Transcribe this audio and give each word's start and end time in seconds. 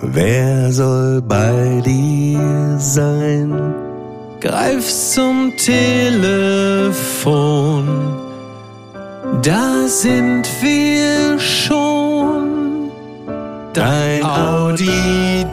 Wer 0.00 0.72
soll 0.72 1.20
bei 1.22 1.82
dir 1.84 2.76
sein? 2.78 3.74
Greif 4.40 4.88
zum 4.88 5.52
Telefon. 5.56 7.08
Da 9.42 9.88
sind 9.88 10.48
wir 10.60 11.38
schon. 11.40 12.90
Dein 13.74 14.22
auditives 14.22 15.48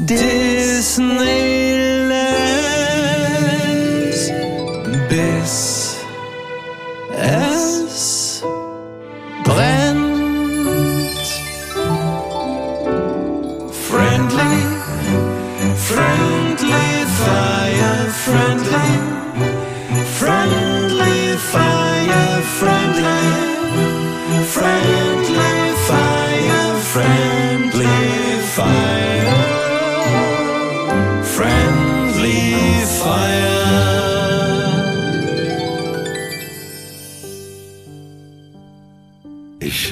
Disneyland. 0.00 1.91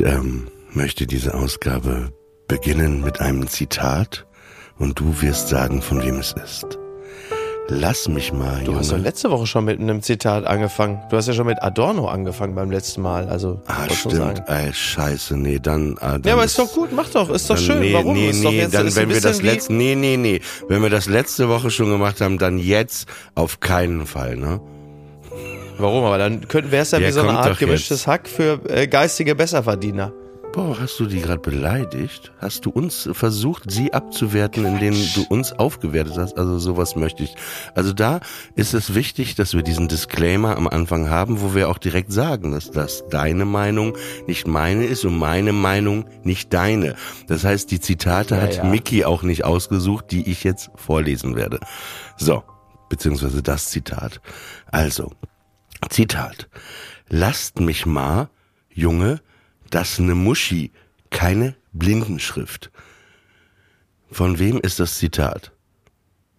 Ich 0.01 0.06
ähm, 0.06 0.47
möchte 0.73 1.06
diese 1.06 1.34
Ausgabe 1.34 2.11
beginnen 2.48 3.03
mit 3.03 3.20
einem 3.20 3.47
Zitat 3.48 4.27
und 4.79 4.98
du 4.98 5.20
wirst 5.20 5.48
sagen, 5.48 5.83
von 5.83 6.03
wem 6.03 6.17
es 6.17 6.33
ist. 6.43 6.79
Lass 7.69 8.09
mich 8.09 8.33
mal, 8.33 8.65
Du 8.65 8.75
hast 8.77 8.87
doch 8.89 8.93
Junge. 8.97 9.03
letzte 9.06 9.31
Woche 9.31 9.47
schon 9.47 9.67
mit 9.67 9.78
einem 9.78 10.01
Zitat 10.01 10.47
angefangen. 10.47 11.03
Du 11.11 11.19
hast 11.19 11.28
ja 11.28 11.34
schon 11.34 11.47
mit 11.47 11.62
Adorno 11.62 12.09
angefangen 12.09 12.55
beim 12.55 12.71
letzten 12.71 13.03
Mal. 13.03 13.28
Also, 13.28 13.61
Ah, 13.67 13.91
stimmt. 13.91 14.43
Ey, 14.47 14.73
scheiße, 14.73 15.37
nee, 15.37 15.59
dann. 15.59 15.98
Ah, 16.01 16.12
dann 16.12 16.23
Ja, 16.25 16.33
aber 16.33 16.45
ist 16.45 16.59
doch 16.59 16.73
gut, 16.73 16.93
mach 16.93 17.11
doch, 17.11 17.28
ist 17.28 17.51
doch 17.51 17.59
schön. 17.59 17.81
Nee, 17.81 17.93
Warum? 17.93 18.15
Nee, 18.15 18.31
ist 18.31 18.43
doch 18.43 18.53
nee, 18.53 18.56
jetzt 18.61 18.73
dann, 18.73 18.87
ist 18.87 18.97
wenn 18.97 19.11
wir 19.11 19.21
das 19.21 19.43
letzte, 19.43 19.75
nee, 19.75 19.95
nee, 19.97 20.17
nee, 20.17 20.41
wenn 20.69 20.81
wir 20.81 20.89
das 20.89 21.09
letzte 21.09 21.51
Woche 21.51 21.71
schon 21.71 21.91
gemacht 21.91 22.23
haben, 22.23 22.39
dann 22.39 22.56
jetzt 22.56 23.06
auf 23.34 23.61
keinen 23.61 24.06
Fall, 24.06 24.37
ne? 24.37 24.62
Warum? 25.81 26.05
Aber 26.05 26.19
dann 26.19 26.42
wäre 26.53 26.83
es 26.83 26.91
ja 26.91 26.98
Der 26.98 27.09
wie 27.09 27.12
so 27.12 27.20
eine 27.20 27.39
Art 27.39 27.59
gemischtes 27.59 28.06
Hack 28.06 28.28
für 28.28 28.61
äh, 28.69 28.86
geistige 28.86 29.34
Besserverdiener. 29.34 30.12
Boah, 30.53 30.77
hast 30.81 30.98
du 30.98 31.06
die 31.06 31.20
gerade 31.20 31.41
beleidigt? 31.41 32.33
Hast 32.39 32.67
du 32.67 32.70
uns 32.70 33.09
versucht, 33.12 33.70
sie 33.70 33.92
abzuwerten, 33.92 34.64
indem 34.64 34.95
du 35.14 35.25
uns 35.28 35.53
aufgewertet 35.53 36.14
hast? 36.17 36.37
Also 36.37 36.59
sowas 36.59 36.97
möchte 36.97 37.22
ich. 37.22 37.37
Also 37.77 37.92
da 37.92 38.19
ist 38.56 38.75
es 38.75 38.97
wichtig, 38.97 39.37
dass 39.37 39.55
wir 39.55 39.62
diesen 39.62 39.87
Disclaimer 39.87 40.56
am 40.56 40.67
Anfang 40.67 41.09
haben, 41.09 41.41
wo 41.41 41.55
wir 41.55 41.69
auch 41.69 41.78
direkt 41.78 42.12
sagen, 42.12 42.50
dass 42.50 42.72
das 42.72 43.05
deine 43.11 43.44
Meinung 43.44 43.97
nicht 44.27 44.49
meine 44.49 44.87
ist 44.87 45.04
und 45.04 45.16
meine 45.16 45.53
Meinung 45.53 46.06
nicht 46.25 46.53
deine. 46.53 46.97
Das 47.28 47.44
heißt, 47.44 47.71
die 47.71 47.78
Zitate 47.78 48.34
Ja, 48.34 48.41
hat 48.41 48.56
ja. 48.56 48.65
Mickey 48.65 49.04
auch 49.04 49.22
nicht 49.22 49.44
ausgesucht, 49.44 50.06
die 50.10 50.28
ich 50.28 50.43
jetzt 50.43 50.71
vorlesen 50.75 51.37
werde. 51.37 51.60
So, 52.16 52.43
beziehungsweise 52.88 53.41
das 53.41 53.66
Zitat. 53.66 54.21
Also, 54.72 55.12
Zitat. 55.88 56.48
Lasst 57.08 57.60
mich 57.60 57.86
mal, 57.86 58.28
Junge, 58.72 59.20
das 59.70 59.98
ne 59.98 60.14
Muschi, 60.14 60.70
keine 61.10 61.56
Blindenschrift. 61.72 62.70
Von 64.10 64.38
wem 64.38 64.58
ist 64.60 64.80
das 64.80 64.98
Zitat? 64.98 65.52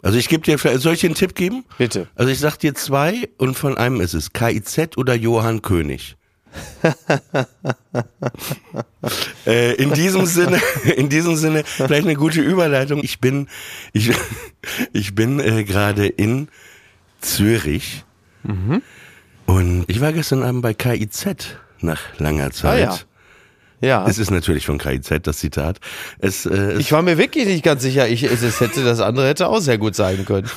Also 0.02 0.18
ich 0.18 0.28
gebe 0.28 0.42
dir, 0.44 0.58
vielleicht- 0.58 0.80
soll 0.80 0.94
ich 0.94 1.00
dir 1.00 1.06
einen 1.08 1.14
Tipp 1.14 1.34
geben? 1.34 1.64
Bitte. 1.78 2.08
Also 2.14 2.30
ich 2.30 2.38
sag 2.38 2.56
dir 2.58 2.74
zwei 2.74 3.28
und 3.38 3.56
von 3.56 3.76
einem 3.78 4.00
ist 4.00 4.14
es 4.14 4.32
KIZ 4.32 4.96
oder 4.96 5.14
Johann 5.14 5.62
König. 5.62 6.16
äh, 9.46 9.74
in 9.74 9.92
diesem 9.94 10.26
Sinne, 10.26 10.60
in 10.96 11.08
diesem 11.08 11.36
Sinne 11.36 11.64
vielleicht 11.64 12.04
eine 12.06 12.14
gute 12.16 12.40
Überleitung. 12.42 13.02
Ich 13.02 13.20
bin, 13.20 13.48
ich, 13.92 14.10
ich 14.92 15.14
bin 15.14 15.40
äh, 15.40 15.64
gerade 15.64 16.06
in 16.06 16.48
Zürich 17.20 18.04
und 19.46 19.84
ich 19.88 20.00
war 20.00 20.12
gestern 20.12 20.42
Abend 20.42 20.62
bei 20.62 20.74
KIZ 20.74 21.26
nach 21.80 22.00
langer 22.18 22.50
Zeit. 22.50 22.88
Ah, 22.88 22.98
Ja. 23.80 24.06
Es 24.06 24.18
ist 24.18 24.30
natürlich 24.30 24.64
von 24.66 24.78
KIZ 24.78 25.10
das 25.22 25.38
Zitat. 25.38 25.80
Es, 26.18 26.46
äh, 26.46 26.50
es 26.52 26.78
Ich 26.80 26.92
war 26.92 27.02
mir 27.02 27.18
wirklich 27.18 27.46
nicht 27.46 27.64
ganz 27.64 27.82
sicher. 27.82 28.08
Ich, 28.08 28.22
es, 28.22 28.42
es 28.42 28.60
hätte 28.60 28.84
das 28.84 29.00
andere 29.00 29.26
hätte 29.28 29.48
auch 29.48 29.60
sehr 29.60 29.78
gut 29.78 29.94
sein 29.96 30.24
können. 30.24 30.48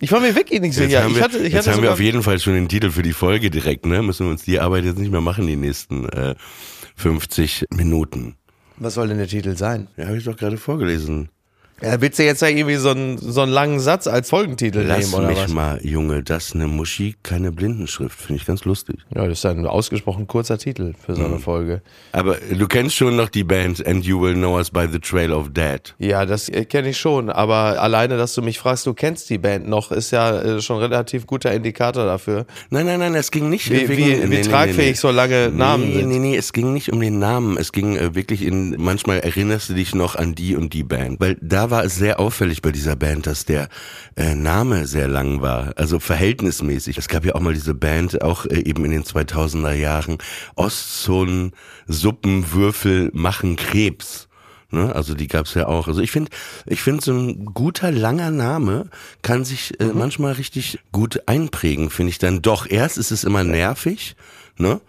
Ich 0.00 0.10
war 0.12 0.20
mir 0.20 0.34
wirklich 0.34 0.60
nicht 0.60 0.76
Jetzt 0.76 0.88
sicher. 0.88 1.02
haben 1.02 1.10
Ich 1.12 1.16
wir, 1.16 1.22
hatte, 1.24 1.38
jetzt 1.46 1.68
haben 1.68 1.82
wir 1.82 1.92
auf 1.92 2.00
jeden 2.00 2.22
Fall 2.22 2.38
schon 2.38 2.54
den 2.54 2.68
Titel 2.68 2.90
für 2.90 3.02
die 3.02 3.12
Folge 3.12 3.50
direkt, 3.50 3.86
ne? 3.86 4.02
Müssen 4.02 4.26
wir 4.26 4.30
uns 4.32 4.42
die 4.42 4.60
Arbeit 4.60 4.84
jetzt 4.84 4.98
nicht 4.98 5.10
mehr 5.12 5.20
machen, 5.20 5.46
die 5.46 5.56
nächsten 5.56 6.08
äh, 6.10 6.34
50 6.96 7.66
Minuten. 7.74 8.36
was 8.76 8.94
soll 8.94 9.08
denn 9.08 9.18
der 9.18 9.28
Titel 9.28 9.56
sein? 9.56 9.88
Ja, 9.96 10.06
habe 10.06 10.18
ich 10.18 10.24
doch 10.24 10.36
gerade 10.36 10.56
vorgelesen. 10.58 11.28
Ja, 11.84 12.00
willst 12.00 12.18
du 12.18 12.24
jetzt 12.24 12.42
ja 12.42 12.48
irgendwie 12.48 12.76
so 12.76 12.90
einen, 12.90 13.18
so 13.18 13.42
einen 13.42 13.52
langen 13.52 13.80
Satz 13.80 14.06
als 14.06 14.30
Folgentitel 14.30 14.80
Lass 14.80 15.10
nehmen 15.10 15.14
oder 15.14 15.28
mich 15.28 15.38
was? 15.38 15.52
mal, 15.52 15.80
Junge, 15.82 16.22
das 16.22 16.54
ne 16.54 16.66
Muschi, 16.66 17.14
keine 17.22 17.52
Blindenschrift. 17.52 18.18
Finde 18.18 18.40
ich 18.40 18.46
ganz 18.46 18.64
lustig. 18.64 18.96
Ja, 19.14 19.26
das 19.28 19.38
ist 19.38 19.46
ein 19.46 19.66
ausgesprochen 19.66 20.26
kurzer 20.26 20.58
Titel 20.58 20.94
für 21.04 21.12
Mhm. 21.12 21.16
so 21.16 21.24
eine 21.24 21.38
Folge. 21.38 21.82
Aber 22.12 22.36
du 22.56 22.66
kennst 22.66 22.94
schon 22.96 23.16
noch 23.16 23.28
die 23.28 23.44
Band 23.44 23.86
And 23.86 24.04
You 24.04 24.20
Will 24.20 24.34
Know 24.34 24.56
Us 24.56 24.70
by 24.70 24.86
the 24.90 24.98
Trail 24.98 25.32
of 25.32 25.50
Dead. 25.52 25.94
Ja, 25.98 26.24
das 26.26 26.50
kenne 26.68 26.90
ich 26.90 26.98
schon, 26.98 27.28
aber 27.30 27.80
alleine, 27.82 28.16
dass 28.16 28.34
du 28.34 28.42
mich 28.42 28.58
fragst, 28.58 28.86
du 28.86 28.94
kennst 28.94 29.28
die 29.30 29.38
Band 29.38 29.68
noch, 29.68 29.92
ist 29.92 30.10
ja 30.10 30.40
äh, 30.40 30.60
schon 30.62 30.78
relativ 30.78 31.26
guter 31.26 31.52
Indikator 31.52 32.04
dafür, 32.04 32.46
Nein, 32.70 32.86
nein, 32.86 32.98
nein, 33.00 33.14
es 33.14 33.30
ging 33.30 33.50
nicht 33.50 33.70
wie, 33.70 33.88
wie, 33.88 34.30
wie 34.30 34.40
tragfähig 34.40 34.98
so 34.98 35.10
lange 35.10 35.50
Namen 35.50 35.88
nee, 35.88 35.94
sind. 35.98 36.08
Nee, 36.08 36.18
nee, 36.18 36.36
es 36.36 36.52
ging 36.52 36.72
nicht 36.72 36.92
um 36.92 37.00
den 37.00 37.18
Namen. 37.18 37.56
Es 37.58 37.72
ging 37.72 37.96
äh, 37.96 38.14
wirklich 38.14 38.42
in, 38.42 38.76
manchmal 38.78 39.18
erinnerst 39.20 39.68
du 39.70 39.74
dich 39.74 39.94
noch 39.94 40.14
an 40.16 40.34
die 40.34 40.56
und 40.56 40.72
die 40.72 40.82
Band. 40.84 41.20
Weil 41.20 41.36
da 41.40 41.70
war 41.70 41.73
es 41.82 41.96
sehr 41.96 42.20
auffällig 42.20 42.62
bei 42.62 42.70
dieser 42.70 42.94
Band, 42.94 43.26
dass 43.26 43.44
der 43.44 43.68
äh, 44.16 44.34
Name 44.34 44.86
sehr 44.86 45.08
lang 45.08 45.40
war. 45.40 45.72
Also 45.76 45.98
verhältnismäßig. 45.98 46.98
Es 46.98 47.08
gab 47.08 47.24
ja 47.24 47.34
auch 47.34 47.40
mal 47.40 47.54
diese 47.54 47.74
Band, 47.74 48.22
auch 48.22 48.46
äh, 48.46 48.62
eben 48.64 48.84
in 48.84 48.90
den 48.90 49.04
2000er 49.04 49.72
Jahren. 49.72 50.18
Ostzone, 50.54 51.52
Suppenwürfel 51.86 53.10
machen 53.14 53.56
Krebs. 53.56 54.28
Ne? 54.74 54.94
Also 54.94 55.14
die 55.14 55.28
gab's 55.28 55.54
ja 55.54 55.66
auch. 55.66 55.88
Also 55.88 56.02
ich 56.02 56.10
finde, 56.10 56.30
ich 56.66 56.82
finde 56.82 57.02
so 57.02 57.12
ein 57.12 57.46
guter 57.46 57.90
langer 57.90 58.30
Name 58.30 58.90
kann 59.22 59.44
sich 59.44 59.80
äh, 59.80 59.86
manchmal 59.94 60.32
richtig 60.32 60.80
gut 60.92 61.22
einprägen, 61.26 61.88
finde 61.88 62.10
ich 62.10 62.18
dann 62.18 62.42
doch. 62.42 62.68
Erst 62.68 62.98
ist 62.98 63.10
es 63.10 63.24
immer 63.24 63.44
nervig, 63.44 64.16
ne? 64.58 64.80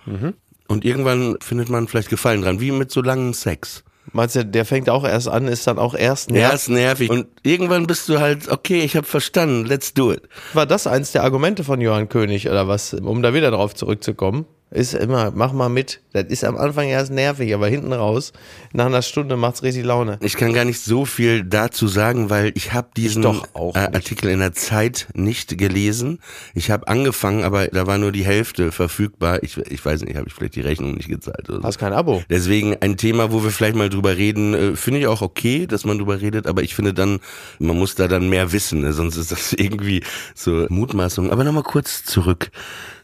Und 0.68 0.84
irgendwann 0.84 1.38
findet 1.41 1.69
man 1.69 1.88
vielleicht 1.88 2.09
Gefallen 2.09 2.41
dran, 2.41 2.59
wie 2.59 2.72
mit 2.72 2.91
so 2.91 3.01
langem 3.01 3.34
Sex. 3.34 3.84
Meinst 4.14 4.36
du, 4.36 4.46
der 4.46 4.66
fängt 4.66 4.90
auch 4.90 5.04
erst 5.04 5.28
an, 5.28 5.48
ist 5.48 5.68
dann 5.68 5.80
auch 5.80 5.96
erst 5.96 6.32
nervig? 6.32 6.56
ist 6.56 6.70
nervig. 6.70 7.10
Und 7.10 7.28
irgendwann 7.44 7.88
bist 7.88 8.08
du 8.08 8.20
halt, 8.20 8.50
okay, 8.50 8.81
ich 8.81 8.96
habe 8.96 9.06
verstanden, 9.07 9.66
let's 9.66 9.94
do 9.94 10.12
it. 10.12 10.22
War 10.54 10.66
das 10.66 10.88
eins 10.88 11.12
der 11.12 11.24
Argumente 11.24 11.63
von 11.63 11.81
Johann 11.81 12.10
König 12.10 12.48
oder 12.48 12.68
was, 12.68 12.94
um 12.94 13.22
da 13.22 13.34
wieder 13.34 13.52
drauf 13.52 13.74
zurückzukommen? 13.75 14.46
Ist 14.75 14.94
immer, 14.94 15.31
mach 15.33 15.54
mal 15.54 15.69
mit. 15.69 16.01
Das 16.12 16.25
ist 16.25 16.44
am 16.44 16.57
Anfang 16.57 16.89
erst 16.89 17.10
nervig, 17.10 17.54
aber 17.54 17.69
hinten 17.69 17.94
raus, 17.94 18.33
nach 18.74 18.88
einer 18.88 19.01
Stunde 19.01 19.38
macht's 19.38 19.63
richtig 19.63 19.86
Laune. 19.86 20.19
Ich 20.22 20.36
kann 20.36 20.51
gar 20.51 20.66
nicht 20.66 20.81
so 20.81 21.06
viel 21.06 21.45
dazu 21.45 21.88
sagen, 21.88 22.30
weil 22.30 22.51
ich 22.56 22.74
habe 22.74 22.89
diesen 22.98 23.25
auch 23.25 23.75
äh. 23.75 23.80
Artikel 23.80 24.30
in 24.30 24.39
der 24.39 24.51
Zeit 24.51 25.07
nicht 25.13 25.57
gelesen. 25.57 26.19
Ich 26.56 26.72
habe 26.72 26.89
angefangen, 26.89 27.45
aber 27.45 27.69
da 27.69 27.88
war 27.88 27.98
nur 27.98 28.12
die 28.12 28.25
Hälfte 28.25 28.74
verfügbar. 28.74 29.44
Ich, 29.44 29.57
ich 29.57 29.86
weiß 29.86 30.01
nicht, 30.01 30.18
habe 30.18 30.27
ich 30.27 30.33
vielleicht 30.33 30.56
die 30.57 30.62
Rechnung 30.62 30.95
nicht 30.95 31.07
gezahlt 31.07 31.48
oder 31.50 31.60
so. 31.60 31.63
Hast 31.63 31.77
kein 31.77 31.94
Abo. 31.94 32.22
Deswegen 32.30 32.75
ein 32.81 32.98
Thema, 32.98 33.31
wo 33.31 33.45
wir 33.45 33.51
vielleicht 33.51 33.77
mal 33.77 33.89
drüber 33.89 34.18
reden, 34.18 34.54
äh, 34.54 34.75
finde 34.75 35.00
ich 35.00 35.07
auch 35.07 35.22
okay, 35.22 35.68
dass 35.68 35.86
man 35.86 36.00
drüber 36.00 36.19
redet, 36.19 36.48
aber 36.48 36.63
ich 36.63 36.75
finde 36.75 36.94
dann, 36.94 37.22
man 37.60 37.77
muss 37.77 37.95
da 37.95 38.10
dann 38.10 38.27
mehr 38.27 38.51
wissen, 38.51 38.81
ne? 38.81 38.92
sonst 38.92 39.16
ist 39.16 39.31
das 39.31 39.54
irgendwie 39.57 40.04
so 40.33 40.66
Mutmaßung. 40.68 41.31
Aber 41.31 41.45
nochmal 41.45 41.63
kurz 41.63 42.04
zurück 42.04 42.51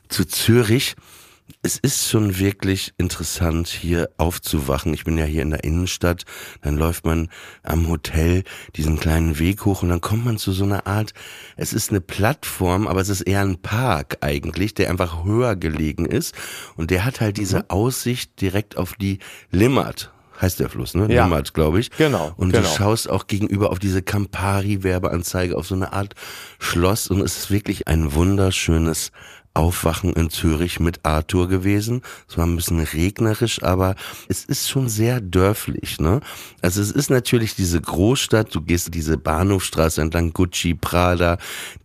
zu 0.09 0.25
Zürich. 0.25 0.95
Es 1.61 1.77
ist 1.77 2.09
schon 2.09 2.39
wirklich 2.39 2.93
interessant, 2.97 3.67
hier 3.67 4.09
aufzuwachen. 4.17 4.93
Ich 4.93 5.03
bin 5.03 5.17
ja 5.17 5.25
hier 5.25 5.41
in 5.41 5.51
der 5.51 5.63
Innenstadt, 5.63 6.23
dann 6.61 6.77
läuft 6.77 7.05
man 7.05 7.29
am 7.63 7.87
Hotel 7.87 8.43
diesen 8.75 8.99
kleinen 8.99 9.39
Weg 9.39 9.65
hoch 9.65 9.83
und 9.83 9.89
dann 9.89 10.01
kommt 10.01 10.25
man 10.25 10.37
zu 10.37 10.51
so 10.51 10.63
einer 10.63 10.87
Art, 10.87 11.13
es 11.57 11.73
ist 11.73 11.89
eine 11.89 12.01
Plattform, 12.01 12.87
aber 12.87 13.01
es 13.01 13.09
ist 13.09 13.21
eher 13.21 13.41
ein 13.41 13.61
Park 13.61 14.17
eigentlich, 14.21 14.73
der 14.73 14.89
einfach 14.89 15.23
höher 15.23 15.55
gelegen 15.55 16.05
ist 16.05 16.35
und 16.75 16.91
der 16.91 17.05
hat 17.05 17.21
halt 17.21 17.37
diese 17.37 17.59
mhm. 17.59 17.65
Aussicht 17.69 18.41
direkt 18.41 18.77
auf 18.77 18.93
die 18.93 19.19
Limmat 19.51 20.11
heißt 20.41 20.59
der 20.59 20.69
Fluss, 20.69 20.95
ne? 20.95 21.13
Ja. 21.13 21.25
Limmat, 21.25 21.53
glaube 21.53 21.79
ich. 21.79 21.91
Genau. 21.91 22.33
Und 22.35 22.51
genau. 22.51 22.67
du 22.67 22.75
schaust 22.75 23.09
auch 23.09 23.27
gegenüber 23.27 23.69
auf 23.69 23.77
diese 23.79 24.01
Campari-Werbeanzeige, 24.01 25.55
auf 25.55 25.67
so 25.67 25.75
eine 25.75 25.93
Art 25.93 26.15
Schloss 26.57 27.07
und 27.07 27.21
es 27.21 27.37
ist 27.37 27.51
wirklich 27.51 27.87
ein 27.87 28.13
wunderschönes 28.13 29.11
Aufwachen 29.53 30.13
in 30.13 30.29
Zürich 30.29 30.79
mit 30.79 31.01
Arthur 31.03 31.47
gewesen. 31.47 32.01
Es 32.27 32.37
war 32.37 32.45
ein 32.45 32.55
bisschen 32.55 32.79
regnerisch, 32.79 33.61
aber 33.63 33.95
es 34.27 34.45
ist 34.45 34.69
schon 34.69 34.87
sehr 34.89 35.19
dörflich, 35.19 35.99
ne? 35.99 36.21
Also 36.61 36.81
es 36.81 36.91
ist 36.91 37.09
natürlich 37.09 37.55
diese 37.55 37.81
Großstadt, 37.81 38.53
du 38.55 38.61
gehst 38.61 38.93
diese 38.93 39.17
Bahnhofstraße 39.17 40.01
entlang, 40.01 40.33
Gucci, 40.33 40.73
Prada, 40.73 41.37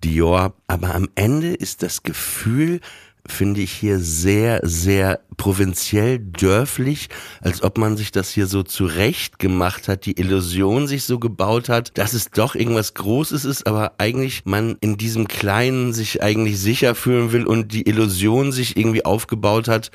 Dior, 0.05 0.55
aber 0.67 0.95
am 0.95 1.09
Ende 1.15 1.55
ist 1.55 1.83
das 1.83 2.03
Gefühl, 2.03 2.81
finde 3.29 3.61
ich 3.61 3.73
hier 3.73 3.99
sehr, 3.99 4.61
sehr 4.63 5.21
provinziell, 5.37 6.19
dörflich, 6.19 7.09
als 7.41 7.63
ob 7.63 7.79
man 7.79 7.97
sich 7.97 8.13
das 8.13 8.31
hier 8.31 8.47
so 8.47 8.63
zurecht 8.63 9.39
gemacht 9.39 9.89
hat, 9.89 10.07
die 10.07 10.19
Illusion 10.19 10.87
sich 10.87 11.05
so 11.05 11.19
gebaut 11.19 11.69
hat, 11.69 11.97
dass 11.99 12.13
es 12.13 12.31
doch 12.31 12.55
irgendwas 12.55 12.95
Großes 12.95 13.45
ist, 13.45 13.67
aber 13.67 13.95
eigentlich 13.99 14.43
man 14.45 14.77
in 14.81 14.97
diesem 14.97 15.29
Kleinen 15.29 15.93
sich 15.93 16.23
eigentlich 16.23 16.59
sicher 16.59 16.95
fühlen 16.95 17.33
will 17.33 17.47
und 17.47 17.73
die 17.73 17.89
Illusion 17.89 18.53
sich 18.53 18.77
irgendwie 18.77 19.05
aufgebaut 19.05 19.69
hat, 19.69 19.91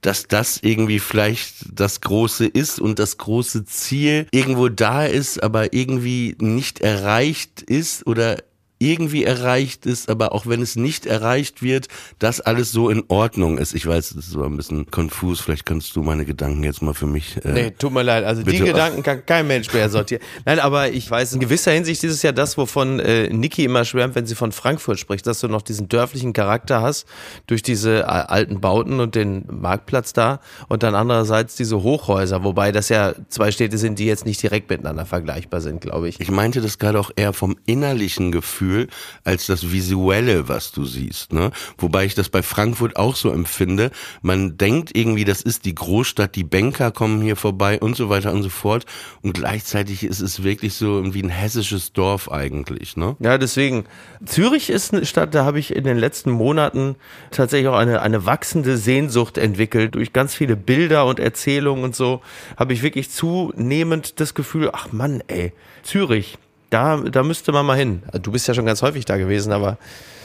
dass 0.00 0.28
das 0.28 0.58
irgendwie 0.62 1.00
vielleicht 1.00 1.66
das 1.72 2.00
Große 2.00 2.46
ist 2.46 2.80
und 2.80 2.98
das 2.98 3.18
große 3.18 3.64
Ziel 3.64 4.26
irgendwo 4.30 4.68
da 4.68 5.04
ist, 5.04 5.42
aber 5.42 5.72
irgendwie 5.72 6.36
nicht 6.38 6.80
erreicht 6.80 7.62
ist 7.62 8.06
oder 8.06 8.36
irgendwie 8.78 9.24
erreicht 9.24 9.86
ist, 9.86 10.10
aber 10.10 10.32
auch 10.32 10.46
wenn 10.46 10.60
es 10.60 10.76
nicht 10.76 11.06
erreicht 11.06 11.62
wird, 11.62 11.88
dass 12.18 12.40
alles 12.40 12.72
so 12.72 12.90
in 12.90 13.04
Ordnung 13.08 13.56
ist. 13.56 13.74
Ich 13.74 13.86
weiß, 13.86 14.10
das 14.10 14.26
ist 14.26 14.30
so 14.30 14.42
ein 14.42 14.56
bisschen 14.56 14.90
konfus. 14.90 15.40
Vielleicht 15.40 15.64
kannst 15.64 15.96
du 15.96 16.02
meine 16.02 16.26
Gedanken 16.26 16.62
jetzt 16.62 16.82
mal 16.82 16.92
für 16.92 17.06
mich. 17.06 17.38
Äh, 17.44 17.52
nee, 17.52 17.70
tut 17.70 17.92
mir 17.92 18.02
leid. 18.02 18.24
Also 18.24 18.42
die 18.42 18.58
Gedanken 18.58 19.02
kann 19.02 19.24
kein 19.24 19.46
Mensch 19.46 19.72
mehr 19.72 19.88
sortieren. 19.88 20.22
Nein, 20.44 20.58
aber 20.58 20.90
ich 20.90 21.10
weiß, 21.10 21.32
in 21.32 21.40
gewisser 21.40 21.72
Hinsicht 21.72 22.04
ist 22.04 22.12
es 22.12 22.22
ja 22.22 22.32
das, 22.32 22.58
wovon 22.58 23.00
äh, 23.00 23.28
Niki 23.28 23.64
immer 23.64 23.84
schwärmt, 23.86 24.14
wenn 24.14 24.26
sie 24.26 24.34
von 24.34 24.52
Frankfurt 24.52 24.98
spricht, 24.98 25.26
dass 25.26 25.40
du 25.40 25.48
noch 25.48 25.62
diesen 25.62 25.88
dörflichen 25.88 26.34
Charakter 26.34 26.82
hast 26.82 27.06
durch 27.46 27.62
diese 27.62 28.00
äh, 28.00 28.02
alten 28.02 28.60
Bauten 28.60 29.00
und 29.00 29.14
den 29.14 29.44
Marktplatz 29.50 30.12
da 30.12 30.40
und 30.68 30.82
dann 30.82 30.94
andererseits 30.94 31.56
diese 31.56 31.82
Hochhäuser, 31.82 32.44
wobei 32.44 32.72
das 32.72 32.90
ja 32.90 33.14
zwei 33.28 33.52
Städte 33.52 33.78
sind, 33.78 33.98
die 33.98 34.04
jetzt 34.04 34.26
nicht 34.26 34.42
direkt 34.42 34.68
miteinander 34.68 35.06
vergleichbar 35.06 35.62
sind, 35.62 35.80
glaube 35.80 36.10
ich. 36.10 36.20
Ich 36.20 36.30
meinte 36.30 36.60
das 36.60 36.78
gerade 36.78 37.00
auch 37.00 37.10
eher 37.16 37.32
vom 37.32 37.56
innerlichen 37.64 38.32
Gefühl 38.32 38.65
Gefühl 38.66 38.88
als 39.24 39.46
das 39.46 39.70
Visuelle, 39.72 40.48
was 40.48 40.72
du 40.72 40.84
siehst. 40.84 41.32
Ne? 41.32 41.50
Wobei 41.78 42.04
ich 42.04 42.14
das 42.14 42.28
bei 42.28 42.42
Frankfurt 42.42 42.96
auch 42.96 43.16
so 43.16 43.30
empfinde. 43.30 43.90
Man 44.22 44.58
denkt 44.58 44.96
irgendwie, 44.96 45.24
das 45.24 45.42
ist 45.42 45.64
die 45.64 45.74
Großstadt, 45.74 46.34
die 46.34 46.44
Banker 46.44 46.90
kommen 46.90 47.22
hier 47.22 47.36
vorbei 47.36 47.78
und 47.80 47.96
so 47.96 48.08
weiter 48.08 48.32
und 48.32 48.42
so 48.42 48.48
fort. 48.48 48.86
Und 49.22 49.34
gleichzeitig 49.34 50.04
ist 50.04 50.20
es 50.20 50.42
wirklich 50.42 50.74
so 50.74 51.14
wie 51.14 51.22
ein 51.22 51.28
hessisches 51.28 51.92
Dorf 51.92 52.30
eigentlich. 52.30 52.96
Ne? 52.96 53.16
Ja, 53.20 53.38
deswegen. 53.38 53.84
Zürich 54.24 54.70
ist 54.70 54.92
eine 54.92 55.06
Stadt, 55.06 55.34
da 55.34 55.44
habe 55.44 55.58
ich 55.58 55.74
in 55.74 55.84
den 55.84 55.98
letzten 55.98 56.30
Monaten 56.30 56.96
tatsächlich 57.30 57.68
auch 57.68 57.76
eine, 57.76 58.02
eine 58.02 58.26
wachsende 58.26 58.76
Sehnsucht 58.76 59.38
entwickelt. 59.38 59.94
Durch 59.94 60.12
ganz 60.12 60.34
viele 60.34 60.56
Bilder 60.56 61.06
und 61.06 61.20
Erzählungen 61.20 61.84
und 61.84 61.94
so 61.94 62.22
habe 62.56 62.72
ich 62.72 62.82
wirklich 62.82 63.10
zunehmend 63.10 64.20
das 64.20 64.34
Gefühl, 64.34 64.70
ach 64.72 64.92
Mann, 64.92 65.22
ey, 65.28 65.52
Zürich, 65.82 66.38
da, 66.70 66.96
da 66.96 67.22
müsste 67.22 67.52
man 67.52 67.66
mal 67.66 67.76
hin. 67.76 68.02
Du 68.22 68.32
bist 68.32 68.48
ja 68.48 68.54
schon 68.54 68.66
ganz 68.66 68.82
häufig 68.82 69.04
da 69.04 69.16
gewesen, 69.16 69.52
aber 69.52 69.78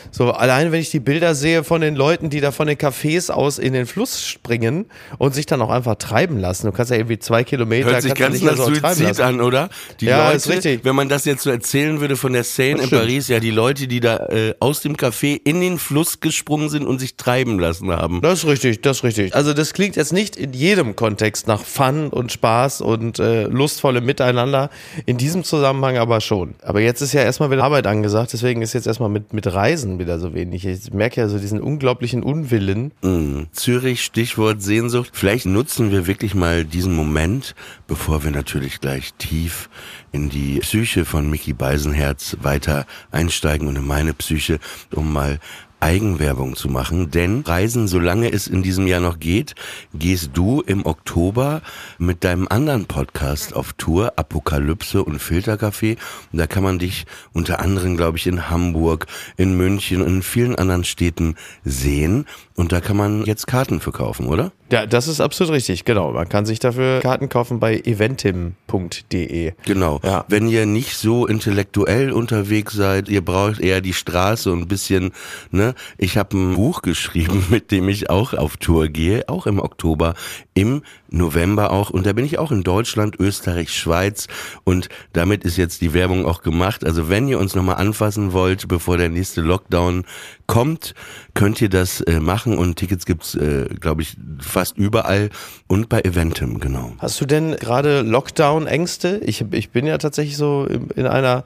so, 0.10 0.32
allein 0.32 0.72
wenn 0.72 0.82
ich 0.82 0.90
die 0.90 1.00
Bilder 1.00 1.36
sehe 1.36 1.64
von 1.64 1.82
den 1.82 1.96
Leuten, 1.96 2.30
die 2.30 2.42
da 2.42 2.52
von 2.52 2.68
den 2.68 2.78
Cafés 2.78 3.30
aus 3.32 3.60
in 3.60 3.74
den 3.74 3.86
Fluss 3.86 4.26
springen 4.26 4.86
und 5.18 5.36
sich 5.36 5.46
dann 5.46 5.62
auch 5.62 5.70
einfach 5.70 5.96
treiben 5.96 6.38
lassen. 6.38 6.68
Du 6.68 6.72
kannst 6.72 6.92
ja 6.92 6.98
irgendwie 6.98 7.20
zwei 7.20 7.44
Kilometer. 7.44 7.92
Hört 7.92 8.02
sich 8.02 8.16
ganz 8.16 8.42
nach 8.42 8.58
Suizid 8.58 9.20
an, 9.20 9.42
oder? 9.42 9.70
Die 10.00 10.06
ja, 10.06 10.26
Leute, 10.26 10.38
ist 10.38 10.50
richtig. 10.50 10.86
wenn 10.86 10.96
man 10.96 11.10
das 11.10 11.26
jetzt 11.26 11.44
so 11.44 11.50
erzählen 11.50 12.00
würde 12.00 12.16
von 12.16 12.34
der 12.34 12.44
Seine 12.44 12.84
in 12.84 12.90
Paris, 12.90 13.28
ja, 13.28 13.40
die 13.40 13.52
Leute, 13.52 13.88
die 13.88 14.00
da 14.00 14.18
äh, 14.28 14.56
aus 14.60 14.82
dem 14.82 14.96
Café 14.96 15.40
in 15.44 15.62
den 15.62 15.78
Fluss 15.78 16.20
gesprungen 16.20 16.70
sind 16.70 16.86
und 16.86 17.00
sich 17.00 17.16
treiben 17.16 17.60
lassen 17.60 17.92
haben. 17.92 18.22
Das 18.22 18.40
ist 18.40 18.48
richtig, 18.48 18.82
das 18.82 18.98
ist 18.98 19.04
richtig. 19.04 19.36
Also 19.36 19.54
das 19.54 19.74
klingt 19.74 19.96
jetzt 19.96 20.14
nicht 20.14 20.36
in 20.36 20.54
jedem 20.54 20.96
Kontext 20.96 21.48
nach 21.48 21.62
Fun 21.62 22.10
und 22.10 22.32
Spaß 22.32 22.82
und 22.82 23.20
äh, 23.20 23.44
lustvollem 23.44 24.06
Miteinander. 24.06 24.70
In 25.06 25.18
diesem 25.18 25.44
Zusammenhang 25.44 25.98
aber 25.98 26.22
schon. 26.22 26.56
Aber 26.62 26.82
jetzt 26.82 27.02
ist 27.02 27.14
ja 27.14 27.22
erstmal 27.22 27.52
wieder 27.52 27.64
Arbeit 27.64 27.88
angesagt, 27.88 28.34
deswegen 28.34 28.62
ist 28.62 28.74
jetzt 28.74 28.88
erstmal 28.88 29.10
mit, 29.10 29.34
mit 29.34 29.52
Reisen 29.52 29.91
wieder 30.00 30.20
so 30.20 30.34
wenig. 30.34 30.66
Ich 30.66 30.94
merke 30.94 31.22
ja 31.22 31.28
so 31.28 31.40
diesen 31.40 31.62
unglaublichen 31.62 32.24
Unwillen. 32.24 32.92
Mm. 33.02 33.44
Zürich, 33.52 34.04
Stichwort 34.04 34.62
Sehnsucht. 34.62 35.12
Vielleicht 35.14 35.46
nutzen 35.46 35.92
wir 35.92 36.08
wirklich 36.08 36.36
mal 36.36 36.66
diesen 36.66 36.94
Moment, 36.94 37.56
bevor 37.88 38.24
wir 38.24 38.32
natürlich 38.32 38.80
gleich 38.80 39.14
tief 39.16 39.70
in 40.12 40.30
die 40.30 40.60
Psyche 40.60 41.06
von 41.06 41.30
Mickey 41.30 41.54
Beisenherz 41.54 42.38
weiter 42.42 42.86
einsteigen 43.12 43.68
und 43.68 43.76
in 43.76 43.86
meine 43.86 44.14
Psyche, 44.14 44.60
um 44.94 45.14
mal 45.14 45.40
Eigenwerbung 45.82 46.56
zu 46.56 46.70
machen, 46.70 47.12
denn 47.12 47.42
Reisen, 47.42 47.88
solange 47.88 48.32
es 48.32 48.48
in 48.48 48.64
diesem 48.64 48.88
Jahr 48.88 49.02
noch 49.02 49.20
geht, 49.20 49.56
gehst 49.94 50.32
du 50.34 50.62
im 50.62 50.86
Oktober 50.86 51.62
mit 51.98 52.24
deinem 52.24 52.48
anderen 52.48 52.86
Podcast 52.86 53.56
auf 53.56 53.74
Tour, 53.74 54.14
Apokalypse 54.16 55.04
und 55.04 55.20
Filtercafé. 55.20 55.98
Und 56.32 56.40
da 56.40 56.48
kann 56.48 56.64
man 56.64 56.80
dich 56.80 57.06
unter 57.34 57.60
anderem, 57.60 57.98
glaube 57.98 58.18
ich, 58.18 58.28
in 58.28 58.50
Hamburg, 58.50 59.08
in 59.38 59.58
München 59.58 60.02
und 60.02 60.08
in 60.08 60.22
vielen 60.24 60.56
anderen 60.56 60.84
Städten 60.84 61.36
sehen. 61.66 62.26
Und 62.62 62.72
da 62.72 62.80
kann 62.80 62.96
man 62.96 63.26
jetzt 63.26 63.48
Karten 63.48 63.80
verkaufen, 63.80 64.28
oder? 64.28 64.52
Ja, 64.72 64.86
das 64.86 65.08
ist 65.08 65.20
absolut 65.20 65.52
richtig, 65.52 65.84
genau. 65.84 66.12
Man 66.12 66.30
kann 66.30 66.46
sich 66.46 66.60
dafür 66.60 67.00
Karten 67.00 67.28
kaufen 67.28 67.60
bei 67.60 67.80
eventim.de. 67.80 69.54
Genau. 69.66 70.00
Ja. 70.04 70.26
Wenn 70.28 70.48
ihr 70.48 70.68
nicht 70.68 70.96
so 70.96 71.26
intellektuell 71.26 72.12
unterwegs 72.12 72.74
seid, 72.74 73.10
ihr 73.10 73.26
braucht 73.26 73.60
eher 73.60 73.82
die 73.82 73.94
Straße 73.94 74.52
und 74.52 74.60
ein 74.60 74.68
bisschen, 74.68 75.12
ne? 75.50 75.74
Ich 75.98 76.18
habe 76.18 76.38
ein 76.38 76.54
Buch 76.54 76.84
geschrieben, 76.84 77.48
mit 77.50 77.72
dem 77.72 77.90
ich 77.90 78.12
auch 78.12 78.36
auf 78.36 78.58
Tour 78.58 78.90
gehe, 78.90 79.28
auch 79.28 79.48
im 79.48 79.60
Oktober, 79.60 80.14
im 80.54 80.84
November 81.10 81.72
auch. 81.72 81.90
Und 81.90 82.06
da 82.06 82.14
bin 82.14 82.26
ich 82.26 82.38
auch 82.38 82.52
in 82.52 82.62
Deutschland, 82.62 83.20
Österreich, 83.20 83.74
Schweiz. 83.74 84.28
Und 84.64 84.88
damit 85.14 85.44
ist 85.46 85.58
jetzt 85.58 85.82
die 85.82 85.96
Werbung 85.96 86.28
auch 86.28 86.44
gemacht. 86.44 86.86
Also 86.86 87.10
wenn 87.10 87.28
ihr 87.28 87.40
uns 87.40 87.56
nochmal 87.56 87.78
anfassen 87.78 88.34
wollt, 88.34 88.68
bevor 88.68 88.98
der 88.98 89.10
nächste 89.10 89.42
Lockdown 89.42 90.06
kommt, 90.46 90.94
könnt 91.34 91.62
ihr 91.62 91.70
das 91.70 92.02
äh, 92.02 92.20
machen. 92.20 92.58
Und 92.58 92.76
Tickets 92.76 93.06
gibt's, 93.06 93.36
äh, 93.36 93.66
glaube 93.80 94.02
ich, 94.02 94.18
fast 94.40 94.78
überall 94.78 95.30
und 95.68 95.90
bei 95.90 96.02
Eventim, 96.02 96.60
genau. 96.60 96.94
Hast 97.00 97.20
du 97.22 97.26
denn 97.26 97.56
gerade 97.56 98.02
Lockdown-Ängste? 98.02 99.22
Ich, 99.24 99.46
ich 99.52 99.70
bin 99.70 99.86
ja 99.86 99.98
tatsächlich 99.98 100.38
so 100.38 100.66
in 100.66 101.08
einer 101.08 101.44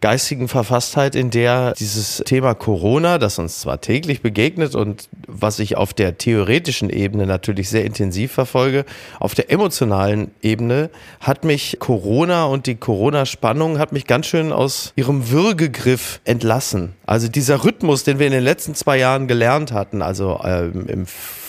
geistigen 0.00 0.48
Verfasstheit, 0.48 1.16
in 1.16 1.30
der 1.30 1.72
dieses 1.72 2.22
Thema 2.24 2.54
Corona, 2.54 3.18
das 3.18 3.38
uns 3.38 3.60
zwar 3.60 3.80
täglich 3.80 4.20
begegnet 4.20 4.74
und 4.74 5.08
was 5.26 5.58
ich 5.58 5.76
auf 5.76 5.94
der 5.94 6.18
theoretischen 6.18 6.90
Ebene 6.90 7.26
natürlich 7.26 7.70
sehr 7.70 7.84
intensiv 7.84 8.32
verfolge, 8.32 8.84
auf 9.20 9.34
der 9.34 9.50
emotionalen 9.50 10.30
Ebene 10.42 10.90
hat 11.20 11.44
mich 11.44 11.78
Corona 11.80 12.44
und 12.44 12.66
die 12.66 12.76
Corona-Spannung 12.76 13.78
hat 13.78 13.92
mich 13.92 14.06
ganz 14.06 14.26
schön 14.26 14.52
aus 14.52 14.92
ihrem 14.96 15.30
Würgegriff 15.30 16.20
entlassen. 16.24 16.92
Also 17.06 17.28
dieser 17.28 17.64
Rhythmus, 17.64 18.04
den 18.04 18.18
wir 18.18 18.26
in 18.26 18.32
den 18.32 18.44
letzten 18.44 18.74
zwei 18.74 18.98
Jahren 18.98 19.28
gelernt 19.28 19.72
hatten, 19.72 20.02
also 20.02 20.40
ähm, 20.44 20.86
im 20.88 21.06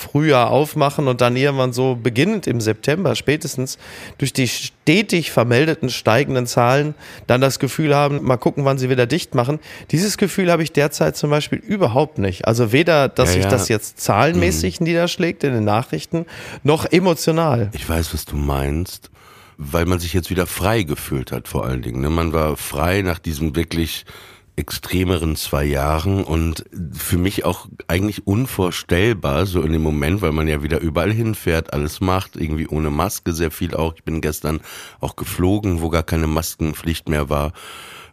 Frühjahr 0.08 0.50
aufmachen 0.50 1.08
und 1.08 1.22
dann 1.22 1.36
irgendwann 1.36 1.74
so 1.74 1.96
beginnend 1.96 2.48
im 2.48 2.62
September 2.62 3.16
spätestens 3.16 3.78
durch 4.18 4.32
die 4.32 4.48
stetig 4.48 5.32
vermeldeten 5.32 5.90
steigenden 5.90 6.48
Zahlen 6.48 6.96
dann 7.28 7.42
das 7.42 7.60
Gefühl 7.60 7.94
haben, 7.94 8.24
mal 8.24 8.38
gucken, 8.38 8.64
wann 8.64 8.78
sie 8.78 8.90
wieder 8.90 9.06
dicht 9.06 9.36
machen. 9.36 9.60
Dieses 9.92 10.18
Gefühl 10.18 10.52
habe 10.52 10.64
ich 10.64 10.72
derzeit 10.72 11.18
zum 11.18 11.30
Beispiel 11.30 11.60
überhaupt 11.60 12.20
nicht. 12.20 12.48
Also 12.48 12.72
weder, 12.72 13.10
dass 13.10 13.34
sich 13.34 13.44
ja. 13.44 13.50
das 13.50 13.68
jetzt 13.68 14.00
zahlenmäßig 14.00 14.80
mhm. 14.80 14.86
niederschlägt 14.86 15.44
in 15.44 15.54
den 15.54 15.66
Nachrichten, 15.66 16.26
noch 16.64 16.86
emotional. 16.86 17.70
Ich 17.74 17.88
weiß, 17.88 18.14
was 18.14 18.26
du 18.26 18.36
meinst 18.36 19.12
weil 19.60 19.86
man 19.86 19.98
sich 19.98 20.14
jetzt 20.14 20.30
wieder 20.30 20.46
frei 20.46 20.84
gefühlt 20.84 21.32
hat, 21.32 21.48
vor 21.48 21.66
allen 21.66 21.82
Dingen. 21.82 22.00
Ne? 22.02 22.12
Man 22.12 22.32
war 22.32 22.58
frei 22.58 23.02
nach 23.02 23.18
diesem 23.18 23.56
wirklich 23.56 24.06
extremeren 24.58 25.36
zwei 25.36 25.64
Jahren 25.64 26.24
und 26.24 26.66
für 26.92 27.18
mich 27.18 27.46
auch 27.46 27.68
eigentlich 27.88 28.26
unvorstellbar, 28.26 29.46
so 29.46 29.62
in 29.62 29.72
dem 29.72 29.84
Moment, 29.84 30.22
weil 30.22 30.32
man 30.32 30.48
ja 30.48 30.64
wieder 30.64 30.80
überall 30.82 31.14
hinfährt, 31.14 31.74
alles 31.74 32.02
macht, 32.02 32.36
irgendwie 32.36 32.68
ohne 32.68 32.90
Maske 32.90 33.34
sehr 33.34 33.52
viel 33.52 33.76
auch. 33.76 33.94
Ich 33.96 34.04
bin 34.04 34.20
gestern 34.20 34.60
auch 35.00 35.16
geflogen, 35.16 35.82
wo 35.82 35.90
gar 35.90 36.04
keine 36.04 36.28
Maskenpflicht 36.28 37.08
mehr 37.08 37.30
war. 37.30 37.54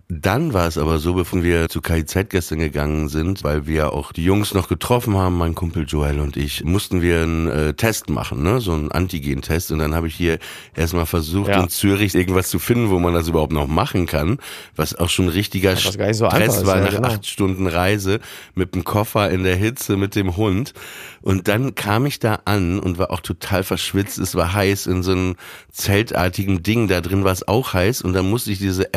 Dann 0.09 0.53
war 0.53 0.67
es 0.67 0.77
aber 0.77 0.99
so, 0.99 1.15
bevor 1.15 1.43
wir 1.43 1.71
zu 1.71 1.81
KIZ 1.81 2.29
gestern 2.29 2.59
gegangen 2.59 3.09
sind, 3.09 3.43
weil 3.43 3.67
wir 3.67 3.95
auch 3.95 4.13
die 4.13 4.23
Jungs 4.23 4.53
noch 4.53 4.69
getroffen 4.69 5.17
haben, 5.17 5.39
mein 5.39 5.55
Kumpel 5.55 5.87
Joel 5.89 6.21
und 6.21 6.37
ich, 6.37 6.63
mussten 6.63 7.01
wir 7.01 7.23
einen 7.23 7.49
äh, 7.49 7.75
Test 7.75 8.11
machen, 8.11 8.43
ne? 8.43 8.61
so 8.61 8.73
einen 8.73 8.93
Antigen-Test. 8.93 9.73
Und 9.73 9.79
dann 9.79 9.95
habe 9.95 10.09
ich 10.09 10.15
hier 10.15 10.39
erstmal 10.77 11.07
versucht, 11.07 11.49
ja. 11.49 11.63
in 11.63 11.71
Zürich 11.71 12.15
irgendwas 12.15 12.51
zu 12.51 12.59
finden, 12.59 12.91
wo 12.91 12.99
man 12.99 13.15
das 13.15 13.29
überhaupt 13.29 13.53
noch 13.53 13.67
machen 13.67 14.05
kann, 14.05 14.39
was 14.77 14.95
auch 14.95 15.09
schon 15.09 15.29
richtiger 15.29 15.71
ja, 15.71 15.77
Stress 15.77 16.61
so 16.61 16.67
war 16.67 16.81
nach 16.81 16.91
genau. 16.91 17.09
acht 17.09 17.27
Stunden 17.27 17.67
Reise 17.67 18.21
mit 18.55 18.75
dem 18.75 18.85
Koffer 18.85 19.31
in 19.31 19.43
der 19.43 19.57
Hitze 19.57 19.97
mit 19.97 20.17
dem 20.17 20.37
Hund. 20.37 20.75
Und 21.23 21.49
dann 21.49 21.75
kam 21.75 22.05
ich 22.05 22.19
da 22.19 22.41
an 22.45 22.79
und 22.79 22.99
war 22.99 23.11
auch 23.11 23.21
total 23.21 23.65
verschwitzt. 23.65 24.19
Es 24.19 24.35
war 24.35 24.53
heiß 24.53 24.87
in 24.87 25.03
so 25.03 25.13
einem 25.13 25.37
zeltartigen 25.73 26.63
Ding. 26.63 26.89
Da 26.89 27.01
drin 27.01 27.25
war 27.25 27.33
es 27.33 27.49
auch 27.49 27.73
heiß 27.73 28.03
und 28.03 28.13
dann 28.13 28.29
musste 28.29 28.53
ich 28.53 28.59
diese 28.59 28.93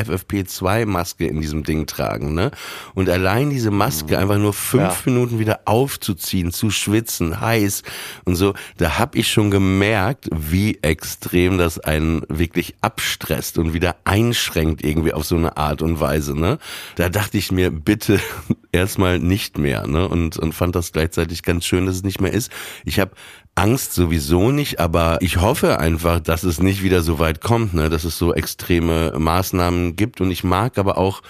FFP2-Maske 0.98 1.28
in 1.28 1.42
diesem 1.42 1.64
Ding 1.64 1.86
tragen. 1.86 2.34
Ne? 2.34 2.52
Und 2.94 3.10
allein 3.10 3.50
diese 3.50 3.72
Maske 3.72 4.16
mhm. 4.16 4.22
einfach 4.22 4.38
nur 4.38 4.54
fünf 4.54 5.06
ja. 5.06 5.12
Minuten 5.12 5.40
wieder 5.40 5.62
aufzuziehen, 5.66 6.52
zu 6.52 6.70
schwitzen, 6.70 7.40
heiß 7.40 7.84
und 8.26 8.36
so, 8.36 8.54
da 8.78 8.98
habe 8.98 9.18
ich 9.18 9.32
schon 9.32 9.52
gemerkt, 9.52 10.30
wie 10.32 10.80
extrem 10.82 11.58
das 11.58 11.80
einen 11.80 12.24
wirklich 12.30 12.76
abstresst 12.82 13.58
und 13.58 13.74
wieder 13.74 13.96
einschränkt 14.04 14.84
irgendwie 14.84 15.14
auf 15.14 15.26
so 15.26 15.36
eine 15.36 15.58
Art 15.58 15.82
und 15.82 16.00
Weise. 16.00 16.38
Ne? 16.38 16.58
Da 16.96 17.10
dachte 17.10 17.38
ich 17.38 17.52
mir, 17.52 17.72
bitte 17.72 18.20
erstmal 18.72 19.20
nicht 19.20 19.58
mehr. 19.58 19.88
Ne? 19.88 20.08
Und, 20.08 20.38
und 20.38 20.54
fand 20.54 20.76
das 20.76 20.92
gleichzeitig 20.92 21.44
ganz 21.44 21.66
schön, 21.66 21.86
dass 21.86 21.96
es 21.96 22.04
nicht 22.04 22.22
mehr 22.22 22.34
ist. 22.34 22.52
Ich 22.86 23.00
habe 23.00 23.12
Angst 23.58 23.94
sowieso 23.94 24.52
nicht, 24.52 24.80
aber 24.80 25.18
ich 25.22 25.38
hoffe 25.38 25.80
einfach, 25.80 26.20
dass 26.20 26.44
es 26.44 26.60
nicht 26.60 26.84
wieder 26.84 27.02
so 27.02 27.18
weit 27.18 27.42
kommt, 27.42 27.74
ne? 27.74 27.90
dass 27.90 28.04
es 28.04 28.18
so 28.18 28.34
extreme 28.34 29.14
Maßnahmen 29.18 29.96
gibt. 29.96 30.22
Und 30.22 30.30
ich 30.30 30.44
mag 30.44 30.78
aber 30.78 30.98
auch 30.98 31.24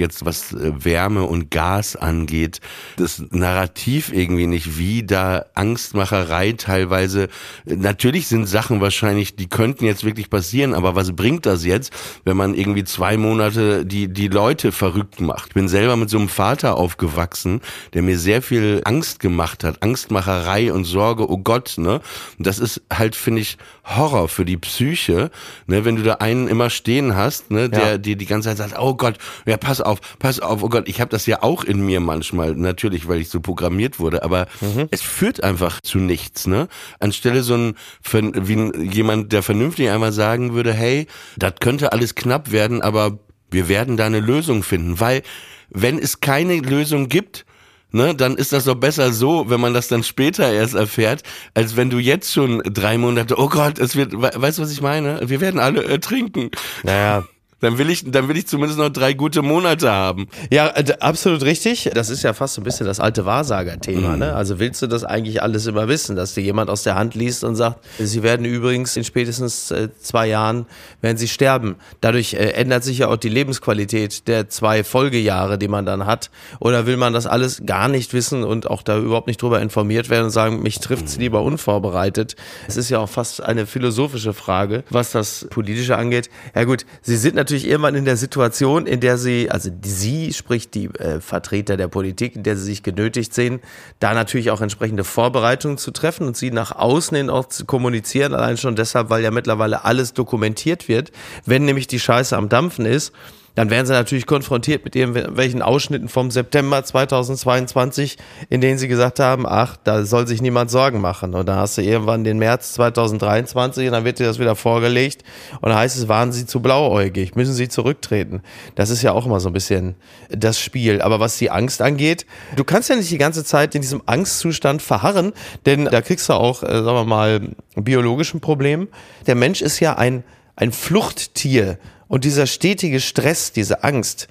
jetzt 0.00 0.24
was 0.24 0.52
äh, 0.52 0.72
Wärme 0.84 1.24
und 1.24 1.50
Gas 1.50 1.96
angeht, 1.96 2.60
das 2.96 3.22
Narrativ 3.30 4.12
irgendwie 4.12 4.46
nicht, 4.46 4.78
wie 4.78 5.02
da 5.02 5.46
Angstmacherei 5.54 6.52
teilweise, 6.52 7.28
natürlich 7.64 8.26
sind 8.26 8.46
Sachen 8.46 8.80
wahrscheinlich, 8.80 9.36
die 9.36 9.48
könnten 9.48 9.84
jetzt 9.84 10.04
wirklich 10.04 10.30
passieren, 10.30 10.74
aber 10.74 10.94
was 10.94 11.12
bringt 11.12 11.46
das 11.46 11.64
jetzt, 11.64 11.92
wenn 12.24 12.36
man 12.36 12.54
irgendwie 12.54 12.84
zwei 12.84 13.16
Monate 13.16 13.84
die, 13.84 14.08
die 14.08 14.28
Leute 14.28 14.72
verrückt 14.72 15.20
macht? 15.20 15.48
Ich 15.48 15.54
bin 15.54 15.68
selber 15.68 15.96
mit 15.96 16.10
so 16.10 16.18
einem 16.18 16.28
Vater 16.28 16.76
aufgewachsen, 16.76 17.60
der 17.94 18.02
mir 18.02 18.18
sehr 18.18 18.42
viel 18.42 18.82
Angst 18.84 19.20
gemacht 19.20 19.64
hat, 19.64 19.82
Angstmacherei 19.82 20.72
und 20.72 20.84
Sorge, 20.84 21.30
oh 21.30 21.38
Gott, 21.38 21.74
ne? 21.76 22.00
Und 22.38 22.46
das 22.46 22.58
ist 22.58 22.82
halt, 22.92 23.16
finde 23.16 23.42
ich, 23.42 23.58
Horror 23.84 24.28
für 24.28 24.44
die 24.44 24.56
Psyche, 24.56 25.30
ne? 25.66 25.84
Wenn 25.84 25.96
du 25.96 26.02
da 26.02 26.14
einen 26.14 26.48
immer 26.48 26.70
stehen 26.70 27.16
hast, 27.16 27.50
ne, 27.50 27.68
der 27.68 27.92
ja. 27.92 27.98
dir 27.98 28.16
die 28.16 28.26
ganze 28.26 28.48
Zeit 28.48 28.58
sagt, 28.58 28.78
oh 28.78 28.94
Gott, 28.94 29.18
ja, 29.46 29.56
pass 29.56 29.80
auf, 29.80 29.89
auf, 29.90 30.00
pass 30.18 30.40
auf, 30.40 30.62
oh 30.62 30.68
Gott, 30.68 30.88
ich 30.88 31.00
habe 31.00 31.10
das 31.10 31.26
ja 31.26 31.42
auch 31.42 31.64
in 31.64 31.84
mir 31.84 32.00
manchmal, 32.00 32.54
natürlich, 32.54 33.08
weil 33.08 33.20
ich 33.20 33.28
so 33.28 33.40
programmiert 33.40 33.98
wurde, 33.98 34.22
aber 34.22 34.46
mhm. 34.60 34.88
es 34.90 35.02
führt 35.02 35.42
einfach 35.42 35.80
zu 35.80 35.98
nichts, 35.98 36.46
ne? 36.46 36.68
Anstelle 36.98 37.42
so 37.42 37.54
ein, 37.54 37.74
wie 38.12 38.86
jemand, 38.86 39.32
der 39.32 39.42
vernünftig 39.42 39.90
einmal 39.90 40.12
sagen 40.12 40.54
würde, 40.54 40.72
hey, 40.72 41.06
das 41.36 41.54
könnte 41.60 41.92
alles 41.92 42.14
knapp 42.14 42.52
werden, 42.52 42.82
aber 42.82 43.18
wir 43.50 43.68
werden 43.68 43.96
da 43.96 44.06
eine 44.06 44.20
Lösung 44.20 44.62
finden, 44.62 45.00
weil 45.00 45.22
wenn 45.70 45.98
es 45.98 46.20
keine 46.20 46.58
Lösung 46.58 47.08
gibt, 47.08 47.44
ne, 47.92 48.14
dann 48.14 48.36
ist 48.36 48.52
das 48.52 48.64
doch 48.64 48.74
besser 48.74 49.12
so, 49.12 49.50
wenn 49.50 49.60
man 49.60 49.74
das 49.74 49.88
dann 49.88 50.02
später 50.02 50.52
erst 50.52 50.74
erfährt, 50.74 51.22
als 51.54 51.76
wenn 51.76 51.90
du 51.90 51.98
jetzt 51.98 52.32
schon 52.32 52.62
drei 52.64 52.98
Monate, 52.98 53.38
oh 53.38 53.48
Gott, 53.48 53.78
es 53.78 53.96
wird, 53.96 54.12
weißt 54.14 54.58
du, 54.58 54.62
was 54.62 54.72
ich 54.72 54.80
meine? 54.80 55.28
Wir 55.28 55.40
werden 55.40 55.60
alle 55.60 55.84
ertrinken. 55.84 56.50
Naja, 56.82 57.24
dann 57.60 57.78
will 57.78 57.90
ich, 57.90 58.10
dann 58.10 58.28
will 58.28 58.36
ich 58.36 58.46
zumindest 58.46 58.78
noch 58.78 58.88
drei 58.88 59.12
gute 59.12 59.42
Monate 59.42 59.90
haben. 59.90 60.28
Ja, 60.50 60.68
äh, 60.68 60.84
absolut 61.00 61.42
richtig. 61.42 61.90
Das 61.94 62.10
ist 62.10 62.22
ja 62.22 62.32
fast 62.32 62.54
so 62.54 62.60
ein 62.60 62.64
bisschen 62.64 62.86
das 62.86 63.00
alte 63.00 63.24
Wahrsager-Thema. 63.24 64.10
Mhm. 64.10 64.18
Ne? 64.18 64.34
Also 64.34 64.58
willst 64.58 64.82
du 64.82 64.86
das 64.86 65.04
eigentlich 65.04 65.42
alles 65.42 65.66
immer 65.66 65.88
wissen, 65.88 66.16
dass 66.16 66.34
dir 66.34 66.42
jemand 66.42 66.70
aus 66.70 66.82
der 66.82 66.94
Hand 66.94 67.14
liest 67.14 67.44
und 67.44 67.56
sagt, 67.56 67.84
sie 67.98 68.22
werden 68.22 68.46
übrigens 68.46 68.96
in 68.96 69.04
spätestens 69.04 69.70
äh, 69.70 69.88
zwei 70.00 70.26
Jahren 70.26 70.66
werden 71.00 71.16
sie 71.16 71.28
sterben. 71.28 71.76
Dadurch 72.00 72.34
äh, 72.34 72.52
ändert 72.52 72.84
sich 72.84 72.98
ja 72.98 73.08
auch 73.08 73.16
die 73.16 73.28
Lebensqualität 73.28 74.26
der 74.26 74.48
zwei 74.48 74.82
Folgejahre, 74.82 75.58
die 75.58 75.68
man 75.68 75.84
dann 75.84 76.06
hat. 76.06 76.30
Oder 76.60 76.86
will 76.86 76.96
man 76.96 77.12
das 77.12 77.26
alles 77.26 77.62
gar 77.66 77.88
nicht 77.88 78.14
wissen 78.14 78.44
und 78.44 78.70
auch 78.70 78.82
da 78.82 78.98
überhaupt 78.98 79.26
nicht 79.26 79.42
drüber 79.42 79.60
informiert 79.60 80.08
werden 80.08 80.26
und 80.26 80.30
sagen, 80.30 80.62
mich 80.62 80.80
trifft's 80.80 81.16
mhm. 81.16 81.22
lieber 81.22 81.42
unvorbereitet. 81.42 82.36
Es 82.68 82.76
ist 82.76 82.88
ja 82.88 82.98
auch 82.98 83.08
fast 83.08 83.42
eine 83.42 83.66
philosophische 83.66 84.32
Frage, 84.32 84.84
was 84.90 85.12
das 85.12 85.46
Politische 85.50 85.96
angeht. 85.96 86.30
Ja 86.54 86.64
gut, 86.64 86.86
sie 87.02 87.16
sind 87.16 87.34
natürlich 87.34 87.49
natürlich 87.50 87.68
irgendwann 87.68 87.96
in 87.96 88.04
der 88.04 88.16
Situation, 88.16 88.86
in 88.86 89.00
der 89.00 89.18
sie, 89.18 89.50
also 89.50 89.70
sie, 89.82 90.32
sprich 90.32 90.70
die 90.70 90.86
äh, 90.86 91.20
Vertreter 91.20 91.76
der 91.76 91.88
Politik, 91.88 92.36
in 92.36 92.44
der 92.44 92.56
sie 92.56 92.62
sich 92.62 92.84
genötigt 92.84 93.34
sehen, 93.34 93.60
da 93.98 94.14
natürlich 94.14 94.52
auch 94.52 94.60
entsprechende 94.60 95.02
Vorbereitungen 95.02 95.76
zu 95.76 95.90
treffen 95.90 96.28
und 96.28 96.36
sie 96.36 96.52
nach 96.52 96.70
außen 96.70 97.16
hin 97.16 97.28
auch 97.28 97.46
zu 97.46 97.64
kommunizieren, 97.64 98.34
allein 98.34 98.56
schon 98.56 98.76
deshalb, 98.76 99.10
weil 99.10 99.24
ja 99.24 99.32
mittlerweile 99.32 99.84
alles 99.84 100.12
dokumentiert 100.14 100.86
wird. 100.86 101.10
Wenn 101.44 101.64
nämlich 101.64 101.88
die 101.88 101.98
Scheiße 101.98 102.36
am 102.36 102.48
Dampfen 102.48 102.86
ist, 102.86 103.12
dann 103.54 103.70
werden 103.70 103.86
sie 103.86 103.92
natürlich 103.92 104.26
konfrontiert 104.26 104.84
mit 104.84 104.94
irgendwelchen 104.96 105.62
Ausschnitten 105.62 106.08
vom 106.08 106.30
September 106.30 106.82
2022, 106.84 108.16
in 108.48 108.60
denen 108.60 108.78
sie 108.78 108.88
gesagt 108.88 109.18
haben, 109.18 109.46
ach, 109.46 109.76
da 109.82 110.04
soll 110.04 110.26
sich 110.26 110.40
niemand 110.40 110.70
Sorgen 110.70 111.00
machen. 111.00 111.34
Und 111.34 111.48
dann 111.48 111.58
hast 111.58 111.76
du 111.78 111.82
irgendwann 111.82 112.24
den 112.24 112.38
März 112.38 112.72
2023 112.74 113.86
und 113.86 113.92
dann 113.92 114.04
wird 114.04 114.18
dir 114.18 114.26
das 114.26 114.38
wieder 114.38 114.56
vorgelegt 114.56 115.24
und 115.60 115.68
dann 115.68 115.78
heißt 115.78 115.96
es, 115.96 116.08
waren 116.08 116.32
sie 116.32 116.46
zu 116.46 116.60
blauäugig, 116.60 117.34
müssen 117.34 117.54
sie 117.54 117.68
zurücktreten. 117.68 118.42
Das 118.74 118.90
ist 118.90 119.02
ja 119.02 119.12
auch 119.12 119.26
immer 119.26 119.40
so 119.40 119.48
ein 119.48 119.52
bisschen 119.52 119.96
das 120.28 120.60
Spiel. 120.60 121.02
Aber 121.02 121.20
was 121.20 121.36
die 121.38 121.50
Angst 121.50 121.82
angeht, 121.82 122.26
du 122.56 122.64
kannst 122.64 122.88
ja 122.88 122.96
nicht 122.96 123.10
die 123.10 123.18
ganze 123.18 123.44
Zeit 123.44 123.74
in 123.74 123.82
diesem 123.82 124.02
Angstzustand 124.06 124.82
verharren, 124.82 125.32
denn 125.66 125.86
da 125.86 126.00
kriegst 126.00 126.28
du 126.28 126.34
auch, 126.34 126.62
äh, 126.62 126.66
sagen 126.66 126.86
wir 126.86 127.04
mal, 127.04 127.40
biologischen 127.74 128.40
Problem. 128.40 128.88
Der 129.26 129.34
Mensch 129.34 129.62
ist 129.62 129.80
ja 129.80 129.96
ein, 129.96 130.24
ein 130.56 130.72
Fluchttier 130.72 131.78
und 132.10 132.24
dieser 132.24 132.48
stetige 132.48 132.98
Stress, 132.98 133.52
diese 133.52 133.84
Angst 133.84 134.26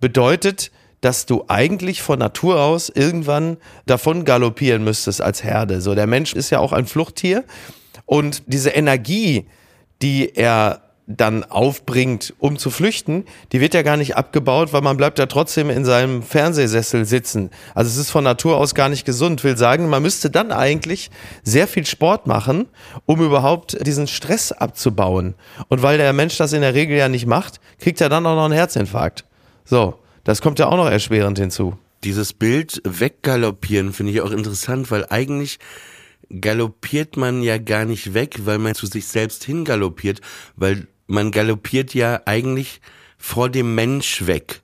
bedeutet, 0.00 0.70
dass 1.00 1.24
du 1.24 1.46
eigentlich 1.48 2.02
von 2.02 2.18
Natur 2.18 2.60
aus 2.60 2.90
irgendwann 2.90 3.56
davon 3.86 4.26
galoppieren 4.26 4.84
müsstest 4.84 5.22
als 5.22 5.42
Herde. 5.42 5.80
So, 5.80 5.94
der 5.94 6.06
Mensch 6.06 6.34
ist 6.34 6.50
ja 6.50 6.58
auch 6.58 6.72
ein 6.72 6.84
Fluchttier 6.84 7.44
und 8.04 8.42
diese 8.48 8.68
Energie, 8.68 9.46
die 10.02 10.28
er 10.34 10.82
dann 11.06 11.44
aufbringt, 11.44 12.32
um 12.38 12.58
zu 12.58 12.70
flüchten, 12.70 13.24
die 13.50 13.60
wird 13.60 13.74
ja 13.74 13.82
gar 13.82 13.96
nicht 13.96 14.16
abgebaut, 14.16 14.72
weil 14.72 14.82
man 14.82 14.96
bleibt 14.96 15.18
ja 15.18 15.26
trotzdem 15.26 15.68
in 15.68 15.84
seinem 15.84 16.22
Fernsehsessel 16.22 17.04
sitzen. 17.04 17.50
Also 17.74 17.90
es 17.90 17.96
ist 17.96 18.10
von 18.10 18.22
Natur 18.24 18.56
aus 18.56 18.74
gar 18.74 18.88
nicht 18.88 19.04
gesund. 19.04 19.42
Will 19.42 19.56
sagen, 19.56 19.88
man 19.88 20.02
müsste 20.02 20.30
dann 20.30 20.52
eigentlich 20.52 21.10
sehr 21.42 21.66
viel 21.66 21.86
Sport 21.86 22.26
machen, 22.26 22.66
um 23.04 23.20
überhaupt 23.20 23.84
diesen 23.84 24.06
Stress 24.06 24.52
abzubauen. 24.52 25.34
Und 25.68 25.82
weil 25.82 25.98
der 25.98 26.12
Mensch 26.12 26.36
das 26.36 26.52
in 26.52 26.60
der 26.60 26.74
Regel 26.74 26.96
ja 26.96 27.08
nicht 27.08 27.26
macht, 27.26 27.60
kriegt 27.78 28.00
er 28.00 28.08
dann 28.08 28.24
auch 28.26 28.36
noch 28.36 28.44
einen 28.44 28.54
Herzinfarkt. 28.54 29.24
So, 29.64 29.98
das 30.24 30.40
kommt 30.40 30.60
ja 30.60 30.66
auch 30.68 30.76
noch 30.76 30.88
erschwerend 30.88 31.38
hinzu. 31.38 31.76
Dieses 32.04 32.32
Bild 32.32 32.80
weggaloppieren 32.84 33.92
finde 33.92 34.12
ich 34.12 34.20
auch 34.20 34.32
interessant, 34.32 34.90
weil 34.90 35.06
eigentlich 35.08 35.58
galoppiert 36.40 37.16
man 37.16 37.42
ja 37.42 37.58
gar 37.58 37.84
nicht 37.84 38.14
weg, 38.14 38.40
weil 38.44 38.58
man 38.58 38.74
zu 38.74 38.86
sich 38.86 39.06
selbst 39.06 39.44
hingaloppiert, 39.44 40.20
weil 40.56 40.88
man 41.12 41.30
galoppiert 41.30 41.92
ja 41.94 42.22
eigentlich 42.24 42.80
vor 43.18 43.50
dem 43.50 43.74
Mensch 43.74 44.26
weg. 44.26 44.61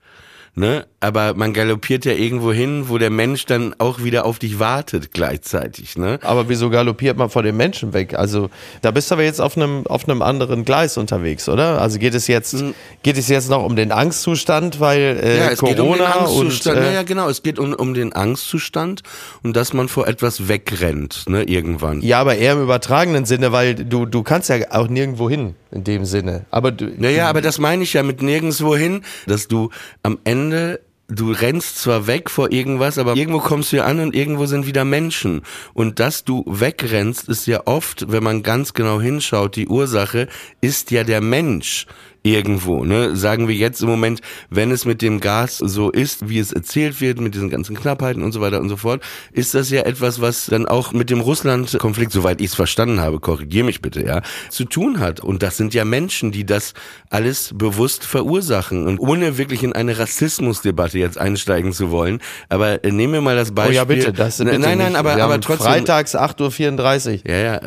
Ne? 0.58 0.86
Aber 0.98 1.34
man 1.34 1.52
galoppiert 1.52 2.04
ja 2.04 2.12
irgendwo 2.12 2.52
hin, 2.52 2.88
wo 2.88 2.98
der 2.98 3.10
Mensch 3.10 3.46
dann 3.46 3.76
auch 3.78 4.02
wieder 4.02 4.24
auf 4.24 4.40
dich 4.40 4.58
wartet 4.58 5.12
gleichzeitig. 5.12 5.96
Ne? 5.96 6.18
Aber 6.22 6.48
wieso 6.48 6.68
galoppiert 6.68 7.16
man 7.16 7.30
vor 7.30 7.44
dem 7.44 7.56
Menschen 7.56 7.92
weg? 7.92 8.14
Also 8.14 8.50
da 8.82 8.90
bist 8.90 9.08
du 9.08 9.14
aber 9.14 9.22
jetzt 9.22 9.40
auf 9.40 9.56
einem 9.56 9.86
auf 9.86 10.08
einem 10.08 10.20
anderen 10.20 10.64
Gleis 10.64 10.98
unterwegs, 10.98 11.48
oder? 11.48 11.80
Also 11.80 12.00
geht 12.00 12.14
es 12.14 12.26
jetzt 12.26 12.54
hm. 12.54 12.74
geht 13.04 13.16
es 13.16 13.28
jetzt 13.28 13.48
noch 13.48 13.64
um 13.64 13.76
den 13.76 13.92
Angstzustand, 13.92 14.80
weil 14.80 15.20
äh, 15.22 15.38
ja, 15.38 15.50
es 15.50 15.60
Corona 15.60 15.76
geht 15.76 15.80
um 15.80 15.92
den 15.92 16.02
Angstzustand. 16.02 16.76
und 16.76 16.82
äh, 16.82 16.86
ja, 16.88 16.94
ja, 16.94 17.02
genau, 17.04 17.28
es 17.28 17.44
geht 17.44 17.60
um, 17.60 17.72
um 17.74 17.94
den 17.94 18.12
Angstzustand 18.12 19.02
und 19.44 19.56
dass 19.56 19.72
man 19.72 19.86
vor 19.86 20.08
etwas 20.08 20.48
wegrennt, 20.48 21.28
ne, 21.28 21.44
irgendwann. 21.44 22.00
Ja, 22.00 22.18
aber 22.18 22.34
eher 22.34 22.54
im 22.54 22.62
übertragenen 22.64 23.24
Sinne, 23.26 23.52
weil 23.52 23.76
du 23.76 24.06
du 24.06 24.24
kannst 24.24 24.48
ja 24.48 24.56
auch 24.70 24.88
nirgendwo 24.88 25.30
hin 25.30 25.54
in 25.70 25.84
dem 25.84 26.04
Sinne. 26.04 26.46
Aber 26.50 26.72
du, 26.72 26.90
naja, 26.96 27.28
aber 27.28 27.42
das 27.42 27.58
meine 27.58 27.84
ich 27.84 27.92
ja 27.92 28.02
mit 28.02 28.22
nirgendwo 28.22 28.74
hin, 28.74 29.02
dass 29.26 29.46
du 29.46 29.70
am 30.02 30.18
Ende 30.24 30.47
du 30.50 31.32
rennst 31.32 31.78
zwar 31.78 32.06
weg 32.06 32.30
vor 32.30 32.52
irgendwas, 32.52 32.98
aber 32.98 33.16
irgendwo 33.16 33.40
kommst 33.40 33.72
du 33.72 33.78
ja 33.78 33.84
an 33.84 34.00
und 34.00 34.14
irgendwo 34.14 34.46
sind 34.46 34.66
wieder 34.66 34.84
Menschen. 34.84 35.42
Und 35.74 36.00
dass 36.00 36.24
du 36.24 36.44
wegrennst, 36.46 37.28
ist 37.28 37.46
ja 37.46 37.62
oft, 37.66 38.10
wenn 38.12 38.22
man 38.22 38.42
ganz 38.42 38.74
genau 38.74 39.00
hinschaut, 39.00 39.56
die 39.56 39.68
Ursache 39.68 40.28
ist 40.60 40.90
ja 40.90 41.04
der 41.04 41.20
Mensch 41.20 41.86
irgendwo. 42.32 42.84
Ne? 42.84 43.16
Sagen 43.16 43.48
wir 43.48 43.54
jetzt 43.54 43.82
im 43.82 43.88
Moment, 43.88 44.20
wenn 44.50 44.70
es 44.70 44.84
mit 44.84 45.02
dem 45.02 45.20
Gas 45.20 45.58
so 45.58 45.90
ist, 45.90 46.28
wie 46.28 46.38
es 46.38 46.52
erzählt 46.52 47.00
wird, 47.00 47.20
mit 47.20 47.34
diesen 47.34 47.50
ganzen 47.50 47.76
Knappheiten 47.76 48.22
und 48.22 48.32
so 48.32 48.40
weiter 48.40 48.60
und 48.60 48.68
so 48.68 48.76
fort, 48.76 49.02
ist 49.32 49.54
das 49.54 49.70
ja 49.70 49.82
etwas, 49.82 50.20
was 50.20 50.46
dann 50.46 50.66
auch 50.66 50.92
mit 50.92 51.10
dem 51.10 51.20
Russland-Konflikt, 51.20 52.12
soweit 52.12 52.40
ich 52.40 52.48
es 52.48 52.54
verstanden 52.54 53.00
habe, 53.00 53.20
korrigier 53.20 53.64
mich 53.64 53.80
bitte, 53.80 54.04
ja, 54.04 54.22
zu 54.50 54.64
tun 54.64 55.00
hat. 55.00 55.20
Und 55.20 55.42
das 55.42 55.56
sind 55.56 55.74
ja 55.74 55.84
Menschen, 55.84 56.32
die 56.32 56.44
das 56.44 56.74
alles 57.10 57.52
bewusst 57.54 58.04
verursachen. 58.04 58.86
Und 58.86 58.98
ohne 58.98 59.38
wirklich 59.38 59.62
in 59.62 59.72
eine 59.72 59.98
Rassismusdebatte 59.98 60.98
jetzt 60.98 61.18
einsteigen 61.18 61.72
zu 61.72 61.90
wollen, 61.90 62.20
aber 62.48 62.80
nehmen 62.84 63.14
wir 63.14 63.20
mal 63.20 63.36
das 63.36 63.52
Beispiel. 63.52 63.74
Oh 63.74 63.78
ja, 63.78 63.84
bitte, 63.84 64.12
das 64.12 64.38
bitte 64.38 64.58
Nein, 64.58 64.78
nein, 64.78 64.88
nicht. 64.88 64.96
aber, 64.96 65.16
Wir 65.16 65.24
aber 65.24 65.40
trotzdem. 65.40 65.66
Freitags 65.66 66.14
8.34 66.14 67.24
Uhr. 67.24 67.30
Ja, 67.30 67.38
ja, 67.38 67.60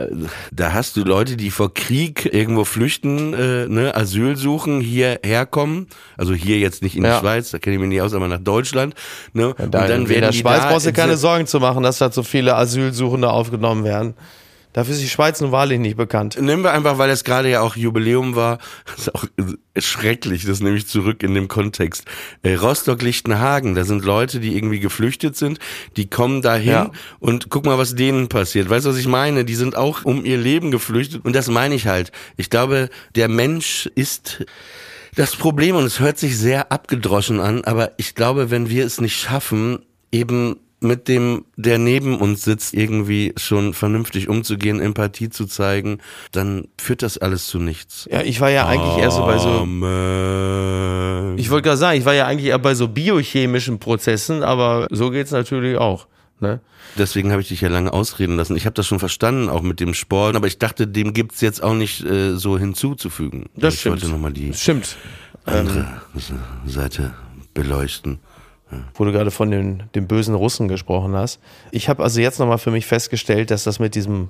da 0.51 0.73
hast 0.73 0.95
du 0.97 1.03
Leute, 1.03 1.37
die 1.37 1.51
vor 1.51 1.73
Krieg 1.73 2.29
irgendwo 2.31 2.65
flüchten, 2.65 3.33
äh, 3.33 3.67
ne, 3.67 3.95
Asyl 3.95 4.35
suchen, 4.35 4.50
hierher 4.59 5.45
kommen. 5.45 5.87
Also 6.17 6.33
hier 6.33 6.57
jetzt 6.59 6.81
nicht 6.83 6.95
in 6.95 7.03
Ja. 7.03 7.15
die 7.15 7.19
Schweiz, 7.21 7.51
da 7.51 7.59
kenne 7.59 7.75
ich 7.75 7.79
mich 7.79 7.89
nicht 7.89 8.01
aus, 8.01 8.13
aber 8.13 8.27
nach 8.27 8.39
Deutschland. 8.39 8.95
Ne? 9.33 9.53
Da, 9.57 9.63
und 9.63 9.73
dann 9.73 9.83
in 10.03 10.09
werden 10.09 10.21
der 10.21 10.31
die 10.31 10.37
Schweiz 10.37 10.61
da, 10.61 10.69
brauchst 10.69 10.85
du 10.85 10.93
keine 10.93 11.17
Sorgen 11.17 11.47
zu 11.47 11.59
machen, 11.59 11.83
dass 11.83 11.97
da 11.97 12.11
so 12.11 12.23
viele 12.23 12.55
Asylsuchende 12.55 13.29
aufgenommen 13.29 13.83
werden. 13.83 14.13
Dafür 14.73 14.93
ist 14.93 15.01
die 15.03 15.09
Schweiz 15.09 15.41
nun 15.41 15.51
wahrlich 15.51 15.79
nicht 15.79 15.97
bekannt. 15.97 16.39
Nehmen 16.39 16.63
wir 16.63 16.71
einfach, 16.71 16.97
weil 16.97 17.09
es 17.09 17.23
gerade 17.23 17.49
ja 17.49 17.61
auch 17.61 17.75
Jubiläum 17.75 18.35
war, 18.35 18.59
das 18.85 18.97
ist 19.07 19.15
auch 19.15 19.25
schrecklich, 19.77 20.45
das 20.45 20.59
nehme 20.61 20.77
ich 20.77 20.87
zurück 20.87 21.23
in 21.23 21.33
dem 21.33 21.47
Kontext. 21.47 22.05
Äh, 22.43 22.55
Rostock-Lichtenhagen, 22.55 23.75
da 23.75 23.83
sind 23.83 24.05
Leute, 24.05 24.39
die 24.39 24.55
irgendwie 24.55 24.79
geflüchtet 24.79 25.35
sind, 25.35 25.59
die 25.97 26.09
kommen 26.09 26.41
dahin 26.41 26.69
Ja. 26.71 26.91
und 27.19 27.49
guck 27.49 27.65
mal, 27.65 27.77
was 27.77 27.95
denen 27.95 28.27
passiert. 28.29 28.69
Weißt 28.69 28.85
du, 28.85 28.89
was 28.89 28.97
ich 28.97 29.07
meine? 29.07 29.45
Die 29.45 29.55
sind 29.55 29.75
auch 29.75 30.05
um 30.05 30.23
ihr 30.25 30.37
Leben 30.37 30.71
geflüchtet 30.71 31.25
und 31.25 31.35
das 31.35 31.47
meine 31.49 31.75
ich 31.75 31.87
halt. 31.87 32.11
Ich 32.37 32.49
glaube, 32.49 32.89
der 33.15 33.27
Mensch 33.27 33.89
ist 33.95 34.45
das 35.15 35.35
Problem 35.35 35.75
und 35.75 35.83
es 35.83 35.99
hört 35.99 36.17
sich 36.17 36.37
sehr 36.37 36.71
abgedroschen 36.71 37.39
an, 37.41 37.63
aber 37.65 37.91
ich 37.97 38.15
glaube, 38.15 38.49
wenn 38.51 38.69
wir 38.69 38.85
es 38.85 39.01
nicht 39.01 39.17
schaffen, 39.19 39.79
eben 40.11 40.57
mit 40.81 41.07
dem, 41.07 41.45
der 41.55 41.77
neben 41.77 42.17
uns 42.17 42.43
sitzt, 42.43 42.73
irgendwie 42.73 43.33
schon 43.37 43.73
vernünftig 43.73 44.27
umzugehen, 44.27 44.79
Empathie 44.79 45.29
zu 45.29 45.45
zeigen, 45.45 45.99
dann 46.31 46.67
führt 46.79 47.03
das 47.03 47.19
alles 47.19 47.47
zu 47.47 47.59
nichts. 47.59 48.09
Ja, 48.11 48.21
ich 48.21 48.41
war 48.41 48.49
ja 48.49 48.65
eigentlich 48.65 48.97
eher 48.97 49.11
so 49.11 49.23
bei 49.23 49.37
so, 49.37 49.47
Amen. 49.49 51.37
ich 51.37 51.51
wollte 51.51 51.65
gerade 51.67 51.77
sagen, 51.77 51.99
ich 51.99 52.05
war 52.05 52.15
ja 52.15 52.25
eigentlich 52.25 52.49
eher 52.49 52.57
bei 52.57 52.73
so 52.73 52.87
biochemischen 52.87 53.77
Prozessen, 53.79 54.41
aber 54.41 54.87
so 54.89 55.11
geht's 55.11 55.31
natürlich 55.31 55.77
auch. 55.77 56.07
Ne? 56.39 56.59
Deswegen 56.97 57.31
habe 57.31 57.43
ich 57.43 57.49
dich 57.49 57.61
ja 57.61 57.69
lange 57.69 57.93
ausreden 57.93 58.35
lassen. 58.35 58.57
Ich 58.57 58.65
habe 58.65 58.73
das 58.73 58.87
schon 58.87 58.99
verstanden, 58.99 59.49
auch 59.49 59.61
mit 59.61 59.79
dem 59.79 59.93
Sport, 59.93 60.35
aber 60.35 60.47
ich 60.47 60.57
dachte, 60.57 60.87
dem 60.87 61.13
gibt's 61.13 61.39
jetzt 61.41 61.61
auch 61.61 61.75
nicht 61.75 62.03
äh, 62.03 62.35
so 62.35 62.57
hinzuzufügen. 62.57 63.45
Das 63.55 63.75
ich 63.75 63.81
stimmt. 63.81 64.01
wollte 64.01 64.11
nochmal 64.11 64.33
die 64.33 64.51
Stimmt. 64.55 64.97
andere 65.45 66.01
Seite 66.65 67.13
beleuchten. 67.53 68.19
Wo 68.93 69.05
du 69.05 69.11
gerade 69.11 69.31
von 69.31 69.51
den, 69.51 69.83
den 69.95 70.07
bösen 70.07 70.35
Russen 70.35 70.67
gesprochen 70.67 71.15
hast. 71.15 71.39
Ich 71.71 71.89
habe 71.89 72.03
also 72.03 72.21
jetzt 72.21 72.39
nochmal 72.39 72.57
für 72.57 72.71
mich 72.71 72.85
festgestellt, 72.85 73.51
dass 73.51 73.63
das 73.63 73.79
mit 73.79 73.95
diesem 73.95 74.29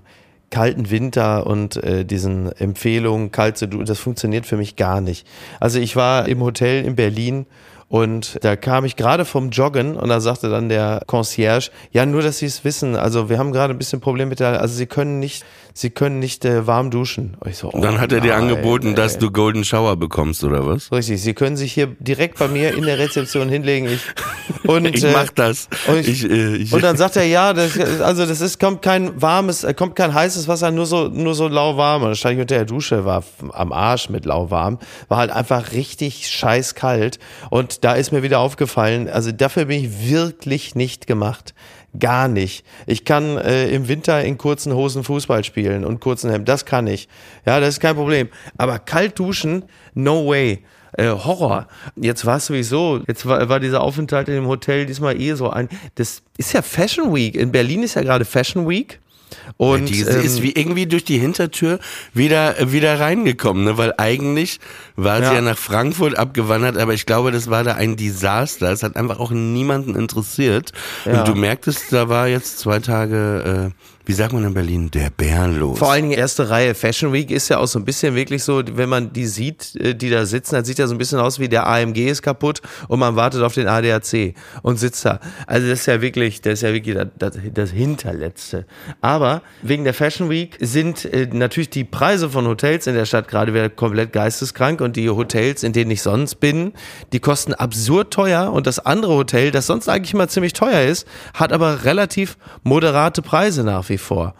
kalten 0.49 0.91
Winter 0.91 1.47
und 1.47 1.77
äh, 1.77 2.05
diesen 2.05 2.51
Empfehlungen, 2.51 3.31
kalt 3.31 3.57
zu 3.57 3.67
das 3.67 3.99
funktioniert 3.99 4.45
für 4.45 4.57
mich 4.57 4.75
gar 4.75 5.01
nicht. 5.01 5.25
Also 5.59 5.79
ich 5.79 5.95
war 5.95 6.27
im 6.27 6.41
Hotel 6.41 6.85
in 6.85 6.95
Berlin 6.95 7.45
und 7.91 8.37
da 8.41 8.55
kam 8.55 8.85
ich 8.85 8.95
gerade 8.95 9.25
vom 9.25 9.49
Joggen 9.49 9.97
und 9.97 10.07
da 10.07 10.21
sagte 10.21 10.49
dann 10.49 10.69
der 10.69 11.03
Concierge, 11.07 11.71
ja, 11.91 12.05
nur, 12.05 12.21
dass 12.21 12.37
Sie 12.37 12.45
es 12.45 12.63
wissen, 12.63 12.95
also 12.95 13.29
wir 13.29 13.37
haben 13.37 13.51
gerade 13.51 13.73
ein 13.73 13.77
bisschen 13.77 13.99
Problem 13.99 14.29
mit 14.29 14.39
der, 14.39 14.61
also 14.61 14.73
Sie 14.73 14.85
können 14.85 15.19
nicht, 15.19 15.43
Sie 15.73 15.89
können 15.89 16.19
nicht 16.19 16.43
äh, 16.45 16.67
warm 16.67 16.91
duschen. 16.91 17.37
So, 17.51 17.71
oh 17.73 17.79
Dann 17.81 17.99
hat 17.99 18.11
er 18.11 18.19
dir 18.21 18.33
nein, 18.33 18.43
angeboten, 18.49 18.89
ey. 18.89 18.93
dass 18.95 19.17
du 19.17 19.31
Golden 19.31 19.63
Shower 19.63 19.95
bekommst, 19.95 20.43
oder 20.43 20.65
was? 20.65 20.91
Richtig, 20.91 21.21
Sie 21.21 21.33
können 21.33 21.55
sich 21.57 21.73
hier 21.73 21.87
direkt 21.99 22.37
bei 22.39 22.47
mir 22.47 22.73
in 22.75 22.83
der 22.83 22.99
Rezeption 22.99 23.47
hinlegen. 23.49 23.87
Ich, 23.87 24.01
und, 24.69 24.85
Ich 24.85 25.03
äh, 25.03 25.11
mach 25.13 25.29
das. 25.29 25.67
und 25.87 25.99
ich- 25.99 26.23
Ich, 26.25 26.29
äh, 26.29 26.55
ich, 26.57 26.73
Und 26.73 26.83
dann 26.83 26.97
sagt 26.97 27.15
er, 27.15 27.25
ja, 27.25 27.53
das, 27.53 27.79
also 28.01 28.25
das 28.25 28.41
ist, 28.41 28.59
kommt 28.59 28.81
kein 28.81 29.21
warmes, 29.21 29.63
äh, 29.63 29.73
kommt 29.73 29.95
kein 29.95 30.13
heißes 30.13 30.47
Wasser, 30.47 30.71
nur 30.71 30.85
so, 30.85 31.07
nur 31.07 31.35
so 31.35 31.47
lauwarm. 31.47 32.01
Und 32.03 32.09
dann 32.09 32.15
stand 32.15 32.35
ich 32.35 32.41
unter 32.41 32.55
der 32.55 32.65
Dusche, 32.65 33.05
war 33.05 33.23
am 33.53 33.71
Arsch 33.71 34.09
mit 34.09 34.25
lauwarm, 34.25 34.77
war 35.07 35.17
halt 35.19 35.31
einfach 35.31 35.71
richtig 35.71 36.27
scheiß 36.29 36.75
kalt. 36.75 37.19
Und 37.49 37.83
da 37.83 37.93
ist 37.93 38.11
mir 38.11 38.23
wieder 38.23 38.39
aufgefallen, 38.39 39.07
also 39.09 39.31
dafür 39.31 39.65
bin 39.65 39.83
ich 39.85 40.09
wirklich 40.09 40.75
nicht 40.75 41.07
gemacht. 41.07 41.53
Gar 41.99 42.29
nicht. 42.29 42.65
Ich 42.85 43.03
kann 43.03 43.37
äh, 43.37 43.69
im 43.69 43.87
Winter 43.87 44.23
in 44.23 44.37
kurzen 44.37 44.73
Hosen 44.73 45.03
Fußball 45.03 45.43
spielen 45.43 45.83
und 45.83 45.99
kurzen 45.99 46.31
Hemd. 46.31 46.47
Das 46.47 46.65
kann 46.65 46.87
ich. 46.87 47.09
Ja, 47.45 47.59
das 47.59 47.69
ist 47.69 47.79
kein 47.81 47.95
Problem. 47.95 48.29
Aber 48.57 48.79
kalt 48.79 49.19
duschen, 49.19 49.65
no 49.93 50.27
way. 50.27 50.63
Äh, 50.93 51.09
Horror. 51.09 51.67
Jetzt 51.95 52.25
war 52.25 52.37
es 52.37 52.45
sowieso, 52.45 53.01
jetzt 53.07 53.25
war, 53.25 53.47
war 53.47 53.59
dieser 53.59 53.81
Aufenthalt 53.81 54.27
in 54.27 54.35
dem 54.35 54.47
Hotel 54.47 54.85
diesmal 54.85 55.19
eh 55.19 55.33
so 55.33 55.49
ein. 55.49 55.69
Das 55.95 56.21
ist 56.37 56.53
ja 56.53 56.61
Fashion 56.61 57.13
Week. 57.13 57.35
In 57.35 57.51
Berlin 57.51 57.83
ist 57.83 57.95
ja 57.95 58.01
gerade 58.01 58.25
Fashion 58.25 58.67
Week. 58.67 58.99
Und 59.57 59.89
die 59.89 60.01
ähm, 60.01 60.21
ist 60.21 60.41
wie 60.41 60.51
irgendwie 60.51 60.87
durch 60.87 61.03
die 61.03 61.17
Hintertür 61.17 61.79
wieder 62.13 62.55
wieder 62.71 62.99
reingekommen, 62.99 63.63
ne? 63.63 63.77
weil 63.77 63.93
eigentlich 63.97 64.59
war 65.03 65.17
sie 65.17 65.23
Ja. 65.23 65.33
ja 65.35 65.41
nach 65.41 65.57
Frankfurt 65.57 66.17
abgewandert, 66.17 66.77
aber 66.77 66.93
ich 66.93 67.05
glaube, 67.05 67.31
das 67.31 67.49
war 67.49 67.63
da 67.63 67.73
ein 67.75 67.95
Desaster. 67.95 68.71
Es 68.71 68.83
hat 68.83 68.95
einfach 68.95 69.19
auch 69.19 69.31
niemanden 69.31 69.95
interessiert. 69.95 70.71
Ja. 71.05 71.19
Und 71.19 71.27
du 71.27 71.35
merktest, 71.35 71.91
da 71.91 72.09
war 72.09 72.27
jetzt 72.27 72.59
zwei 72.59 72.79
Tage, 72.79 73.71
äh, 73.71 73.81
wie 74.05 74.13
sagt 74.13 74.33
man 74.33 74.43
in 74.43 74.53
Berlin, 74.53 74.89
der 74.91 75.11
Bären 75.11 75.59
los. 75.59 75.77
Vor 75.77 75.91
allen 75.91 76.03
Dingen 76.09 76.17
erste 76.17 76.49
Reihe. 76.49 76.73
Fashion 76.73 77.13
Week 77.13 77.29
ist 77.29 77.49
ja 77.49 77.59
auch 77.59 77.67
so 77.67 77.77
ein 77.77 77.85
bisschen 77.85 78.15
wirklich 78.15 78.43
so, 78.43 78.61
wenn 78.73 78.89
man 78.89 79.13
die 79.13 79.27
sieht, 79.27 79.75
äh, 79.75 79.93
die 79.95 80.09
da 80.09 80.25
sitzen, 80.25 80.55
dann 80.55 80.65
sieht 80.65 80.79
ja 80.79 80.87
so 80.87 80.95
ein 80.95 80.97
bisschen 80.97 81.19
aus 81.19 81.39
wie 81.39 81.47
der 81.47 81.67
AMG 81.67 82.07
ist 82.09 82.21
kaputt 82.23 82.61
und 82.87 82.99
man 82.99 83.15
wartet 83.15 83.41
auf 83.43 83.53
den 83.53 83.67
ADAC 83.67 84.33
und 84.63 84.77
sitzt 84.77 85.05
da. 85.05 85.19
Also 85.45 85.67
das 85.69 85.81
ist 85.81 85.85
ja 85.85 86.01
wirklich, 86.01 86.41
das 86.41 86.53
ist 86.53 86.61
ja 86.63 86.73
wirklich 86.73 86.95
das, 86.95 87.07
das, 87.17 87.37
das 87.53 87.69
Hinterletzte. 87.71 88.65
Aber 89.01 89.43
wegen 89.61 89.83
der 89.83 89.93
Fashion 89.93 90.29
Week 90.29 90.57
sind 90.59 91.05
äh, 91.05 91.27
natürlich 91.31 91.69
die 91.69 91.83
Preise 91.83 92.29
von 92.29 92.47
Hotels 92.47 92.87
in 92.87 92.95
der 92.95 93.05
Stadt 93.05 93.27
gerade 93.27 93.53
wieder 93.53 93.69
komplett 93.69 94.13
geisteskrank 94.13 94.81
und 94.81 94.90
die 94.91 95.09
Hotels, 95.09 95.63
in 95.63 95.73
denen 95.73 95.91
ich 95.91 96.01
sonst 96.01 96.35
bin, 96.35 96.73
die 97.13 97.19
kosten 97.19 97.53
absurd 97.53 98.11
teuer 98.11 98.51
und 98.51 98.67
das 98.67 98.79
andere 98.79 99.13
Hotel, 99.13 99.51
das 99.51 99.67
sonst 99.67 99.89
eigentlich 99.89 100.13
immer 100.13 100.27
ziemlich 100.27 100.53
teuer 100.53 100.81
ist, 100.81 101.07
hat 101.33 101.53
aber 101.53 101.83
relativ 101.83 102.37
moderate 102.63 103.21
Preise 103.21 103.63
nach 103.63 103.89
wie 103.89 103.97
vor. 103.97 104.35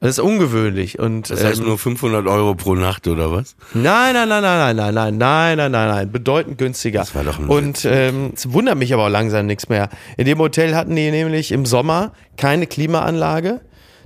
Das 0.00 0.18
ist 0.18 0.18
ungewöhnlich 0.18 0.98
und 0.98 1.30
das 1.30 1.42
heißt 1.42 1.60
ähm, 1.60 1.66
nur 1.66 1.78
500 1.78 2.26
Euro 2.26 2.54
pro 2.54 2.74
Nacht 2.74 3.08
oder 3.08 3.32
was? 3.32 3.56
Nein, 3.72 4.12
nein, 4.12 4.28
nein, 4.28 4.42
nein, 4.42 4.76
nein, 4.76 4.76
nein, 4.76 4.94
nein, 4.94 5.16
nein, 5.16 5.56
nein, 5.56 5.72
nein, 5.72 5.88
nein, 5.88 6.12
bedeutend 6.12 6.58
günstiger. 6.58 6.98
Das 6.98 7.14
war 7.14 7.24
doch 7.24 7.38
ein 7.38 7.46
Und 7.46 7.86
ähm, 7.86 8.32
es 8.34 8.52
wundert 8.52 8.76
mich 8.76 8.92
aber 8.92 9.06
auch 9.06 9.10
langsam 9.10 9.46
nichts 9.46 9.70
mehr. 9.70 9.88
In 10.18 10.26
dem 10.26 10.38
Hotel 10.40 10.74
hatten 10.74 10.94
die 10.94 11.10
nämlich 11.10 11.52
im 11.52 11.64
Sommer 11.64 12.12
keine 12.36 12.66
Klimaanlage. 12.66 13.62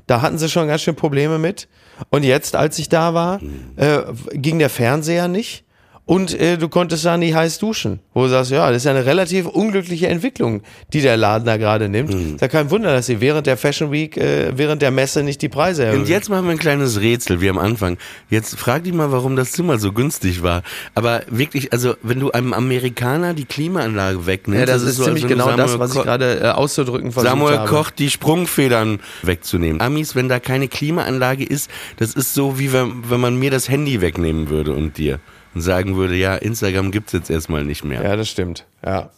Da 0.07 0.23
hatten 0.23 0.39
sie 0.39 0.49
schon 0.49 0.69
ganz 0.69 0.83
schön 0.83 0.95
Probleme 0.95 1.41
mit. 1.41 1.67
Und 2.11 2.23
jetzt, 2.23 2.55
als 2.55 2.79
ich 2.79 2.89
da 2.89 3.13
war, 3.13 3.41
äh, 3.75 4.03
ging 4.33 4.61
der 4.61 4.71
Fernseher 4.71 5.27
nicht. 5.27 5.65
Und 6.09 6.33
äh, 6.41 6.57
du 6.57 6.71
konntest 6.71 7.05
da 7.05 7.19
nie 7.19 7.35
heiß 7.35 7.59
duschen. 7.59 8.01
Wo 8.19 8.25
du 8.25 8.31
sagst, 8.31 8.51
ja, 8.51 8.67
das 8.67 8.79
ist 8.79 8.85
ja 8.85 8.91
eine 8.91 9.07
relativ 9.07 9.47
unglückliche 9.47 10.09
Entwicklung, 10.09 10.63
die 10.93 11.03
der 11.03 11.17
Laden 11.17 11.45
da 11.45 11.57
gerade 11.57 11.89
nimmt. 11.89 12.13
Ist 12.13 12.41
ja 12.41 12.49
kein 12.49 12.69
Wunder, 12.69 12.93
dass 12.93 13.07
sie 13.07 13.21
während 13.21 13.47
der 13.47 13.57
Fashion 13.57 13.93
Week, 13.93 14.17
äh, 14.17 14.59
während 14.59 14.83
der 14.83 14.91
Messe 14.91 15.23
nicht 15.23 15.41
die 15.41 15.49
Preise 15.49 15.85
erhöhen. 15.85 16.01
Und 16.01 16.09
jetzt 16.09 16.29
machen 16.29 16.47
wir 16.47 16.51
ein 16.51 16.59
kleines 16.59 17.01
Rätsel, 17.01 17.41
wie 17.41 17.49
am 17.49 17.59
Anfang. 17.59 17.97
Jetzt 18.29 18.59
frag 18.59 18.83
dich 18.83 18.93
mal, 18.93 19.13
warum 19.13 19.37
das 19.37 19.53
Zimmer 19.53 19.79
so 19.79 19.93
günstig 19.93 20.43
war. 20.43 20.65
Aber 20.97 21.23
wirklich, 21.31 21.73
also 21.73 21.95
wenn 22.03 22.19
du 22.19 22.33
einem 22.33 22.55
Amerikaner 22.55 23.35
die 23.35 23.45
Klimaanlage 23.45 24.27
wegnimmst, 24.27 24.59
ja, 24.59 24.67
das, 24.67 24.83
ist 24.83 24.97
so, 24.97 25.05
ziemlich 25.05 25.23
als 25.23 25.31
wenn 25.31 25.39
du 25.39 25.45
genau 25.45 25.57
das, 25.57 25.79
was 25.79 25.95
ich 25.95 26.03
gerade 26.03 26.41
äh, 26.41 26.49
auszudrücken 26.49 27.13
versucht 27.13 27.31
Samuel 27.31 27.59
habe. 27.59 27.69
Koch 27.69 27.91
die 27.91 28.11
Sprungfedern 28.11 28.99
wegzunehmen. 29.23 29.81
Amis, 29.81 30.17
wenn 30.17 30.29
da 30.29 30.41
keine 30.41 30.67
Klimaanlage 30.67 31.45
ist, 31.45 31.71
das 31.99 32.15
ist 32.15 32.35
so 32.35 32.59
wie 32.59 32.73
wenn, 32.73 33.09
wenn 33.09 33.21
man 33.21 33.39
mir 33.39 33.53
das 33.53 33.69
Handy 33.69 34.01
wegnehmen 34.01 34.51
würde 34.51 34.73
und 34.73 34.99
dir 34.99 35.21
und 35.59 35.63
sagen 35.63 35.97
würde, 35.97 36.15
ja, 36.15 36.37
Instagram 36.37 36.91
gibt's 36.91 37.13
jetzt 37.13 37.31
erstmal 37.31 37.65
nicht 37.65 37.85
mehr. 37.85 38.03
Ja, 38.03 38.08
das 38.17 38.29
stimmt. 38.29 38.67
Ja. 38.85 39.11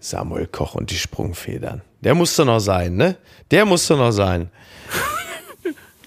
Samuel 0.00 0.46
Koch 0.46 0.74
und 0.74 0.90
die 0.90 0.98
Sprungfedern. 0.98 1.82
Der 2.00 2.14
musste 2.14 2.44
noch 2.44 2.60
sein, 2.60 2.96
ne? 2.96 3.16
Der 3.50 3.64
musste 3.64 3.96
noch 3.96 4.12
sein. 4.12 4.50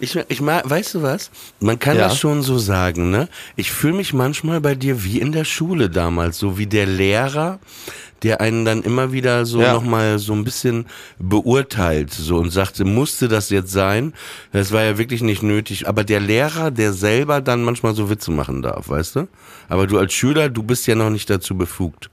Ich, 0.03 0.15
ich 0.29 0.41
mag, 0.41 0.67
weißt 0.67 0.95
du 0.95 1.03
was? 1.03 1.29
Man 1.59 1.77
kann 1.77 1.95
Ja. 1.95 2.05
das 2.07 2.17
schon 2.17 2.41
so 2.41 2.57
sagen, 2.57 3.11
ne? 3.11 3.29
Ich 3.55 3.71
fühle 3.71 3.93
mich 3.93 4.13
manchmal 4.13 4.59
bei 4.59 4.73
dir 4.73 5.03
wie 5.03 5.19
in 5.19 5.31
der 5.31 5.45
Schule 5.45 5.91
damals, 5.91 6.39
so 6.39 6.57
wie 6.57 6.65
der 6.65 6.87
Lehrer, 6.87 7.59
der 8.23 8.41
einen 8.41 8.65
dann 8.65 8.81
immer 8.81 9.11
wieder 9.11 9.45
so 9.45 9.61
Ja. 9.61 9.73
nochmal 9.73 10.17
so 10.17 10.33
ein 10.33 10.43
bisschen 10.43 10.87
beurteilt, 11.19 12.11
so 12.11 12.37
und 12.37 12.49
sagte, 12.49 12.83
musste 12.83 13.27
das 13.27 13.51
jetzt 13.51 13.71
sein? 13.71 14.13
Das 14.51 14.71
war 14.71 14.83
ja 14.83 14.97
wirklich 14.97 15.21
nicht 15.21 15.43
nötig. 15.43 15.87
Aber 15.87 16.03
der 16.03 16.19
Lehrer, 16.19 16.71
der 16.71 16.93
selber 16.93 17.39
dann 17.39 17.63
manchmal 17.63 17.93
so 17.93 18.09
Witze 18.09 18.31
machen 18.31 18.63
darf, 18.63 18.89
weißt 18.89 19.15
du? 19.17 19.27
Aber 19.69 19.85
du 19.85 19.99
als 19.99 20.13
Schüler, 20.13 20.49
du 20.49 20.63
bist 20.63 20.87
ja 20.87 20.95
noch 20.95 21.11
nicht 21.11 21.29
dazu 21.29 21.55
befugt. 21.55 22.09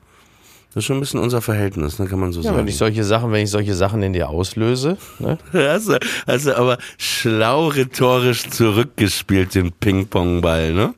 Das 0.75 0.83
ist 0.83 0.85
schon 0.85 0.99
ein 0.99 1.01
bisschen 1.01 1.21
unser 1.21 1.41
Verhältnis, 1.41 1.99
ne, 1.99 2.07
kann 2.07 2.21
man 2.21 2.33
so 2.33 2.41
Ja, 2.41 2.45
sagen. 2.47 2.59
wenn 2.59 2.69
ich 2.69 2.77
solche 2.77 3.03
Sachen, 3.03 3.33
wenn 3.33 3.43
ich 3.43 3.51
solche 3.51 3.75
Sachen 3.75 4.03
in 4.03 4.13
dir 4.13 4.29
auslöse, 4.29 4.97
ne? 5.19 5.39
Hast 5.53 5.89
du, 5.89 5.99
hast 6.27 6.47
du 6.47 6.57
aber 6.57 6.79
schlau 6.99 7.69
rhetorisch 7.69 8.49
zurückgespielt, 8.51 9.55
den 9.55 9.73
Ping-Pong-Ball, 9.73 10.73
ne? 10.75 10.95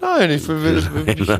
Nein, 0.00 0.30
ich, 0.30 0.48
ich, 0.48 1.20
ich, 1.20 1.30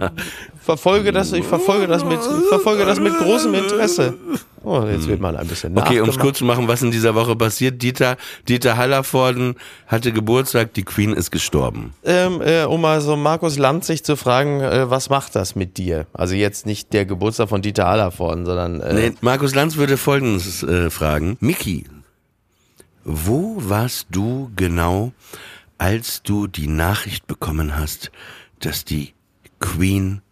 verfolge 0.61 1.13
das, 1.13 1.33
ich 1.33 1.45
verfolge 1.45 1.87
das 1.87 2.05
mit, 2.05 2.21
verfolge 2.49 2.85
das 2.85 3.01
mit 3.01 3.17
großem 3.17 3.55
Interesse. 3.55 4.15
Oh, 4.63 4.85
jetzt 4.85 5.09
wird 5.09 5.21
man 5.21 5.37
ein 5.37 5.47
bisschen 5.47 5.77
Okay, 5.79 6.01
um 6.01 6.09
es 6.11 6.19
kurz 6.19 6.39
zu 6.39 6.45
machen, 6.45 6.69
was 6.69 6.83
in 6.83 6.91
dieser 6.91 7.15
Woche 7.15 7.35
passiert. 7.35 7.81
Dieter, 7.81 8.19
Dieter 8.47 8.77
Hallervorden 8.77 9.55
hatte 9.87 10.13
Geburtstag, 10.13 10.75
die 10.75 10.83
Queen 10.83 11.15
ist 11.15 11.31
gestorben. 11.31 11.95
Ähm, 12.05 12.43
äh, 12.43 12.65
um 12.65 12.83
mal 12.83 13.01
so 13.01 13.17
Markus 13.17 13.57
Lanzig 13.57 14.05
zu 14.05 14.17
fragen, 14.17 14.61
äh, 14.61 14.91
was 14.91 15.09
macht 15.09 15.35
das 15.35 15.57
mit 15.57 15.79
dir? 15.79 16.07
Also 16.13 16.35
jetzt 16.35 16.67
nicht 16.67 16.93
der 16.93 17.07
Geburtstag 17.07 17.49
von 17.49 17.63
Dieter 17.63 17.87
Hallervorden, 17.87 18.45
sondern... 18.45 18.81
Äh, 18.81 18.95
nee, 18.95 19.13
Markus 19.23 19.55
Lanz 19.55 19.77
würde 19.77 19.97
folgendes 19.97 20.63
äh, 20.63 20.91
fragen. 20.91 21.39
Miki, 21.41 21.87
wo 23.05 23.57
warst 23.57 24.09
du 24.11 24.51
genau, 24.57 25.13
als 25.79 26.23
du 26.23 26.47
die 26.47 26.69
Nachricht 26.69 27.27
bekommen 27.27 27.79
hast, 27.79 28.11
dass 28.61 28.85
die 28.85 29.15
Queen 29.59 30.23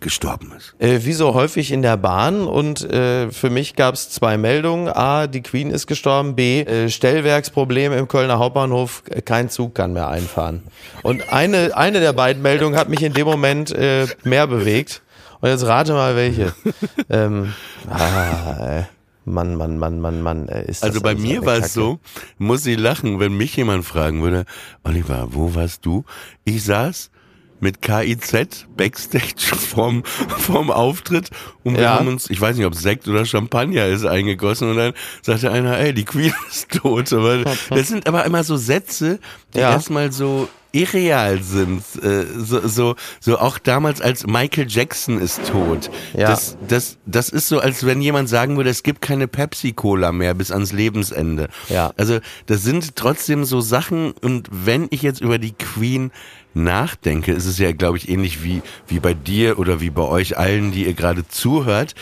gestorben 0.00 0.52
ist. 0.56 0.74
Äh, 0.78 1.04
wie 1.04 1.12
so 1.12 1.34
häufig 1.34 1.72
in 1.72 1.82
der 1.82 1.96
Bahn 1.96 2.46
und 2.46 2.82
äh, 2.90 3.30
für 3.30 3.50
mich 3.50 3.76
gab 3.76 3.94
es 3.94 4.10
zwei 4.10 4.38
Meldungen. 4.38 4.88
A, 4.88 5.26
die 5.26 5.42
Queen 5.42 5.70
ist 5.70 5.86
gestorben. 5.86 6.34
B, 6.34 6.62
äh, 6.62 6.88
Stellwerksproblem 6.88 7.92
im 7.92 8.08
Kölner 8.08 8.38
Hauptbahnhof, 8.38 9.02
kein 9.24 9.50
Zug 9.50 9.74
kann 9.74 9.92
mehr 9.92 10.08
einfahren. 10.08 10.62
Und 11.02 11.32
eine, 11.32 11.76
eine 11.76 12.00
der 12.00 12.12
beiden 12.12 12.42
Meldungen 12.42 12.78
hat 12.78 12.88
mich 12.88 13.02
in 13.02 13.12
dem 13.12 13.26
Moment 13.26 13.70
äh, 13.72 14.06
mehr 14.24 14.46
bewegt. 14.46 15.02
Und 15.40 15.50
jetzt 15.50 15.66
rate 15.66 15.92
mal 15.92 16.16
welche. 16.16 16.54
ähm, 17.10 17.54
ah, 17.88 18.78
äh. 18.78 18.82
Mann, 19.26 19.54
Mann, 19.54 19.78
Mann, 19.78 20.00
Mann, 20.00 20.22
Mann. 20.22 20.48
Ist 20.48 20.82
also 20.82 21.00
bei 21.00 21.14
mir 21.14 21.44
war 21.44 21.58
es 21.58 21.74
so, 21.74 22.00
muss 22.38 22.66
ich 22.66 22.78
lachen, 22.78 23.20
wenn 23.20 23.36
mich 23.36 23.54
jemand 23.54 23.84
fragen 23.84 24.22
würde, 24.22 24.44
Oliver, 24.82 25.28
wo 25.30 25.54
warst 25.54 25.84
du? 25.86 26.04
Ich 26.44 26.64
saß 26.64 27.10
mit 27.60 27.82
KIZ 27.82 28.66
Backstage 28.76 29.34
vorm, 29.56 30.02
vorm 30.04 30.70
Auftritt 30.70 31.30
und 31.62 31.76
wir 31.76 31.82
ja. 31.82 31.98
haben 31.98 32.08
uns, 32.08 32.30
ich 32.30 32.40
weiß 32.40 32.56
nicht, 32.56 32.66
ob 32.66 32.74
Sekt 32.74 33.06
oder 33.08 33.24
Champagner 33.24 33.86
ist 33.86 34.04
eingegossen 34.04 34.70
und 34.70 34.76
dann 34.76 34.92
sagte 35.22 35.50
einer, 35.50 35.78
ey, 35.78 35.92
die 35.92 36.04
Queen 36.04 36.32
ist 36.50 36.70
tot. 36.70 37.12
Aber 37.12 37.44
das 37.70 37.88
sind 37.88 38.06
aber 38.06 38.24
immer 38.24 38.44
so 38.44 38.56
Sätze, 38.56 39.18
die 39.54 39.58
ja. 39.58 39.72
erstmal 39.72 40.12
so 40.12 40.48
irreal 40.72 41.42
sind. 41.42 41.82
Äh, 42.02 42.26
so, 42.36 42.66
so, 42.66 42.96
so 43.20 43.38
auch 43.38 43.58
damals 43.58 44.00
als 44.00 44.26
Michael 44.26 44.66
Jackson 44.68 45.20
ist 45.20 45.40
tot. 45.46 45.90
Ja. 46.14 46.28
Das, 46.28 46.56
das, 46.66 46.98
das 47.06 47.28
ist 47.28 47.48
so, 47.48 47.60
als 47.60 47.84
wenn 47.84 48.00
jemand 48.00 48.28
sagen 48.28 48.56
würde, 48.56 48.70
es 48.70 48.82
gibt 48.82 49.00
keine 49.00 49.28
Pepsi-Cola 49.28 50.12
mehr 50.12 50.34
bis 50.34 50.50
ans 50.50 50.72
Lebensende. 50.72 51.48
Ja. 51.68 51.92
Also 51.96 52.20
das 52.46 52.62
sind 52.62 52.96
trotzdem 52.96 53.44
so 53.44 53.60
Sachen 53.60 54.12
und 54.12 54.48
wenn 54.50 54.86
ich 54.90 55.02
jetzt 55.02 55.20
über 55.20 55.38
die 55.38 55.52
Queen 55.52 56.12
nachdenke, 56.54 57.32
ist 57.32 57.46
es 57.46 57.58
ja, 57.58 57.72
glaube 57.72 57.98
ich, 57.98 58.08
ähnlich 58.08 58.42
wie, 58.42 58.62
wie 58.88 59.00
bei 59.00 59.14
dir 59.14 59.58
oder 59.58 59.80
wie 59.80 59.90
bei 59.90 60.02
euch 60.02 60.36
allen, 60.36 60.72
die 60.72 60.86
ihr 60.86 60.94
gerade 60.94 61.26
zuhört. 61.26 61.94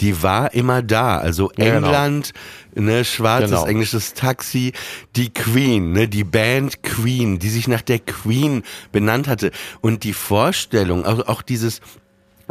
Die 0.00 0.22
war 0.22 0.52
immer 0.52 0.82
da. 0.82 1.18
Also 1.18 1.50
genau. 1.56 1.76
England, 1.76 2.32
genau. 2.74 2.92
ne, 2.92 3.04
schwarzes 3.04 3.50
genau. 3.50 3.66
englisches 3.66 4.14
Taxi, 4.14 4.72
die 5.16 5.32
Queen, 5.32 5.92
ne, 5.92 6.06
die 6.06 6.24
Band 6.24 6.82
Queen, 6.82 7.38
die 7.38 7.48
sich 7.48 7.66
nach 7.66 7.82
der 7.82 7.98
Queen 7.98 8.62
benannt 8.92 9.26
hatte. 9.26 9.50
Und 9.80 10.04
die 10.04 10.12
Vorstellung, 10.12 11.04
also 11.04 11.26
auch 11.26 11.42
dieses, 11.42 11.80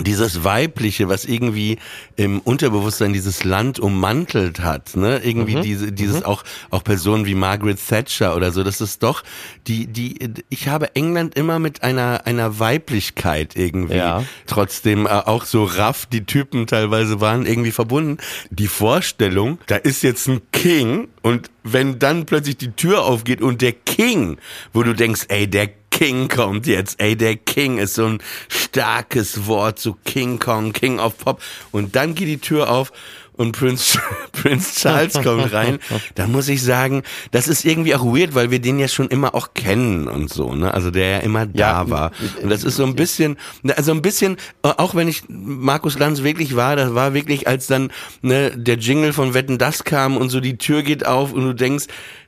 dieses 0.02 0.44
Weibliche, 0.44 1.08
was 1.08 1.24
irgendwie 1.24 1.78
im 2.18 2.42
Unterbewusstsein 2.42 3.14
dieses 3.14 3.46
Land 3.46 3.80
ummantelt 3.80 4.60
hat, 4.60 4.98
ne? 4.98 5.22
Irgendwie 5.24 5.56
mhm. 5.56 5.62
diese, 5.62 5.92
dieses 5.94 6.20
mhm. 6.20 6.26
auch, 6.26 6.44
auch 6.70 6.84
Personen 6.84 7.26
wie 7.26 7.36
Margaret 7.36 7.80
Thatcher 7.88 8.36
oder 8.36 8.52
so, 8.52 8.64
das 8.64 8.82
ist 8.82 9.04
doch 9.04 9.24
die, 9.68 9.88
die, 9.88 10.34
ich 10.50 10.68
habe 10.68 10.96
England 10.96 11.36
immer 11.36 11.60
mit 11.60 11.82
einer, 11.84 12.24
einer 12.26 12.60
Weiblichkeit 12.60 13.56
irgendwie 13.56 13.96
ja. 13.96 14.24
trotzdem 14.48 15.06
äh, 15.06 15.10
auch 15.10 15.46
so 15.46 15.64
raff 15.64 16.06
die 16.06 16.26
Typen 16.26 16.68
teilweise 16.68 17.22
waren 17.22 17.46
irgendwie 17.46 17.72
verbunden. 17.72 18.18
Die 18.50 18.68
Vorstellung, 18.68 19.60
da 19.68 19.78
ist 19.78 20.04
jetzt 20.04 20.28
ein 20.28 20.42
King 20.52 21.08
und 21.22 21.50
wenn 21.64 22.00
dann 22.00 22.26
plötzlich 22.26 22.58
die 22.58 22.72
Tür 22.72 23.06
aufgeht 23.06 23.42
und 23.42 23.62
der 23.62 23.72
King, 23.72 24.38
wo 24.74 24.84
du 24.84 24.94
denkst, 24.94 25.26
ey, 25.30 25.48
der 25.48 25.70
King 25.96 26.28
kommt 26.28 26.68
jetzt. 26.68 27.00
Ey, 27.00 27.16
der 27.16 27.38
King 27.38 27.78
ist 27.78 27.94
so 27.94 28.06
ein 28.06 28.20
starkes 28.50 29.48
Wort, 29.48 29.80
so 29.80 29.96
King 30.04 30.40
Kong, 30.40 30.74
King 30.74 31.00
of 31.00 31.18
Pop. 31.18 31.42
Und 31.72 31.96
dann 31.96 32.16
geht 32.16 32.28
die 32.28 32.38
Tür 32.38 32.70
auf 32.70 32.92
und 33.32 33.54
Prince, 33.54 33.98
Prince 34.34 34.76
Charles 34.76 35.14
kommt 35.14 35.54
rein, 35.54 35.80
da 36.16 36.28
muss 36.28 36.50
ich 36.50 36.62
sagen, 36.62 37.04
das 37.32 37.48
ist 37.48 37.64
irgendwie 37.64 37.96
auch 37.96 38.04
weird, 38.04 38.36
weil 38.36 38.52
wir 38.52 38.60
den 38.60 38.78
ja 38.78 38.90
schon 38.90 39.08
immer 39.08 39.36
auch 39.36 39.54
kennen 39.54 40.10
und 40.10 40.32
so, 40.32 40.54
ne? 40.54 40.74
Also 40.74 40.92
der 40.92 41.10
ja 41.10 41.18
immer 41.20 41.46
da 41.46 41.84
ja, 41.84 41.90
war. 41.90 42.12
Und 42.42 42.50
das 42.50 42.66
ist 42.66 42.76
so 42.76 42.86
ein 42.86 42.96
bisschen, 42.96 43.38
also 43.76 43.92
ein 43.92 44.02
bisschen, 44.02 44.36
auch 44.64 44.96
wenn 44.96 45.08
ich 45.08 45.24
Markus 45.30 45.98
Lanz 45.98 46.24
wirklich 46.24 46.58
war, 46.58 46.76
das 46.76 46.94
war 46.94 47.14
wirklich, 47.14 47.48
als 47.48 47.68
dann 47.68 47.90
ne, 48.22 48.52
der 48.52 48.78
Jingle 48.78 49.14
von 49.14 49.34
Wetten 49.34 49.58
das 49.58 49.86
kam 49.86 50.18
und 50.18 50.30
so 50.30 50.42
die 50.42 50.58
Tür 50.58 50.84
geht 50.84 51.06
auf 51.06 51.32
und 51.32 51.44
du 51.46 51.54
denkst, 51.54 51.86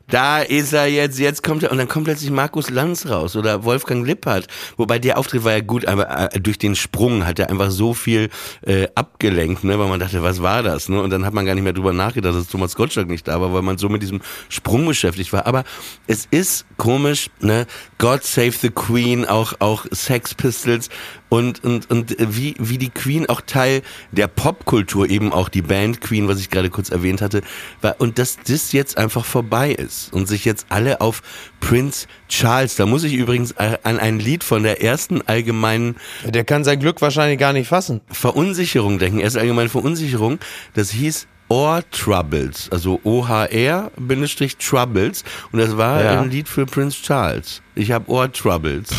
da 0.10 0.42
ist 0.42 0.74
er 0.74 0.88
jetzt, 0.88 1.20
jetzt 1.20 1.44
kommt 1.44 1.64
er 1.64 1.72
und 1.72 1.78
dann 1.78 1.88
kommt 1.88 2.06
plötzlich 2.06 2.32
Markus 2.32 2.70
Lanz 2.70 3.08
raus 3.08 3.36
oder 3.36 3.64
Wolfgang 3.64 4.06
Lippert. 4.06 4.48
Wobei 4.78 5.00
der 5.00 5.18
Auftritt 5.18 5.44
war 5.44 5.52
ja 5.52 5.60
gut, 5.60 5.86
aber 5.86 6.34
äh, 6.34 6.40
durch 6.40 6.58
den 6.58 6.76
Sprung 6.76 7.26
hat 7.26 7.40
er 7.40 7.50
einfach 7.50 7.72
so 7.72 7.94
viel 7.94 8.30
äh, 8.66 8.88
abgelenkt, 8.96 9.64
ne, 9.64 9.78
weil 9.78 9.88
man 9.88 10.00
dachte, 10.00 10.24
was 10.24 10.42
war 10.42 10.64
das? 10.64 10.88
Ne? 10.88 11.02
Und 11.02 11.10
dann 11.10 11.26
hat 11.26 11.34
man 11.34 11.46
gar 11.46 11.56
nicht 11.56 11.64
mehr 11.64 11.74
drüber 11.74 11.94
nachgedacht, 11.94 12.36
dass 12.36 12.48
Thomas 12.48 12.76
Gottschalk 12.76 13.10
nicht 13.10 13.28
da 13.28 13.42
war, 13.42 13.54
weil 13.54 13.62
man 13.62 13.78
so 13.78 13.90
mit 13.90 14.02
diesem 14.02 14.22
Sprung 14.50 14.86
beschäftigt 14.86 15.34
war. 15.34 15.46
Aber 15.46 15.64
es 16.08 16.26
ist 16.32 16.66
komisch, 16.78 17.30
ne? 17.40 17.66
God 17.98 18.24
Save 18.24 18.52
the 18.52 18.70
Queen, 18.70 19.26
auch 19.26 19.56
auch 19.60 19.86
Sex 19.92 20.34
Pistols 20.34 20.90
und 21.30 21.64
und 21.64 21.90
und 21.90 22.16
wie 22.20 22.56
wie 22.58 22.78
die 22.78 22.90
Queen 22.90 23.28
auch 23.28 23.42
Teil 23.42 23.82
der 24.12 24.28
Popkultur 24.28 25.10
eben 25.10 25.34
auch 25.34 25.50
die 25.50 25.62
Band 25.62 26.02
Queen, 26.02 26.28
was 26.28 26.40
ich 26.40 26.50
gerade 26.50 26.70
kurz 26.70 26.90
erwähnt 26.90 27.22
hatte, 27.22 27.42
war 27.82 27.96
und 28.00 28.18
dass 28.18 28.38
das 28.48 28.72
jetzt 28.72 28.98
einfach 28.98 29.26
vorbei 29.26 29.72
ist 29.72 30.14
und 30.14 30.28
sich 30.28 30.46
jetzt 30.46 30.68
alle 30.70 31.02
auf 31.02 31.22
Prince 31.60 32.08
Charles, 32.30 32.76
da 32.76 32.86
muss 32.86 33.04
ich 33.04 33.14
übrigens 33.14 33.56
an 33.58 34.00
ein 34.00 34.20
Lied 34.20 34.44
von 34.44 34.64
der 34.64 34.82
ersten 34.82 35.22
allgemeinen 35.24 35.96
Der 36.26 36.44
kann 36.44 36.64
sein 36.64 36.80
Glück 36.80 37.02
wahrscheinlich 37.02 37.40
gar 37.40 37.54
nicht 37.54 37.68
fassen. 37.68 38.02
Verunsicherung 38.10 39.00
denken, 39.00 39.20
erste 39.20 39.40
allgemeine 39.40 39.70
Verunsicherung, 39.70 40.40
das 40.74 40.92
hieß 40.92 41.28
Or 41.50 41.82
Troubles, 41.92 42.70
also 42.72 43.00
OHR-Troubles 43.04 45.24
und 45.52 45.60
das 45.60 45.78
war 45.78 46.04
ja. 46.04 46.22
ein 46.22 46.30
Lied 46.30 46.50
für 46.50 46.66
Prince 46.66 47.02
Charles. 47.02 47.62
Ich 47.74 47.92
habe 47.92 48.12
Ohr 48.12 48.30
Troubles. 48.32 48.90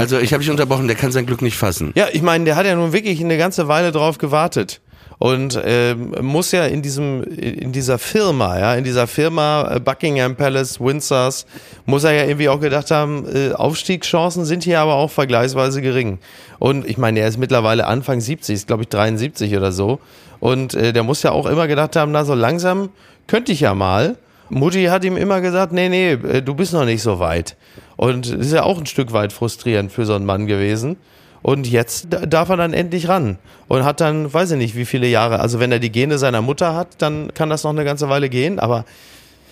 Also 0.00 0.18
ich 0.18 0.32
habe 0.32 0.42
dich 0.42 0.50
unterbrochen, 0.50 0.86
der 0.86 0.96
kann 0.96 1.12
sein 1.12 1.26
Glück 1.26 1.42
nicht 1.42 1.56
fassen. 1.56 1.92
Ja, 1.94 2.08
ich 2.12 2.22
meine, 2.22 2.44
der 2.44 2.56
hat 2.56 2.66
ja 2.66 2.74
nun 2.74 2.92
wirklich 2.92 3.20
eine 3.20 3.38
ganze 3.38 3.68
Weile 3.68 3.92
drauf 3.92 4.18
gewartet 4.18 4.80
und 5.20 5.54
äh, 5.54 5.94
muss 5.94 6.50
ja 6.50 6.64
in 6.64 6.80
diesem 6.80 7.22
in 7.22 7.72
dieser 7.72 7.98
Firma, 7.98 8.58
ja, 8.58 8.74
in 8.74 8.84
dieser 8.84 9.06
Firma 9.06 9.70
äh, 9.74 9.78
Buckingham 9.78 10.34
Palace, 10.34 10.80
Windsors, 10.80 11.44
muss 11.84 12.04
er 12.04 12.12
ja 12.12 12.24
irgendwie 12.24 12.48
auch 12.48 12.58
gedacht 12.58 12.90
haben, 12.90 13.26
äh, 13.26 13.52
Aufstiegschancen 13.52 14.46
sind 14.46 14.64
hier 14.64 14.80
aber 14.80 14.94
auch 14.94 15.10
vergleichsweise 15.10 15.82
gering. 15.82 16.20
Und 16.58 16.88
ich 16.88 16.96
meine, 16.96 17.20
er 17.20 17.28
ist 17.28 17.36
mittlerweile 17.36 17.86
Anfang 17.86 18.22
70, 18.22 18.54
ist 18.54 18.66
glaube 18.66 18.84
ich 18.84 18.88
73 18.88 19.54
oder 19.54 19.72
so. 19.72 20.00
Und 20.40 20.72
äh, 20.72 20.94
der 20.94 21.02
muss 21.02 21.22
ja 21.22 21.32
auch 21.32 21.44
immer 21.44 21.68
gedacht 21.68 21.96
haben, 21.96 22.12
na 22.12 22.24
so 22.24 22.34
langsam 22.34 22.88
könnte 23.26 23.52
ich 23.52 23.60
ja 23.60 23.74
mal. 23.74 24.16
Mutti 24.48 24.84
hat 24.84 25.04
ihm 25.04 25.18
immer 25.18 25.42
gesagt, 25.42 25.72
nee, 25.72 25.90
nee, 25.90 26.12
äh, 26.12 26.42
du 26.42 26.54
bist 26.54 26.72
noch 26.72 26.86
nicht 26.86 27.02
so 27.02 27.18
weit. 27.18 27.56
Und 28.00 28.30
das 28.30 28.46
ist 28.46 28.52
ja 28.54 28.62
auch 28.62 28.78
ein 28.78 28.86
Stück 28.86 29.12
weit 29.12 29.30
frustrierend 29.30 29.92
für 29.92 30.06
so 30.06 30.14
einen 30.14 30.24
Mann 30.24 30.46
gewesen. 30.46 30.96
Und 31.42 31.66
jetzt 31.66 32.06
darf 32.08 32.48
er 32.48 32.56
dann 32.56 32.72
endlich 32.72 33.08
ran 33.08 33.36
und 33.68 33.84
hat 33.84 34.00
dann, 34.00 34.32
weiß 34.32 34.52
ich 34.52 34.56
nicht, 34.56 34.74
wie 34.74 34.86
viele 34.86 35.06
Jahre. 35.06 35.40
Also 35.40 35.60
wenn 35.60 35.70
er 35.70 35.80
die 35.80 35.92
Gene 35.92 36.16
seiner 36.16 36.40
Mutter 36.40 36.74
hat, 36.74 37.02
dann 37.02 37.34
kann 37.34 37.50
das 37.50 37.62
noch 37.62 37.72
eine 37.72 37.84
ganze 37.84 38.08
Weile 38.08 38.30
gehen. 38.30 38.58
Aber 38.58 38.86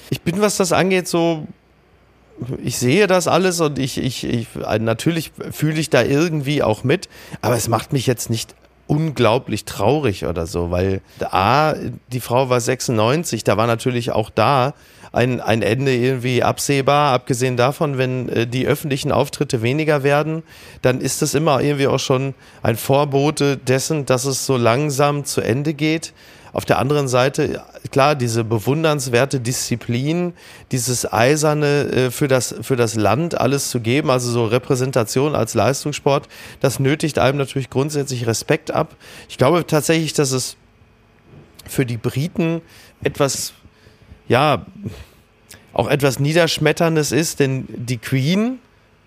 ich 0.09 0.23
bin, 0.23 0.41
was 0.41 0.57
das 0.57 0.73
angeht, 0.73 1.09
so, 1.09 1.47
ich 2.65 2.79
sehe 2.79 3.07
das 3.07 3.29
alles 3.29 3.61
und 3.61 3.79
ich, 3.79 3.99
ich, 3.99 4.25
ich 4.25 4.49
natürlich 4.81 5.31
fühle 5.51 5.79
ich 5.79 5.91
da 5.91 6.03
irgendwie 6.03 6.63
auch 6.63 6.85
mit. 6.85 7.11
Aber 7.43 7.55
es 7.55 7.69
macht 7.69 7.93
mich 7.93 8.07
jetzt 8.07 8.31
nicht 8.31 8.55
unglaublich 8.87 9.67
traurig 9.67 10.25
oder 10.25 10.47
so, 10.47 10.71
weil 10.71 11.03
A, 11.21 11.75
die 12.11 12.21
Frau 12.21 12.49
war 12.49 12.63
96, 12.63 13.45
da 13.45 13.59
war 13.59 13.67
natürlich 13.67 14.11
auch 14.11 14.31
da 14.31 14.73
ein, 15.13 15.41
ein 15.41 15.63
Ende 15.63 15.95
irgendwie 15.95 16.43
absehbar. 16.43 17.13
Abgesehen 17.13 17.57
davon, 17.57 17.99
wenn 17.99 18.29
äh, 18.29 18.47
die 18.47 18.67
öffentlichen 18.67 19.13
Auftritte 19.13 19.63
weniger 19.63 20.03
werden, 20.03 20.43
dann 20.83 21.01
ist 21.01 21.23
das 21.23 21.35
immer 21.35 21.61
irgendwie 21.61 21.87
auch 21.87 22.01
schon 22.01 22.35
ein 22.63 22.77
Vorbote 22.77 23.57
dessen, 23.57 24.07
dass 24.07 24.25
es 24.25 24.47
so 24.47 24.57
langsam 24.57 25.25
zu 25.25 25.41
Ende 25.41 25.75
geht. 25.75 26.13
Auf 26.53 26.65
der 26.65 26.79
anderen 26.79 27.09
Seite, 27.09 27.63
klar, 27.91 28.15
diese 28.15 28.43
bewundernswerte 28.43 29.39
Disziplin, 29.39 30.33
dieses 30.73 31.11
Eiserne 31.13 31.83
äh, 31.91 32.11
für, 32.11 32.27
das, 32.27 32.55
für 32.63 32.77
das 32.77 32.95
Land 32.95 33.39
alles 33.39 33.71
zu 33.71 33.81
geben, 33.81 34.11
also 34.11 34.31
so 34.31 34.45
Repräsentation 34.47 35.35
als 35.35 35.55
Leistungssport, 35.55 36.29
das 36.61 36.81
nötigt 36.81 37.19
einem 37.19 37.39
natürlich 37.39 37.71
grundsätzlich 37.71 38.27
Respekt 38.27 38.71
ab. 38.71 38.97
Ich 39.29 39.39
glaube 39.39 39.67
tatsächlich, 39.67 40.15
dass 40.15 40.33
es 40.33 40.57
für 41.67 41.85
die 41.85 41.99
Briten 41.99 42.63
etwas 43.03 43.53
ja, 44.29 44.65
auch 45.73 45.89
etwas 45.89 46.19
Niederschmetterndes 46.19 47.13
ist, 47.13 47.41
denn 47.41 47.67
die 47.69 47.99
Queen 47.99 48.59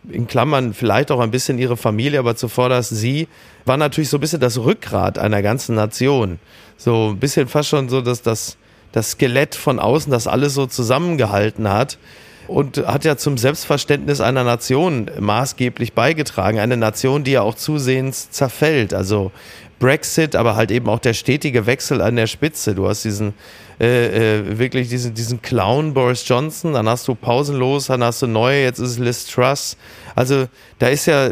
in 0.10 0.27
Klammern 0.27 0.73
vielleicht 0.73 1.12
auch 1.12 1.19
ein 1.19 1.31
bisschen 1.31 1.60
ihre 1.60 1.77
Familie, 1.77 2.19
aber 2.19 2.36
zuvorderst 2.36 2.89
sie, 2.89 3.27
war 3.65 3.77
natürlich 3.77 4.10
so 4.10 4.17
ein 4.17 4.21
bisschen 4.21 4.39
das 4.39 4.57
Rückgrat 4.57 5.19
einer 5.19 5.41
ganzen 5.41 5.75
Nation. 5.75 6.39
So 6.77 7.10
ein 7.12 7.19
bisschen 7.19 7.47
fast 7.47 7.69
schon 7.69 7.89
so, 7.89 8.01
dass 8.01 8.21
das, 8.21 8.57
das 8.91 9.12
Skelett 9.12 9.53
von 9.53 9.79
außen, 9.79 10.12
das 10.12 10.27
alles 10.27 10.55
so 10.55 10.65
zusammengehalten 10.65 11.69
hat 11.69 11.99
und 12.47 12.77
hat 12.77 13.05
ja 13.05 13.15
zum 13.17 13.38
Selbstverständnis 13.38 14.19
einer 14.19 14.43
Nation 14.43 15.10
maßgeblich 15.19 15.93
beigetragen. 15.93 16.60
Eine 16.60 16.77
Nation, 16.77 17.23
die 17.23 17.31
ja 17.31 17.41
auch 17.41 17.55
zusehends 17.55 18.31
zerfällt. 18.31 18.93
Also 18.93 19.31
Brexit, 19.81 20.37
aber 20.37 20.55
halt 20.55 20.71
eben 20.71 20.87
auch 20.87 20.99
der 20.99 21.13
stetige 21.13 21.65
Wechsel 21.65 22.01
an 22.01 22.15
der 22.15 22.27
Spitze. 22.27 22.73
Du 22.73 22.87
hast 22.87 23.03
diesen 23.03 23.33
äh, 23.81 24.37
äh, 24.37 24.59
wirklich 24.59 24.89
diesen, 24.89 25.15
diesen 25.15 25.41
Clown 25.41 25.95
Boris 25.95 26.23
Johnson, 26.25 26.73
dann 26.73 26.87
hast 26.87 27.07
du 27.07 27.15
pausenlos, 27.15 27.87
dann 27.87 28.03
hast 28.03 28.21
du 28.21 28.27
neue, 28.27 28.61
jetzt 28.61 28.77
ist 28.77 28.91
es 28.91 28.97
Liz 28.99 29.25
Truss. 29.25 29.75
Also 30.15 30.47
da 30.77 30.87
ist 30.87 31.07
ja 31.07 31.31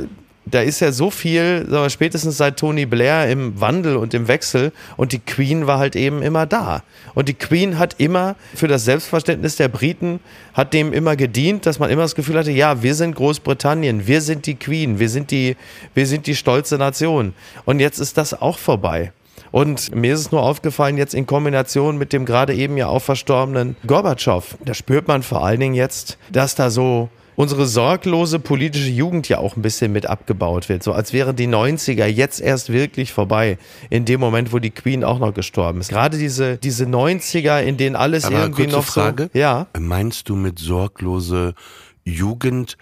da 0.51 0.61
ist 0.61 0.79
ja 0.79 0.91
so 0.91 1.11
viel, 1.11 1.65
sagen 1.69 1.89
spätestens 1.89 2.37
seit 2.37 2.57
Tony 2.57 2.85
Blair 2.85 3.29
im 3.29 3.59
Wandel 3.59 3.95
und 3.97 4.13
im 4.13 4.27
Wechsel 4.27 4.71
und 4.97 5.11
die 5.11 5.19
Queen 5.19 5.67
war 5.67 5.79
halt 5.79 5.95
eben 5.95 6.21
immer 6.21 6.45
da. 6.45 6.83
Und 7.15 7.29
die 7.29 7.33
Queen 7.33 7.77
hat 7.77 7.95
immer 7.97 8.35
für 8.55 8.67
das 8.67 8.85
Selbstverständnis 8.85 9.55
der 9.55 9.67
Briten, 9.67 10.19
hat 10.53 10.73
dem 10.73 10.93
immer 10.93 11.15
gedient, 11.15 11.65
dass 11.65 11.79
man 11.79 11.89
immer 11.89 12.03
das 12.03 12.15
Gefühl 12.15 12.37
hatte, 12.37 12.51
ja, 12.51 12.81
wir 12.83 12.95
sind 12.95 13.15
Großbritannien, 13.15 14.07
wir 14.07 14.21
sind 14.21 14.45
die 14.45 14.55
Queen, 14.55 14.99
wir 14.99 15.09
sind 15.09 15.31
die, 15.31 15.55
wir 15.93 16.07
sind 16.07 16.27
die 16.27 16.35
stolze 16.35 16.77
Nation. 16.77 17.33
Und 17.65 17.79
jetzt 17.79 17.99
ist 17.99 18.17
das 18.17 18.39
auch 18.39 18.57
vorbei. 18.57 19.11
Und 19.51 19.95
mir 19.95 20.13
ist 20.13 20.19
es 20.19 20.31
nur 20.31 20.43
aufgefallen, 20.43 20.97
jetzt 20.97 21.15
in 21.15 21.25
Kombination 21.25 21.97
mit 21.97 22.13
dem 22.13 22.25
gerade 22.25 22.53
eben 22.53 22.77
ja 22.77 22.87
auch 22.87 23.01
verstorbenen 23.01 23.75
Gorbatschow, 23.87 24.57
da 24.63 24.73
spürt 24.73 25.07
man 25.07 25.23
vor 25.23 25.43
allen 25.43 25.59
Dingen 25.59 25.73
jetzt, 25.73 26.17
dass 26.31 26.55
da 26.55 26.69
so 26.69 27.09
unsere 27.39 27.67
sorglose 27.67 28.37
politische 28.37 28.89
Jugend 28.89 29.29
ja 29.29 29.37
auch 29.37 29.55
ein 29.55 29.61
bisschen 29.61 29.93
mit 29.93 30.07
abgebaut 30.07 30.67
wird. 30.67 30.83
So 30.83 30.91
als 30.91 31.13
wären 31.13 31.37
die 31.37 31.47
90er 31.47 32.05
jetzt 32.05 32.41
erst 32.41 32.69
wirklich 32.69 33.13
vorbei, 33.13 33.57
in 33.89 34.03
dem 34.03 34.19
Moment, 34.19 34.51
wo 34.51 34.59
die 34.59 34.71
Queen 34.71 35.05
auch 35.05 35.19
noch 35.19 35.33
gestorben 35.33 35.79
ist. 35.79 35.87
Gerade 35.87 36.17
diese, 36.17 36.57
diese 36.57 36.83
90er, 36.83 37.61
in 37.61 37.77
denen 37.77 37.95
alles 37.95 38.25
Aber 38.25 38.41
irgendwie 38.41 38.67
noch 38.67 38.83
Frage, 38.83 39.29
so. 39.31 39.39
Ja. 39.39 39.67
Meinst 39.79 40.27
du 40.27 40.35
mit 40.35 40.59
sorglose 40.59 41.53
Jugend 42.03 42.75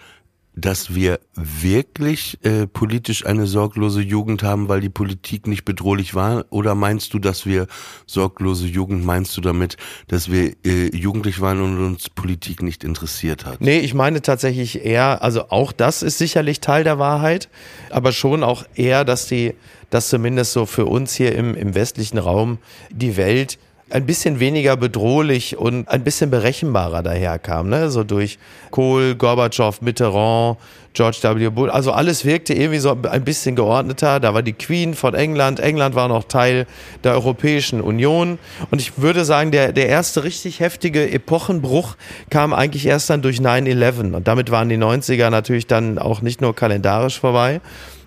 dass 0.60 0.94
wir 0.94 1.20
wirklich 1.34 2.38
äh, 2.42 2.66
politisch 2.66 3.24
eine 3.24 3.46
sorglose 3.46 4.00
Jugend 4.00 4.42
haben, 4.42 4.68
weil 4.68 4.80
die 4.80 4.88
Politik 4.88 5.46
nicht 5.46 5.64
bedrohlich 5.64 6.14
war? 6.14 6.46
Oder 6.50 6.74
meinst 6.74 7.14
du, 7.14 7.18
dass 7.18 7.46
wir 7.46 7.66
sorglose 8.06 8.66
Jugend, 8.66 9.04
meinst 9.04 9.36
du 9.36 9.40
damit, 9.40 9.76
dass 10.08 10.30
wir 10.30 10.54
äh, 10.64 10.94
jugendlich 10.94 11.40
waren 11.40 11.60
und 11.60 11.84
uns 11.84 12.10
Politik 12.10 12.62
nicht 12.62 12.84
interessiert 12.84 13.44
hat? 13.44 13.60
Nee, 13.60 13.78
ich 13.78 13.94
meine 13.94 14.20
tatsächlich 14.22 14.84
eher, 14.84 15.22
also 15.22 15.50
auch 15.50 15.72
das 15.72 16.02
ist 16.02 16.18
sicherlich 16.18 16.60
Teil 16.60 16.84
der 16.84 16.98
Wahrheit, 16.98 17.48
aber 17.90 18.12
schon 18.12 18.42
auch 18.42 18.64
eher, 18.74 19.04
dass 19.04 19.28
die, 19.28 19.54
dass 19.90 20.08
zumindest 20.08 20.52
so 20.52 20.66
für 20.66 20.86
uns 20.86 21.14
hier 21.14 21.34
im, 21.34 21.54
im 21.54 21.74
westlichen 21.74 22.18
Raum 22.18 22.58
die 22.90 23.16
Welt 23.16 23.58
ein 23.90 24.06
bisschen 24.06 24.40
weniger 24.40 24.76
bedrohlich 24.76 25.56
und 25.56 25.88
ein 25.88 26.04
bisschen 26.04 26.30
berechenbarer 26.30 27.02
daherkam. 27.02 27.68
Ne? 27.68 27.90
So 27.90 28.04
durch 28.04 28.38
Kohl, 28.70 29.14
Gorbatschow, 29.14 29.80
Mitterrand, 29.80 30.58
George 30.92 31.18
W. 31.22 31.48
Bush. 31.50 31.70
Also 31.70 31.92
alles 31.92 32.24
wirkte 32.24 32.54
irgendwie 32.54 32.80
so 32.80 32.96
ein 33.02 33.24
bisschen 33.24 33.56
geordneter. 33.56 34.20
Da 34.20 34.34
war 34.34 34.42
die 34.42 34.52
Queen 34.52 34.94
von 34.94 35.14
England. 35.14 35.60
England 35.60 35.94
war 35.94 36.08
noch 36.08 36.24
Teil 36.24 36.66
der 37.04 37.12
Europäischen 37.12 37.80
Union. 37.80 38.38
Und 38.70 38.80
ich 38.80 38.98
würde 38.98 39.24
sagen, 39.24 39.52
der, 39.52 39.72
der 39.72 39.88
erste 39.88 40.24
richtig 40.24 40.60
heftige 40.60 41.10
Epochenbruch 41.10 41.96
kam 42.30 42.52
eigentlich 42.52 42.86
erst 42.86 43.10
dann 43.10 43.22
durch 43.22 43.38
9-11. 43.38 44.14
Und 44.14 44.28
damit 44.28 44.50
waren 44.50 44.68
die 44.68 44.76
90er 44.76 45.30
natürlich 45.30 45.66
dann 45.66 45.98
auch 45.98 46.20
nicht 46.20 46.40
nur 46.40 46.54
kalendarisch 46.54 47.20
vorbei. 47.20 47.60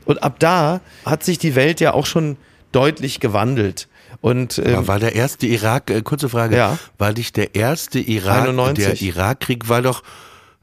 Und 0.06 0.24
ab 0.24 0.36
da 0.40 0.82
hat 1.06 1.24
sich 1.24 1.38
die 1.38 1.56
Welt 1.56 1.80
ja 1.80 1.94
auch 1.94 2.06
schon 2.06 2.38
deutlich 2.72 3.20
gewandelt. 3.20 3.88
Und, 4.22 4.62
ähm, 4.64 4.88
war 4.88 5.00
der 5.00 5.16
erste 5.16 5.48
Irak, 5.48 5.90
äh, 5.90 6.02
kurze 6.02 6.30
Frage, 6.30 6.56
ja. 6.56 6.78
war 6.98 7.12
nicht 7.12 7.36
der 7.38 7.56
erste 7.56 8.00
Irak, 8.00 8.48
91. 8.48 8.86
der 8.86 9.02
Irakkrieg 9.02 9.68
war 9.68 9.82
doch 9.82 10.04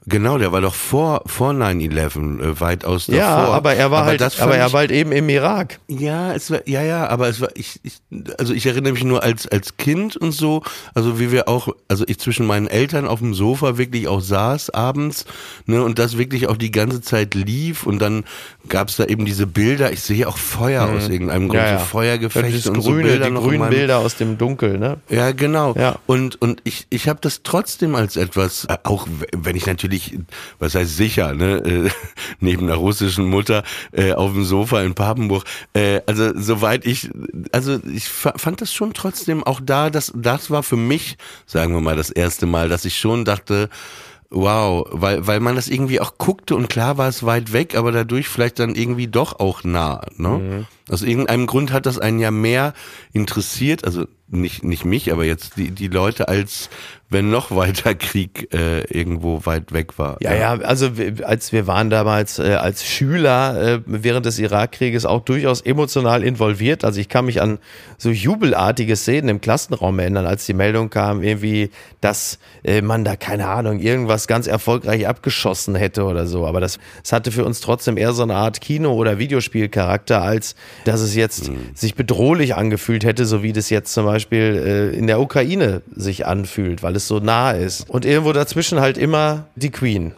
Genau, 0.09 0.39
der 0.39 0.53
war 0.53 0.63
doch 0.63 0.75
vor, 0.75 1.23
vor 1.27 1.51
9-11, 1.53 2.41
äh, 2.41 2.61
weitaus 2.61 3.07
davor. 3.07 3.19
Ja, 3.19 3.37
aber 3.49 3.75
er 3.75 3.91
war 3.91 4.03
aber 4.03 4.07
halt, 4.07 4.41
aber 4.41 4.57
er 4.57 4.73
war 4.73 4.81
halt 4.81 4.91
eben 4.91 5.13
im 5.13 5.29
Irak. 5.29 5.81
Ja, 5.87 6.33
es 6.33 6.51
war, 6.51 6.67
ja, 6.67 6.83
ja, 6.83 7.09
aber 7.09 7.29
es 7.29 7.43
war, 7.43 7.51
ich, 7.55 7.79
ich, 7.83 8.01
also 8.39 8.55
ich 8.55 8.65
erinnere 8.65 8.95
mich 8.95 9.05
nur 9.05 9.23
als, 9.23 9.47
als 9.47 9.77
Kind 9.77 10.17
und 10.17 10.33
so, 10.33 10.63
also 10.95 11.21
wie 11.21 11.31
wir 11.31 11.47
auch, 11.47 11.69
also 11.89 12.05
ich 12.07 12.19
zwischen 12.19 12.47
meinen 12.47 12.69
Eltern 12.69 13.07
auf 13.07 13.19
dem 13.19 13.35
Sofa 13.35 13.77
wirklich 13.77 14.09
auch 14.09 14.21
saß 14.21 14.71
abends, 14.71 15.27
ne, 15.67 15.83
und 15.83 15.99
das 15.99 16.17
wirklich 16.17 16.49
auch 16.49 16.57
die 16.57 16.71
ganze 16.71 17.03
Zeit 17.03 17.35
lief 17.35 17.87
und 17.87 17.99
dann 17.99 18.25
gab 18.69 18.89
es 18.89 18.97
da 18.97 19.05
eben 19.05 19.25
diese 19.25 19.47
Bilder, 19.47 19.93
ich 19.93 20.01
sehe 20.01 20.27
auch 20.27 20.39
Feuer 20.39 20.87
mhm. 20.87 20.97
aus 20.97 21.09
irgendeinem 21.09 21.49
Grund, 21.49 21.61
ja, 21.61 21.73
ja. 21.73 21.79
so 21.79 21.85
Feuergefechte 21.85 22.71
und 22.71 22.81
grüne, 22.81 22.83
so 22.83 22.93
Bilder. 22.93 23.27
Die 23.27 23.35
grünen 23.35 23.59
meinem, 23.59 23.71
Bilder 23.71 23.99
aus 23.99 24.17
dem 24.17 24.39
Dunkel, 24.39 24.79
ne? 24.79 24.99
Ja, 25.09 25.33
genau. 25.33 25.75
Ja. 25.77 25.99
Und, 26.07 26.41
und 26.41 26.61
ich, 26.65 26.87
ich 26.91 27.09
habe 27.09 27.19
das 27.21 27.43
trotzdem 27.43 27.95
als 27.95 28.17
etwas, 28.17 28.65
äh, 28.65 28.77
auch 28.85 29.07
wenn 29.33 29.57
ich 29.57 29.67
natürlich 29.67 29.99
ich, 29.99 30.19
was 30.59 30.75
heißt 30.75 30.97
sicher, 30.97 31.35
ne, 31.35 31.59
äh, 31.59 31.91
neben 32.41 32.65
einer 32.65 32.77
russischen 32.77 33.27
Mutter 33.27 33.63
äh, 33.93 34.13
auf 34.13 34.33
dem 34.33 34.45
Sofa 34.45 34.83
in 34.83 34.95
Papenburg. 34.95 35.45
Äh, 35.75 36.01
also 36.07 36.33
soweit 36.35 36.87
ich, 36.87 37.11
also 37.53 37.79
ich 37.93 38.09
fand 38.09 38.61
das 38.61 38.73
schon 38.73 38.95
trotzdem 38.95 39.45
auch 39.45 39.61
da, 39.63 39.91
das, 39.91 40.13
das 40.15 40.51
war 40.51 40.63
für 40.63 40.77
mich, 40.77 41.17
sagen 41.47 41.75
wir 41.75 41.81
mal, 41.81 41.97
das 41.97 42.11
erste 42.11 42.47
Mal, 42.47 42.69
dass 42.69 42.85
ich 42.85 42.99
schon 42.99 43.25
dachte, 43.25 43.69
Wow, 44.31 44.87
weil, 44.91 45.27
weil 45.27 45.41
man 45.41 45.57
das 45.57 45.69
irgendwie 45.69 46.01
auch 46.01 46.19
guckte 46.19 46.55
und 46.55 46.69
klar 46.69 46.99
war 46.99 47.09
es 47.09 47.25
weit 47.25 47.55
weg, 47.55 47.75
aber 47.75 47.93
dadurch 47.93 48.29
vielleicht 48.29 48.59
dann 48.59 48.75
irgendwie 48.75 49.07
doch 49.07 49.41
auch 49.41 49.65
nah. 49.65 50.03
Ne? 50.17 50.29
Mhm. 50.29 50.67
Aus 50.93 51.03
irgendeinem 51.03 51.47
Grund 51.47 51.73
hat 51.73 51.87
das 51.87 51.99
einen 51.99 52.19
ja 52.19 52.31
mehr 52.31 52.75
interessiert, 53.13 53.85
also 53.85 54.07
nicht, 54.31 54.65
nicht 54.65 54.85
mich, 54.85 55.13
aber 55.13 55.25
jetzt 55.25 55.57
die, 55.57 55.71
die 55.71 55.89
Leute, 55.89 56.29
als 56.29 56.69
wenn 57.11 57.31
noch 57.31 57.51
weiter 57.51 57.95
Krieg 57.95 58.53
äh, 58.53 58.81
irgendwo 58.83 59.47
weit 59.47 59.73
weg 59.73 59.99
war. 59.99 60.19
Ja, 60.21 60.35
ja, 60.35 60.53
also 60.53 60.91
als 61.23 61.53
wir 61.53 61.67
waren 61.67 61.89
damals 61.89 62.39
äh, 62.39 62.55
als 62.55 62.85
Schüler 62.85 63.77
äh, 63.77 63.81
während 63.87 64.27
des 64.27 64.39
Irakkrieges 64.39 65.07
auch 65.07 65.21
durchaus 65.21 65.63
emotional 65.63 66.23
involviert. 66.23 66.85
Also 66.85 67.01
ich 67.01 67.09
kann 67.09 67.25
mich 67.25 67.41
an 67.41 67.59
so 67.97 68.11
jubelartige 68.11 68.95
Szenen 68.95 69.31
im 69.31 69.41
Klassenraum 69.41 69.99
erinnern, 69.99 70.27
als 70.27 70.45
die 70.45 70.53
Meldung 70.53 70.91
kam, 70.91 71.23
irgendwie, 71.23 71.71
dass 72.03 72.39
äh, 72.63 72.83
man 72.83 73.05
da, 73.05 73.17
keine 73.17 73.49
Ahnung, 73.49 73.81
irgendwas 73.81 74.27
ganz 74.27 74.47
erfolgreich 74.47 75.09
abgeschossen 75.09 75.77
hätte 75.77 76.05
oder 76.05 76.27
so. 76.27 76.47
Aber 76.47 76.61
das, 76.61 76.79
das 77.03 77.13
hatte 77.13 77.33
für 77.33 77.45
uns 77.47 77.61
trotzdem 77.61 77.97
eher 77.97 78.13
so 78.13 78.23
eine 78.23 78.35
Art 78.35 78.61
Kino- 78.61 78.93
oder 78.93 79.19
Videospielcharakter, 79.19 80.21
als 80.21 80.57
dass 80.85 81.01
es 81.01 81.15
jetzt 81.15 81.49
mhm. 81.49 81.71
sich 81.73 81.95
bedrohlich 81.95 82.55
angefühlt 82.55 83.03
hätte, 83.05 83.25
so 83.25 83.43
wie 83.43 83.55
das 83.55 83.71
jetzt 83.71 83.95
zum 83.95 84.05
Beispiel 84.05 84.18
äh, 84.31 84.91
in 84.91 85.07
der 85.07 85.21
Ukraine 85.21 85.83
sich 85.95 86.27
anfühlt, 86.27 86.83
weil 86.83 86.97
es 86.97 87.09
so 87.09 87.19
nah 87.19 87.53
ist. 87.53 87.89
Und 87.89 88.05
irgendwo 88.05 88.33
dazwischen 88.33 88.81
halt 88.81 88.99
immer 88.99 89.47
die 89.57 89.71
Queen. 89.71 90.13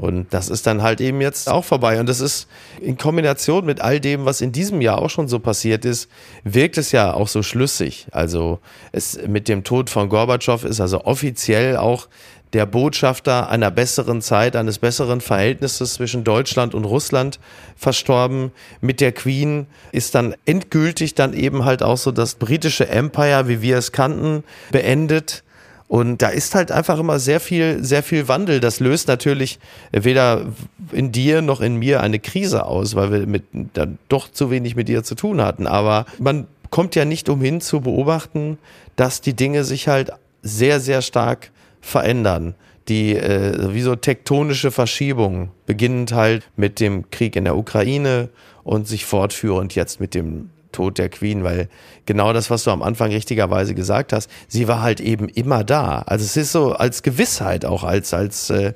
Und 0.00 0.32
das 0.32 0.48
ist 0.48 0.66
dann 0.66 0.80
halt 0.80 1.02
eben 1.02 1.20
jetzt 1.20 1.50
auch 1.50 1.62
vorbei. 1.62 2.00
Und 2.00 2.08
das 2.08 2.20
ist 2.20 2.48
in 2.80 2.96
Kombination 2.96 3.66
mit 3.66 3.82
all 3.82 4.00
dem, 4.00 4.24
was 4.24 4.40
in 4.40 4.50
diesem 4.50 4.80
Jahr 4.80 4.96
auch 4.96 5.10
schon 5.10 5.28
so 5.28 5.38
passiert 5.38 5.84
ist, 5.84 6.08
wirkt 6.42 6.78
es 6.78 6.90
ja 6.90 7.12
auch 7.12 7.28
so 7.28 7.42
schlüssig. 7.42 8.06
Also 8.10 8.60
es 8.92 9.18
mit 9.28 9.46
dem 9.46 9.62
Tod 9.62 9.90
von 9.90 10.08
Gorbatschow 10.08 10.64
ist 10.64 10.80
also 10.80 11.04
offiziell 11.04 11.76
auch 11.76 12.08
der 12.52 12.66
Botschafter 12.66 13.48
einer 13.48 13.70
besseren 13.70 14.22
Zeit, 14.22 14.56
eines 14.56 14.78
besseren 14.78 15.20
Verhältnisses 15.20 15.94
zwischen 15.94 16.24
Deutschland 16.24 16.74
und 16.74 16.84
Russland 16.84 17.38
verstorben. 17.76 18.50
Mit 18.80 19.00
der 19.00 19.12
Queen 19.12 19.66
ist 19.92 20.14
dann 20.14 20.34
endgültig 20.46 21.14
dann 21.14 21.32
eben 21.32 21.64
halt 21.64 21.82
auch 21.82 21.96
so 21.96 22.10
das 22.10 22.34
britische 22.34 22.88
Empire, 22.88 23.46
wie 23.48 23.62
wir 23.62 23.78
es 23.78 23.92
kannten, 23.92 24.42
beendet. 24.72 25.44
Und 25.86 26.22
da 26.22 26.28
ist 26.28 26.54
halt 26.54 26.70
einfach 26.70 26.98
immer 27.00 27.18
sehr 27.18 27.40
viel, 27.40 27.82
sehr 27.82 28.02
viel 28.02 28.28
Wandel. 28.28 28.60
Das 28.60 28.78
löst 28.78 29.08
natürlich 29.08 29.58
weder 29.90 30.46
in 30.92 31.10
dir 31.10 31.42
noch 31.42 31.60
in 31.60 31.76
mir 31.76 32.00
eine 32.00 32.20
Krise 32.20 32.64
aus, 32.64 32.94
weil 32.94 33.12
wir 33.12 33.26
mit, 33.26 33.44
dann 33.74 33.98
doch 34.08 34.30
zu 34.30 34.50
wenig 34.50 34.76
mit 34.76 34.88
dir 34.88 35.02
zu 35.02 35.14
tun 35.14 35.40
hatten. 35.40 35.66
Aber 35.66 36.06
man 36.18 36.46
kommt 36.70 36.94
ja 36.94 37.04
nicht 37.04 37.28
umhin 37.28 37.60
zu 37.60 37.80
beobachten, 37.80 38.58
dass 38.94 39.20
die 39.20 39.34
Dinge 39.34 39.64
sich 39.64 39.88
halt 39.88 40.12
sehr, 40.42 40.78
sehr 40.80 41.02
stark 41.02 41.50
verändern. 41.80 42.54
Die 42.88 43.14
äh, 43.14 43.72
wie 43.72 43.82
so 43.82 43.94
tektonische 43.94 44.70
Verschiebungen, 44.70 45.50
beginnend 45.66 46.12
halt 46.12 46.48
mit 46.56 46.80
dem 46.80 47.10
Krieg 47.10 47.36
in 47.36 47.44
der 47.44 47.56
Ukraine 47.56 48.30
und 48.64 48.88
sich 48.88 49.04
fortführend 49.04 49.74
jetzt 49.74 50.00
mit 50.00 50.14
dem 50.14 50.50
Tod 50.72 50.98
der 50.98 51.08
Queen, 51.08 51.44
weil 51.44 51.68
genau 52.06 52.32
das, 52.32 52.50
was 52.50 52.64
du 52.64 52.70
am 52.70 52.82
Anfang 52.82 53.10
richtigerweise 53.10 53.74
gesagt 53.74 54.12
hast, 54.12 54.30
sie 54.48 54.68
war 54.68 54.82
halt 54.82 55.00
eben 55.00 55.28
immer 55.28 55.64
da. 55.64 56.02
Also 56.06 56.24
es 56.24 56.36
ist 56.36 56.52
so 56.52 56.72
als 56.72 57.02
Gewissheit 57.02 57.64
auch, 57.64 57.84
als, 57.84 58.14
als, 58.14 58.50
äh, 58.50 58.72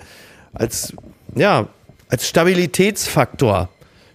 als, 0.52 0.92
ja, 1.34 1.68
als 2.08 2.28
Stabilitätsfaktor 2.28 3.68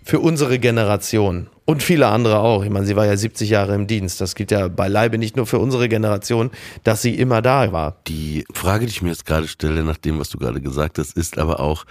für 0.04 0.19
unsere 0.19 0.60
Generation. 0.60 1.47
Und 1.69 1.84
viele 1.84 2.08
andere 2.08 2.39
auch. 2.39 2.63
Ich 2.63 2.71
meine, 2.71 2.88
sie 2.88 2.95
war 2.95 3.05
ja 3.05 3.15
70 3.15 3.47
Jahre 3.47 3.75
im 3.75 3.86
Dienst. 3.86 4.19
Das 4.21 4.34
gilt 4.34 4.49
ja 4.49 4.69
beileibe 4.69 5.19
nicht 5.19 5.36
nur 5.36 5.45
für 5.45 5.60
unsere 5.60 5.88
Generation, 5.88 6.49
dass 6.84 7.03
sie 7.03 7.13
immer 7.13 7.43
da 7.43 7.71
war. 7.71 7.97
Die 8.08 8.43
Frage, 8.51 8.88
die 8.88 8.91
ich 8.91 9.03
mir 9.03 9.10
jetzt 9.10 9.27
gerade 9.27 9.47
stelle, 9.47 9.84
nach 9.84 9.97
dem, 9.97 10.17
was 10.17 10.29
du 10.29 10.39
gerade 10.39 10.62
gesagt 10.62 10.97
hast, 10.97 11.15
ist 11.15 11.38
aber 11.38 11.60
auch, 11.60 11.86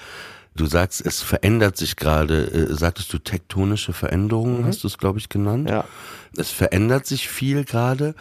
Du 0.57 0.67
sagst, 0.67 1.07
es 1.07 1.23
verändert 1.23 1.77
sich 1.77 1.95
gerade. 1.95 2.51
Äh, 2.51 2.75
sagtest 2.75 3.13
du 3.13 3.19
tektonische 3.19 3.93
Veränderungen, 3.93 4.63
mhm. 4.63 4.67
hast 4.67 4.83
du 4.83 4.89
es, 4.89 4.99
glaube 4.99 5.21
ich, 5.21 5.29
genannt? 5.29 5.71
Ja. 5.71 5.85
Es 6.37 6.51
verändert 6.51 7.07
sich 7.07 7.29
viel 7.29 7.65
gerade. 7.65 8.15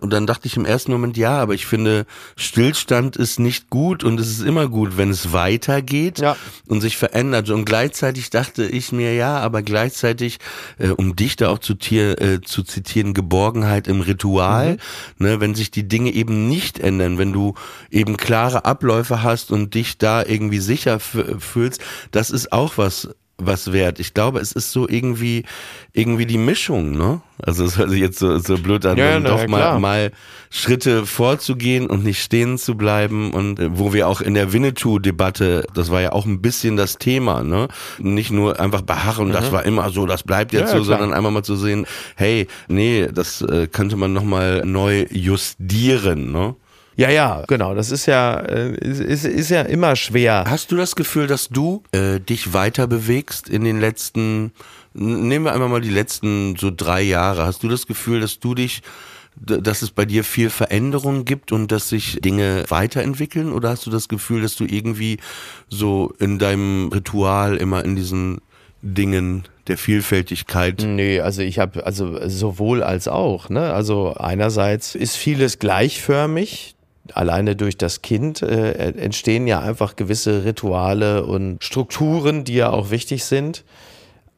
Und 0.00 0.14
dann 0.14 0.26
dachte 0.26 0.46
ich 0.46 0.56
im 0.56 0.64
ersten 0.64 0.92
Moment, 0.92 1.18
ja, 1.18 1.38
aber 1.38 1.52
ich 1.52 1.66
finde, 1.66 2.06
Stillstand 2.34 3.16
ist 3.16 3.38
nicht 3.38 3.68
gut 3.68 4.02
und 4.02 4.18
es 4.18 4.30
ist 4.30 4.40
immer 4.40 4.66
gut, 4.66 4.96
wenn 4.96 5.10
es 5.10 5.34
weitergeht 5.34 6.20
ja. 6.20 6.36
und 6.68 6.80
sich 6.80 6.96
verändert. 6.96 7.50
Und 7.50 7.66
gleichzeitig 7.66 8.30
dachte 8.30 8.64
ich 8.64 8.92
mir, 8.92 9.14
ja, 9.14 9.38
aber 9.38 9.60
gleichzeitig, 9.60 10.38
äh, 10.78 10.88
um 10.88 11.16
dich 11.16 11.36
da 11.36 11.50
auch 11.50 11.58
zu, 11.58 11.74
tier, 11.74 12.18
äh, 12.18 12.40
zu 12.40 12.62
zitieren, 12.62 13.12
Geborgenheit 13.12 13.88
im 13.88 14.00
Ritual, 14.00 14.78
mhm. 15.18 15.26
ne, 15.26 15.40
wenn 15.40 15.54
sich 15.54 15.70
die 15.70 15.86
Dinge 15.86 16.12
eben 16.12 16.48
nicht 16.48 16.78
ändern, 16.78 17.18
wenn 17.18 17.34
du 17.34 17.54
eben 17.90 18.16
klare 18.16 18.64
Abläufe 18.64 19.22
hast 19.22 19.50
und 19.50 19.74
dich 19.74 19.98
da 19.98 20.24
irgendwie 20.24 20.60
sicher 20.60 20.98
fühlst, 20.98 21.82
das 22.10 22.30
ist 22.30 22.52
auch 22.52 22.78
was 22.78 23.10
was 23.46 23.72
wert. 23.72 24.00
Ich 24.00 24.14
glaube, 24.14 24.40
es 24.40 24.52
ist 24.52 24.72
so 24.72 24.88
irgendwie, 24.88 25.44
irgendwie 25.92 26.26
die 26.26 26.38
Mischung, 26.38 26.92
ne? 26.92 27.20
Also 27.42 27.64
es 27.64 27.78
hört 27.78 27.90
sich 27.90 28.00
jetzt 28.00 28.18
so, 28.18 28.38
so 28.38 28.58
blöd 28.58 28.84
an, 28.86 28.98
ja, 28.98 29.18
doch 29.20 29.46
mal, 29.46 29.78
mal 29.80 30.12
Schritte 30.50 31.06
vorzugehen 31.06 31.86
und 31.86 32.04
nicht 32.04 32.22
stehen 32.22 32.58
zu 32.58 32.76
bleiben 32.76 33.32
und 33.32 33.58
äh, 33.58 33.78
wo 33.78 33.92
wir 33.92 34.08
auch 34.08 34.20
in 34.20 34.34
der 34.34 34.52
Winnetou-Debatte, 34.52 35.66
das 35.74 35.90
war 35.90 36.00
ja 36.00 36.12
auch 36.12 36.26
ein 36.26 36.42
bisschen 36.42 36.76
das 36.76 36.98
Thema, 36.98 37.42
ne? 37.42 37.68
Nicht 37.98 38.30
nur 38.30 38.60
einfach 38.60 38.82
beharren, 38.82 39.28
mhm. 39.28 39.32
das 39.32 39.52
war 39.52 39.64
immer 39.64 39.90
so, 39.90 40.06
das 40.06 40.22
bleibt 40.22 40.52
jetzt 40.52 40.72
ja, 40.72 40.78
so, 40.78 40.84
klar. 40.84 40.98
sondern 40.98 41.16
einmal 41.16 41.32
mal 41.32 41.44
zu 41.44 41.56
sehen, 41.56 41.86
hey, 42.16 42.46
nee, 42.68 43.08
das 43.12 43.42
äh, 43.42 43.68
könnte 43.68 43.96
man 43.96 44.12
nochmal 44.12 44.64
neu 44.64 45.06
justieren, 45.10 46.32
ne? 46.32 46.56
Ja, 47.00 47.08
ja, 47.08 47.44
genau. 47.48 47.74
Das 47.74 47.90
ist 47.90 48.04
ja, 48.04 48.40
äh, 48.40 48.74
ist, 48.74 49.24
ist 49.24 49.48
ja 49.48 49.62
immer 49.62 49.96
schwer. 49.96 50.44
Hast 50.46 50.70
du 50.70 50.76
das 50.76 50.94
Gefühl, 50.94 51.26
dass 51.26 51.48
du 51.48 51.82
äh, 51.92 52.20
dich 52.20 52.52
weiter 52.52 52.86
bewegst 52.86 53.48
in 53.48 53.64
den 53.64 53.80
letzten, 53.80 54.52
nehmen 54.92 55.46
wir 55.46 55.54
einmal 55.54 55.70
mal 55.70 55.80
die 55.80 55.88
letzten 55.88 56.56
so 56.56 56.70
drei 56.70 57.00
Jahre. 57.00 57.46
Hast 57.46 57.62
du 57.62 57.68
das 57.68 57.86
Gefühl, 57.86 58.20
dass 58.20 58.38
du 58.38 58.54
dich 58.54 58.82
dass 59.36 59.80
es 59.80 59.92
bei 59.92 60.04
dir 60.04 60.24
viel 60.24 60.50
Veränderung 60.50 61.24
gibt 61.24 61.52
und 61.52 61.72
dass 61.72 61.88
sich 61.88 62.20
Dinge 62.20 62.64
weiterentwickeln? 62.68 63.52
Oder 63.52 63.70
hast 63.70 63.86
du 63.86 63.90
das 63.90 64.08
Gefühl, 64.08 64.42
dass 64.42 64.56
du 64.56 64.66
irgendwie 64.66 65.18
so 65.70 66.12
in 66.18 66.38
deinem 66.38 66.88
Ritual 66.88 67.56
immer 67.56 67.82
in 67.82 67.96
diesen 67.96 68.42
Dingen 68.82 69.44
der 69.68 69.78
Vielfältigkeit? 69.78 70.82
Nee, 70.86 71.20
also 71.20 71.40
ich 71.40 71.58
habe 71.58 71.86
also 71.86 72.28
sowohl 72.28 72.82
als 72.82 73.08
auch. 73.08 73.48
Ne? 73.48 73.72
Also 73.72 74.12
einerseits 74.14 74.94
ist 74.94 75.16
vieles 75.16 75.58
gleichförmig 75.58 76.76
alleine 77.16 77.56
durch 77.56 77.76
das 77.76 78.02
Kind 78.02 78.42
äh, 78.42 78.72
entstehen 78.92 79.46
ja 79.46 79.60
einfach 79.60 79.96
gewisse 79.96 80.44
Rituale 80.44 81.24
und 81.24 81.62
Strukturen, 81.62 82.44
die 82.44 82.54
ja 82.54 82.70
auch 82.70 82.90
wichtig 82.90 83.24
sind. 83.24 83.64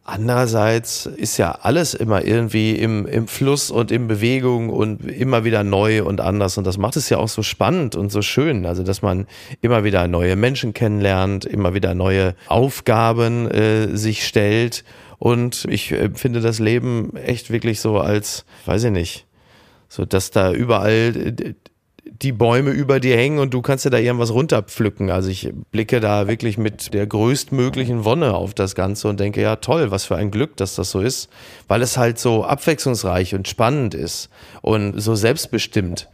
Andererseits 0.04 1.06
ist 1.06 1.36
ja 1.36 1.52
alles 1.62 1.94
immer 1.94 2.24
irgendwie 2.24 2.72
im, 2.72 3.06
im 3.06 3.28
Fluss 3.28 3.70
und 3.70 3.92
in 3.92 4.08
Bewegung 4.08 4.68
und 4.68 5.04
immer 5.08 5.44
wieder 5.44 5.62
neu 5.62 6.02
und 6.02 6.20
anders. 6.20 6.58
Und 6.58 6.66
das 6.66 6.76
macht 6.76 6.96
es 6.96 7.08
ja 7.08 7.18
auch 7.18 7.28
so 7.28 7.44
spannend 7.44 7.94
und 7.94 8.10
so 8.10 8.20
schön. 8.20 8.66
Also, 8.66 8.82
dass 8.82 9.00
man 9.00 9.28
immer 9.60 9.84
wieder 9.84 10.08
neue 10.08 10.34
Menschen 10.34 10.74
kennenlernt, 10.74 11.44
immer 11.44 11.72
wieder 11.74 11.94
neue 11.94 12.34
Aufgaben 12.48 13.48
äh, 13.48 13.96
sich 13.96 14.26
stellt. 14.26 14.82
Und 15.18 15.66
ich 15.70 15.94
finde 16.14 16.40
das 16.40 16.58
Leben 16.58 17.16
echt 17.16 17.50
wirklich 17.52 17.80
so 17.80 18.00
als, 18.00 18.44
weiß 18.66 18.82
ich 18.84 18.90
nicht, 18.90 19.26
so 19.88 20.04
dass 20.04 20.32
da 20.32 20.52
überall 20.52 21.34
äh, 21.38 21.54
die 22.04 22.32
Bäume 22.32 22.70
über 22.70 22.98
dir 22.98 23.16
hängen 23.16 23.38
und 23.38 23.54
du 23.54 23.62
kannst 23.62 23.84
dir 23.84 23.90
da 23.90 23.98
irgendwas 23.98 24.32
runterpflücken. 24.32 25.10
Also 25.10 25.28
ich 25.28 25.52
blicke 25.70 26.00
da 26.00 26.26
wirklich 26.26 26.58
mit 26.58 26.94
der 26.94 27.06
größtmöglichen 27.06 28.04
Wonne 28.04 28.34
auf 28.34 28.54
das 28.54 28.74
Ganze 28.74 29.08
und 29.08 29.20
denke, 29.20 29.40
ja 29.40 29.56
toll, 29.56 29.90
was 29.90 30.04
für 30.04 30.16
ein 30.16 30.30
Glück, 30.30 30.56
dass 30.56 30.74
das 30.74 30.90
so 30.90 31.00
ist, 31.00 31.28
weil 31.68 31.80
es 31.82 31.96
halt 31.96 32.18
so 32.18 32.44
abwechslungsreich 32.44 33.34
und 33.34 33.46
spannend 33.46 33.94
ist 33.94 34.30
und 34.62 35.00
so 35.00 35.14
selbstbestimmt. 35.14 36.08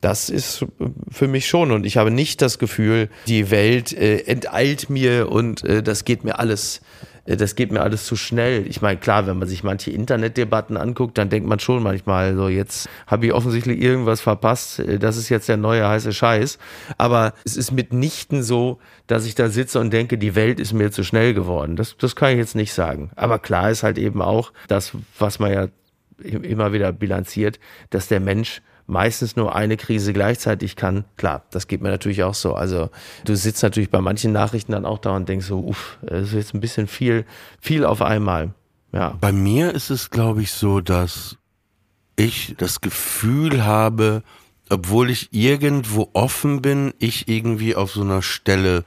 Das 0.00 0.28
ist 0.28 0.66
für 1.10 1.28
mich 1.28 1.46
schon 1.46 1.70
und 1.70 1.86
ich 1.86 1.96
habe 1.96 2.10
nicht 2.10 2.42
das 2.42 2.58
Gefühl, 2.58 3.08
die 3.26 3.50
Welt 3.50 3.92
äh, 3.92 4.18
enteilt 4.26 4.90
mir 4.90 5.30
und 5.30 5.64
äh, 5.64 5.82
das 5.82 6.04
geht 6.04 6.24
mir 6.24 6.38
alles 6.38 6.78
äh, 6.78 7.13
das 7.26 7.54
geht 7.54 7.72
mir 7.72 7.80
alles 7.80 8.04
zu 8.04 8.16
schnell. 8.16 8.66
Ich 8.66 8.82
meine, 8.82 8.98
klar, 8.98 9.26
wenn 9.26 9.38
man 9.38 9.48
sich 9.48 9.64
manche 9.64 9.90
Internetdebatten 9.90 10.76
anguckt, 10.76 11.16
dann 11.16 11.30
denkt 11.30 11.48
man 11.48 11.58
schon 11.58 11.82
manchmal, 11.82 12.34
so 12.34 12.48
jetzt 12.48 12.88
habe 13.06 13.26
ich 13.26 13.32
offensichtlich 13.32 13.80
irgendwas 13.80 14.20
verpasst, 14.20 14.80
äh, 14.80 14.98
das 14.98 15.16
ist 15.16 15.28
jetzt 15.28 15.48
der 15.48 15.56
neue 15.56 15.86
heiße 15.88 16.12
Scheiß. 16.12 16.58
Aber 16.98 17.32
es 17.44 17.56
ist 17.56 17.72
mitnichten 17.72 18.42
so, 18.42 18.78
dass 19.06 19.26
ich 19.26 19.34
da 19.34 19.48
sitze 19.48 19.80
und 19.80 19.92
denke, 19.92 20.18
die 20.18 20.34
Welt 20.34 20.60
ist 20.60 20.72
mir 20.72 20.90
zu 20.90 21.04
schnell 21.04 21.34
geworden. 21.34 21.76
Das, 21.76 21.96
das 21.96 22.16
kann 22.16 22.32
ich 22.32 22.38
jetzt 22.38 22.54
nicht 22.54 22.72
sagen. 22.72 23.10
Aber 23.16 23.38
klar 23.38 23.70
ist 23.70 23.82
halt 23.82 23.98
eben 23.98 24.20
auch 24.20 24.52
das, 24.68 24.92
was 25.18 25.38
man 25.38 25.52
ja 25.52 25.68
immer 26.22 26.72
wieder 26.72 26.92
bilanziert, 26.92 27.58
dass 27.90 28.08
der 28.08 28.20
Mensch 28.20 28.62
meistens 28.86 29.36
nur 29.36 29.54
eine 29.54 29.76
Krise 29.76 30.12
gleichzeitig 30.12 30.76
kann. 30.76 31.04
Klar, 31.16 31.44
das 31.50 31.66
geht 31.68 31.80
mir 31.80 31.90
natürlich 31.90 32.22
auch 32.22 32.34
so. 32.34 32.54
Also 32.54 32.90
du 33.24 33.34
sitzt 33.34 33.62
natürlich 33.62 33.90
bei 33.90 34.00
manchen 34.00 34.32
Nachrichten 34.32 34.72
dann 34.72 34.84
auch 34.84 34.98
da 34.98 35.16
und 35.16 35.28
denkst 35.28 35.46
so, 35.46 35.60
uff, 35.60 35.98
das 36.02 36.28
ist 36.28 36.34
jetzt 36.34 36.54
ein 36.54 36.60
bisschen 36.60 36.86
viel, 36.86 37.24
viel 37.60 37.84
auf 37.84 38.02
einmal. 38.02 38.52
Ja. 38.92 39.16
Bei 39.20 39.32
mir 39.32 39.74
ist 39.74 39.90
es, 39.90 40.10
glaube 40.10 40.42
ich, 40.42 40.52
so, 40.52 40.80
dass 40.80 41.36
ich 42.16 42.54
das 42.58 42.80
Gefühl 42.80 43.64
habe, 43.64 44.22
obwohl 44.70 45.10
ich 45.10 45.32
irgendwo 45.32 46.10
offen 46.12 46.62
bin, 46.62 46.94
ich 46.98 47.28
irgendwie 47.28 47.74
auf 47.74 47.92
so 47.92 48.02
einer 48.02 48.22
Stelle 48.22 48.84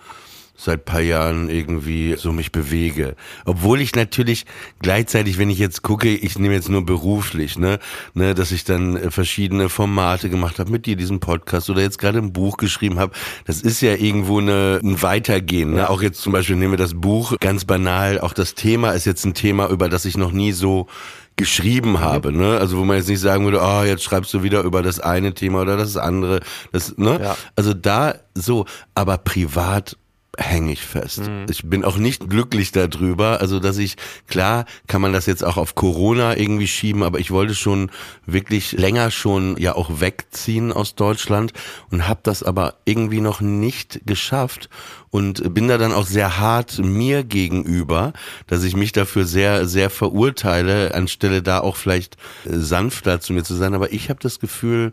seit 0.57 0.85
paar 0.85 1.01
Jahren 1.01 1.49
irgendwie 1.49 2.15
so 2.17 2.31
mich 2.31 2.51
bewege. 2.51 3.15
Obwohl 3.45 3.79
ich 3.79 3.95
natürlich 3.95 4.45
gleichzeitig, 4.79 5.37
wenn 5.37 5.51
ich 5.51 5.59
jetzt 5.59 5.83
gucke, 5.83 6.09
ich 6.09 6.39
nehme 6.39 6.55
jetzt 6.55 6.69
nur 6.69 6.83
beruflich, 6.83 7.57
ne, 7.59 7.79
ne, 8.15 8.33
dass 8.33 8.51
ich 8.51 8.63
dann 8.63 8.97
äh, 8.97 9.11
verschiedene 9.11 9.69
Formate 9.69 10.29
gemacht 10.29 10.57
habe 10.57 10.71
mit 10.71 10.87
dir, 10.87 10.95
diesem 10.95 11.19
Podcast 11.19 11.69
oder 11.69 11.81
jetzt 11.81 11.99
gerade 11.99 12.17
ein 12.17 12.33
Buch 12.33 12.57
geschrieben 12.57 12.97
habe. 12.97 13.13
Das 13.45 13.61
ist 13.61 13.81
ja 13.81 13.93
irgendwo 13.93 14.39
eine, 14.39 14.81
ein 14.83 15.01
Weitergehen. 15.01 15.75
Ne? 15.75 15.89
Auch 15.89 16.01
jetzt 16.01 16.21
zum 16.21 16.33
Beispiel 16.33 16.55
nehmen 16.55 16.73
wir 16.73 16.77
das 16.77 16.95
Buch 16.95 17.35
ganz 17.39 17.63
banal. 17.63 18.19
Auch 18.19 18.33
das 18.33 18.55
Thema 18.55 18.91
ist 18.91 19.05
jetzt 19.05 19.25
ein 19.25 19.35
Thema, 19.35 19.69
über 19.69 19.89
das 19.89 20.05
ich 20.05 20.17
noch 20.17 20.31
nie 20.31 20.53
so 20.53 20.87
geschrieben 21.35 21.99
habe, 21.99 22.33
ne? 22.33 22.57
Also 22.57 22.79
wo 22.79 22.83
man 22.83 22.97
jetzt 22.97 23.09
nicht 23.09 23.19
sagen 23.19 23.45
würde, 23.45 23.61
oh, 23.61 23.83
jetzt 23.83 24.03
schreibst 24.03 24.33
du 24.33 24.41
wieder 24.41 24.63
über 24.63 24.81
das 24.81 24.99
eine 24.99 25.35
Thema 25.35 25.61
oder 25.61 25.77
das 25.77 25.95
andere, 25.95 26.39
das, 26.71 26.97
ne? 26.97 27.19
Ja. 27.21 27.37
Also 27.55 27.75
da 27.75 28.15
so, 28.33 28.65
aber 28.95 29.19
privat 29.19 29.97
hänge 30.37 30.71
ich 30.71 30.81
fest. 30.81 31.27
Mhm. 31.27 31.45
Ich 31.49 31.63
bin 31.63 31.83
auch 31.83 31.97
nicht 31.97 32.29
glücklich 32.29 32.71
darüber. 32.71 33.41
Also, 33.41 33.59
dass 33.59 33.77
ich, 33.77 33.95
klar, 34.27 34.65
kann 34.87 35.01
man 35.01 35.13
das 35.13 35.25
jetzt 35.25 35.43
auch 35.43 35.57
auf 35.57 35.75
Corona 35.75 36.37
irgendwie 36.37 36.67
schieben, 36.67 37.03
aber 37.03 37.19
ich 37.19 37.31
wollte 37.31 37.55
schon 37.55 37.89
wirklich 38.25 38.73
länger 38.73 39.11
schon 39.11 39.57
ja 39.57 39.75
auch 39.75 39.99
wegziehen 39.99 40.71
aus 40.71 40.95
Deutschland 40.95 41.53
und 41.91 42.07
habe 42.07 42.19
das 42.23 42.43
aber 42.43 42.75
irgendwie 42.85 43.21
noch 43.21 43.41
nicht 43.41 44.01
geschafft 44.05 44.69
und 45.09 45.53
bin 45.53 45.67
da 45.67 45.77
dann 45.77 45.93
auch 45.93 46.05
sehr 46.05 46.39
hart 46.39 46.79
mir 46.79 47.23
gegenüber, 47.23 48.13
dass 48.45 48.63
ich 48.63 48.75
mich 48.75 48.91
dafür 48.91 49.25
sehr, 49.25 49.67
sehr 49.67 49.89
verurteile, 49.89 50.93
anstelle 50.93 51.41
da 51.41 51.59
auch 51.59 51.75
vielleicht 51.75 52.17
sanfter 52.45 53.19
zu 53.19 53.33
mir 53.33 53.43
zu 53.43 53.55
sein. 53.55 53.73
Aber 53.73 53.93
ich 53.93 54.09
habe 54.09 54.19
das 54.21 54.39
Gefühl, 54.39 54.91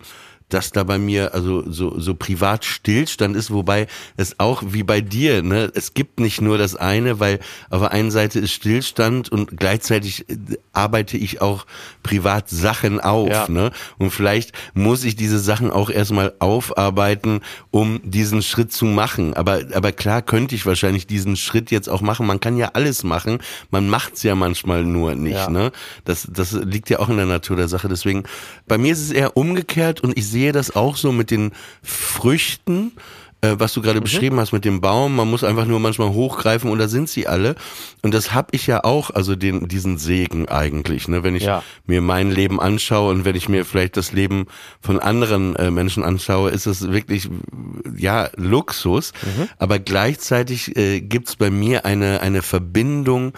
dass 0.49 0.71
da 0.71 0.85
bei 0.85 0.99
mir 0.99 1.35
also 1.35 1.65
so, 1.71 1.99
so 1.99 2.15
privat 2.15 2.65
Stillstand 2.65 3.37
ist, 3.37 3.51
wobei 3.51 3.87
es 4.17 4.39
auch 4.39 4.63
wie 4.67 4.83
bei 4.83 5.01
dir, 5.01 5.43
ne, 5.43 5.71
es 5.75 5.95
gibt 5.95 6.21
nicht 6.21 6.41
nur 6.41 6.59
das 6.59 6.77
eine, 6.77 7.19
weil 7.19 7.41
auf 7.71 7.81
der 7.81 7.93
einen 7.93 8.11
Seite 8.11 8.41
ist 8.41 8.53
Stillstand 8.53 9.31
und 9.31 9.57
gleichzeitig 9.57 10.29
äh, 10.29 10.37
arbeite 10.73 11.17
ich 11.17 11.41
auch 11.41 11.67
privat 12.03 12.49
Sachen 12.51 13.01
auf, 13.01 13.29
ja. 13.29 13.49
ne? 13.49 13.71
Und 13.99 14.11
vielleicht 14.11 14.53
muss 14.75 15.05
ich 15.05 15.17
diese 15.17 15.39
Sachen 15.39 15.71
auch 15.71 15.91
erstmal 15.91 16.35
aufarbeiten, 16.39 17.41
um 17.71 18.01
diesen 18.05 18.43
Schritt 18.43 18.73
zu 18.73 18.85
machen. 18.85 19.35
Aber, 19.35 19.61
aber 19.73 19.93
klar 19.93 20.23
könnte 20.23 20.55
ich 20.55 20.67
wahrscheinlich 20.67 21.07
diesen 21.07 21.37
Schritt 21.37 21.71
jetzt 21.71 21.89
auch 21.89 22.03
machen. 22.03 22.27
Man 22.27 22.41
kann 22.41 22.57
ja 22.57 22.71
alles 22.75 23.03
machen. 23.03 23.39
Man 23.71 23.89
macht's 23.89 24.23
ja 24.23 24.35
manchmal 24.35 24.85
nur 24.85 25.15
nicht, 25.15 25.35
ja. 25.35 25.51
ne? 25.51 25.73
Das, 26.05 26.29
das 26.31 26.53
liegt 26.53 26.91
ja 26.91 26.99
auch 26.99 27.09
in 27.09 27.17
der 27.17 27.27
Natur 27.27 27.57
der 27.57 27.69
Sache. 27.69 27.89
Deswegen, 27.89 28.25
bei 28.69 28.79
mir 28.79 28.93
ist 28.93 29.01
es 29.01 29.11
eher 29.11 29.37
umgekehrt 29.37 30.01
und 30.01 30.17
ich 30.17 30.29
sehe 30.35 30.51
das 30.51 30.75
auch 30.75 30.97
so 30.97 31.13
mit 31.13 31.31
den 31.31 31.53
Früchten, 31.85 32.91
äh, 33.41 33.55
was 33.57 33.73
du 33.73 33.83
gerade 33.83 34.01
mhm. 34.01 34.05
beschrieben 34.05 34.41
hast 34.41 34.51
mit 34.51 34.65
dem 34.65 34.81
Baum. 34.81 35.15
Man 35.15 35.31
muss 35.31 35.45
einfach 35.45 35.65
nur 35.65 35.79
manchmal 35.79 36.11
hochgreifen 36.11 36.73
und 36.73 36.79
da 36.81 36.89
sind 36.89 37.09
sie 37.09 37.29
alle. 37.29 37.55
Und 38.03 38.13
das 38.13 38.35
habe 38.35 38.49
ich 38.51 38.67
ja 38.67 38.83
auch, 38.83 39.11
also 39.11 39.37
den, 39.37 39.69
diesen 39.69 39.97
Segen 39.97 40.49
eigentlich, 40.49 41.07
ne? 41.07 41.23
wenn 41.23 41.37
ich 41.37 41.45
ja. 41.45 41.63
mir 41.87 42.01
mein 42.01 42.33
Leben 42.33 42.59
anschaue 42.59 43.13
und 43.13 43.25
wenn 43.25 43.37
ich 43.37 43.49
mir 43.49 43.65
vielleicht 43.65 43.97
das 43.97 44.11
Leben 44.11 44.47
von 44.81 44.99
anderen 44.99 45.55
äh, 45.55 45.71
Menschen 45.71 46.03
anschaue, 46.03 46.51
ist 46.51 46.67
es 46.67 46.91
wirklich, 46.91 47.29
ja, 47.97 48.29
Luxus. 48.35 49.13
Mhm. 49.23 49.49
Aber 49.59 49.79
gleichzeitig 49.79 50.77
äh, 50.77 51.01
gibt 51.01 51.39
bei 51.39 51.51
mir 51.51 51.85
eine, 51.85 52.23
eine 52.23 52.43
Verbindung, 52.43 53.35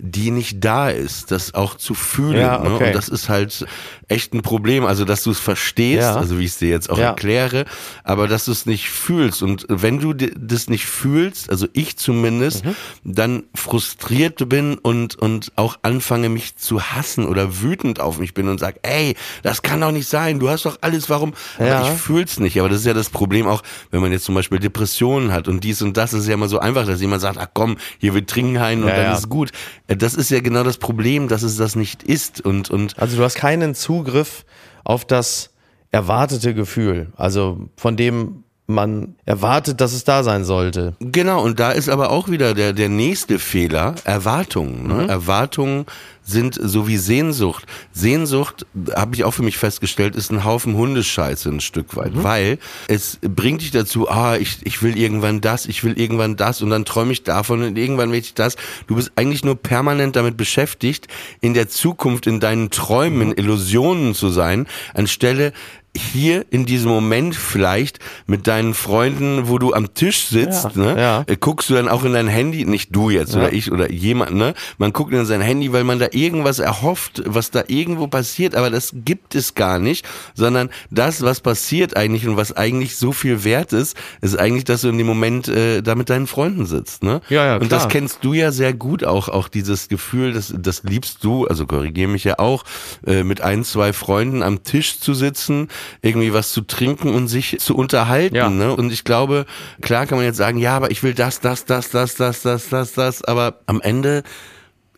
die 0.00 0.30
nicht 0.30 0.64
da 0.64 0.90
ist, 0.90 1.30
das 1.30 1.54
auch 1.54 1.76
zu 1.76 1.94
fühlen. 1.94 2.40
Ja, 2.40 2.60
okay. 2.60 2.68
ne? 2.68 2.86
Und 2.86 2.94
das 2.94 3.08
ist 3.08 3.28
halt 3.28 3.66
echt 4.06 4.32
ein 4.32 4.42
Problem. 4.42 4.84
Also, 4.84 5.04
dass 5.04 5.22
du 5.22 5.30
es 5.30 5.40
verstehst, 5.40 6.02
ja. 6.02 6.16
also 6.16 6.38
wie 6.38 6.44
ich 6.44 6.52
es 6.52 6.58
dir 6.58 6.68
jetzt 6.68 6.88
auch 6.88 6.98
ja. 6.98 7.08
erkläre, 7.08 7.64
aber 8.04 8.28
dass 8.28 8.46
du 8.46 8.52
es 8.52 8.64
nicht 8.64 8.88
fühlst. 8.88 9.42
Und 9.42 9.66
wenn 9.68 9.98
du 9.98 10.14
das 10.14 10.68
nicht 10.68 10.86
fühlst, 10.86 11.50
also 11.50 11.66
ich 11.72 11.96
zumindest, 11.96 12.64
mhm. 12.64 12.76
dann 13.04 13.44
frustriert 13.54 14.48
bin 14.48 14.78
und, 14.78 15.16
und 15.16 15.52
auch 15.56 15.78
anfange 15.82 16.28
mich 16.28 16.56
zu 16.56 16.82
hassen 16.82 17.26
oder 17.26 17.60
wütend 17.60 18.00
auf 18.00 18.18
mich 18.18 18.34
bin 18.34 18.48
und 18.48 18.60
sag, 18.60 18.76
ey, 18.82 19.14
das 19.42 19.62
kann 19.62 19.80
doch 19.80 19.92
nicht 19.92 20.08
sein, 20.08 20.38
du 20.38 20.48
hast 20.48 20.64
doch 20.64 20.78
alles, 20.80 21.10
warum? 21.10 21.34
Ja. 21.58 21.80
Aber 21.80 21.92
ich 21.92 21.98
fühl's 22.00 22.38
nicht. 22.38 22.58
Aber 22.60 22.68
das 22.68 22.80
ist 22.80 22.86
ja 22.86 22.94
das 22.94 23.10
Problem 23.10 23.46
auch, 23.46 23.62
wenn 23.90 24.00
man 24.00 24.12
jetzt 24.12 24.24
zum 24.24 24.34
Beispiel 24.34 24.58
Depressionen 24.58 25.32
hat 25.32 25.48
und 25.48 25.64
dies 25.64 25.82
und 25.82 25.96
das 25.96 26.12
ist 26.12 26.26
ja 26.28 26.34
immer 26.34 26.48
so 26.48 26.58
einfach, 26.58 26.86
dass 26.86 27.00
jemand 27.00 27.22
sagt, 27.22 27.38
ach 27.38 27.48
komm, 27.52 27.76
hier 27.98 28.14
wir 28.14 28.24
trinken 28.24 28.58
einen 28.58 28.84
und 28.84 28.90
dann 28.90 29.12
ist 29.12 29.28
gut. 29.28 29.50
Das 29.88 30.14
ist 30.14 30.30
ja 30.30 30.40
genau 30.40 30.64
das 30.64 30.76
Problem, 30.76 31.28
dass 31.28 31.42
es 31.42 31.56
das 31.56 31.74
nicht 31.74 32.02
ist 32.02 32.42
und, 32.42 32.70
und. 32.70 32.98
Also 32.98 33.16
du 33.16 33.24
hast 33.24 33.36
keinen 33.36 33.74
Zugriff 33.74 34.44
auf 34.84 35.06
das 35.06 35.50
erwartete 35.90 36.54
Gefühl, 36.54 37.12
also 37.16 37.68
von 37.76 37.96
dem 37.96 38.44
man 38.68 39.14
erwartet, 39.24 39.80
dass 39.80 39.94
es 39.94 40.04
da 40.04 40.22
sein 40.22 40.44
sollte. 40.44 40.94
Genau, 41.00 41.42
und 41.42 41.58
da 41.58 41.72
ist 41.72 41.88
aber 41.88 42.10
auch 42.10 42.28
wieder 42.28 42.52
der, 42.52 42.74
der 42.74 42.90
nächste 42.90 43.38
Fehler, 43.38 43.94
Erwartungen. 44.04 44.86
Ne? 44.86 44.94
Mhm. 45.04 45.08
Erwartungen 45.08 45.86
sind 46.22 46.58
so 46.60 46.86
wie 46.86 46.98
Sehnsucht. 46.98 47.64
Sehnsucht, 47.92 48.66
habe 48.94 49.14
ich 49.14 49.24
auch 49.24 49.30
für 49.32 49.42
mich 49.42 49.56
festgestellt, 49.56 50.14
ist 50.14 50.30
ein 50.30 50.44
Haufen 50.44 50.74
Hundescheiße 50.76 51.48
ein 51.48 51.60
Stück 51.60 51.96
weit, 51.96 52.14
mhm. 52.14 52.22
weil 52.22 52.58
es 52.88 53.18
bringt 53.22 53.62
dich 53.62 53.70
dazu, 53.70 54.10
ah, 54.10 54.36
ich, 54.36 54.58
ich 54.64 54.82
will 54.82 54.98
irgendwann 54.98 55.40
das, 55.40 55.64
ich 55.64 55.82
will 55.82 55.98
irgendwann 55.98 56.36
das 56.36 56.60
und 56.60 56.68
dann 56.68 56.84
träume 56.84 57.12
ich 57.12 57.22
davon 57.22 57.62
und 57.62 57.78
irgendwann 57.78 58.12
will 58.12 58.18
ich 58.18 58.34
das. 58.34 58.56
Du 58.86 58.96
bist 58.96 59.12
eigentlich 59.16 59.44
nur 59.46 59.56
permanent 59.56 60.14
damit 60.14 60.36
beschäftigt, 60.36 61.08
in 61.40 61.54
der 61.54 61.70
Zukunft, 61.70 62.26
in 62.26 62.38
deinen 62.38 62.68
Träumen, 62.68 63.28
mhm. 63.28 63.34
Illusionen 63.38 64.14
zu 64.14 64.28
sein, 64.28 64.66
anstelle 64.92 65.54
hier 65.98 66.46
in 66.50 66.66
diesem 66.66 66.90
Moment 66.90 67.34
vielleicht 67.34 67.98
mit 68.26 68.46
deinen 68.46 68.74
Freunden, 68.74 69.48
wo 69.48 69.58
du 69.58 69.74
am 69.74 69.94
Tisch 69.94 70.26
sitzt, 70.26 70.76
ja, 70.76 70.82
ne, 70.82 71.00
ja. 71.00 71.24
Äh, 71.26 71.36
guckst 71.36 71.68
du 71.70 71.74
dann 71.74 71.88
auch 71.88 72.04
in 72.04 72.12
dein 72.12 72.28
Handy, 72.28 72.64
nicht 72.64 72.94
du 72.94 73.10
jetzt 73.10 73.34
ja. 73.34 73.40
oder 73.40 73.52
ich 73.52 73.72
oder 73.72 73.90
jemand, 73.90 74.34
ne, 74.34 74.54
man 74.78 74.92
guckt 74.92 75.12
in 75.12 75.24
sein 75.26 75.40
Handy, 75.40 75.72
weil 75.72 75.84
man 75.84 75.98
da 75.98 76.08
irgendwas 76.12 76.58
erhofft, 76.58 77.22
was 77.26 77.50
da 77.50 77.64
irgendwo 77.66 78.06
passiert, 78.06 78.54
aber 78.54 78.70
das 78.70 78.92
gibt 78.94 79.34
es 79.34 79.54
gar 79.54 79.78
nicht, 79.78 80.06
sondern 80.34 80.70
das, 80.90 81.22
was 81.22 81.40
passiert 81.40 81.96
eigentlich 81.96 82.26
und 82.26 82.36
was 82.36 82.56
eigentlich 82.56 82.96
so 82.96 83.12
viel 83.12 83.44
wert 83.44 83.72
ist, 83.72 83.96
ist 84.20 84.38
eigentlich, 84.38 84.64
dass 84.64 84.82
du 84.82 84.88
in 84.88 84.98
dem 84.98 85.06
Moment 85.06 85.48
äh, 85.48 85.82
da 85.82 85.94
mit 85.94 86.10
deinen 86.10 86.26
Freunden 86.26 86.66
sitzt, 86.66 87.02
ne? 87.02 87.20
Ja, 87.28 87.44
ja, 87.44 87.44
klar. 87.44 87.60
Und 87.62 87.72
das 87.72 87.88
kennst 87.88 88.18
du 88.22 88.34
ja 88.34 88.52
sehr 88.52 88.72
gut 88.72 89.04
auch, 89.04 89.28
auch 89.28 89.48
dieses 89.48 89.88
Gefühl, 89.88 90.32
das, 90.32 90.54
das 90.56 90.82
liebst 90.82 91.24
du, 91.24 91.46
also 91.46 91.66
korrigiere 91.66 92.08
mich 92.08 92.24
ja 92.24 92.38
auch, 92.38 92.64
äh, 93.06 93.24
mit 93.24 93.40
ein, 93.40 93.64
zwei 93.64 93.92
Freunden 93.92 94.42
am 94.42 94.62
Tisch 94.62 95.00
zu 95.00 95.14
sitzen, 95.14 95.68
irgendwie 96.02 96.32
was 96.32 96.52
zu 96.52 96.62
trinken 96.62 97.14
und 97.14 97.28
sich 97.28 97.58
zu 97.58 97.76
unterhalten. 97.76 98.36
Ja. 98.36 98.48
Ne? 98.48 98.74
Und 98.74 98.92
ich 98.92 99.04
glaube, 99.04 99.46
klar 99.80 100.06
kann 100.06 100.18
man 100.18 100.26
jetzt 100.26 100.36
sagen, 100.36 100.58
ja, 100.58 100.76
aber 100.76 100.90
ich 100.90 101.02
will 101.02 101.14
das, 101.14 101.40
das, 101.40 101.64
das, 101.64 101.90
das, 101.90 102.14
das, 102.14 102.42
das, 102.42 102.68
das, 102.68 102.92
das. 102.92 103.24
Aber 103.24 103.60
am 103.66 103.80
Ende 103.80 104.22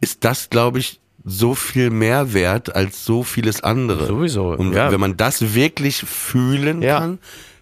ist 0.00 0.24
das, 0.24 0.50
glaube 0.50 0.78
ich, 0.78 1.00
so 1.24 1.54
viel 1.54 1.90
mehr 1.90 2.32
wert 2.32 2.74
als 2.74 3.04
so 3.04 3.22
vieles 3.22 3.62
andere. 3.62 4.06
Sowieso. 4.06 4.52
Und 4.52 4.72
ja. 4.72 4.90
wenn 4.90 5.00
man 5.00 5.16
das 5.16 5.54
wirklich 5.54 5.98
fühlen 5.98 6.82
ja. 6.82 6.98
kann, 6.98 7.18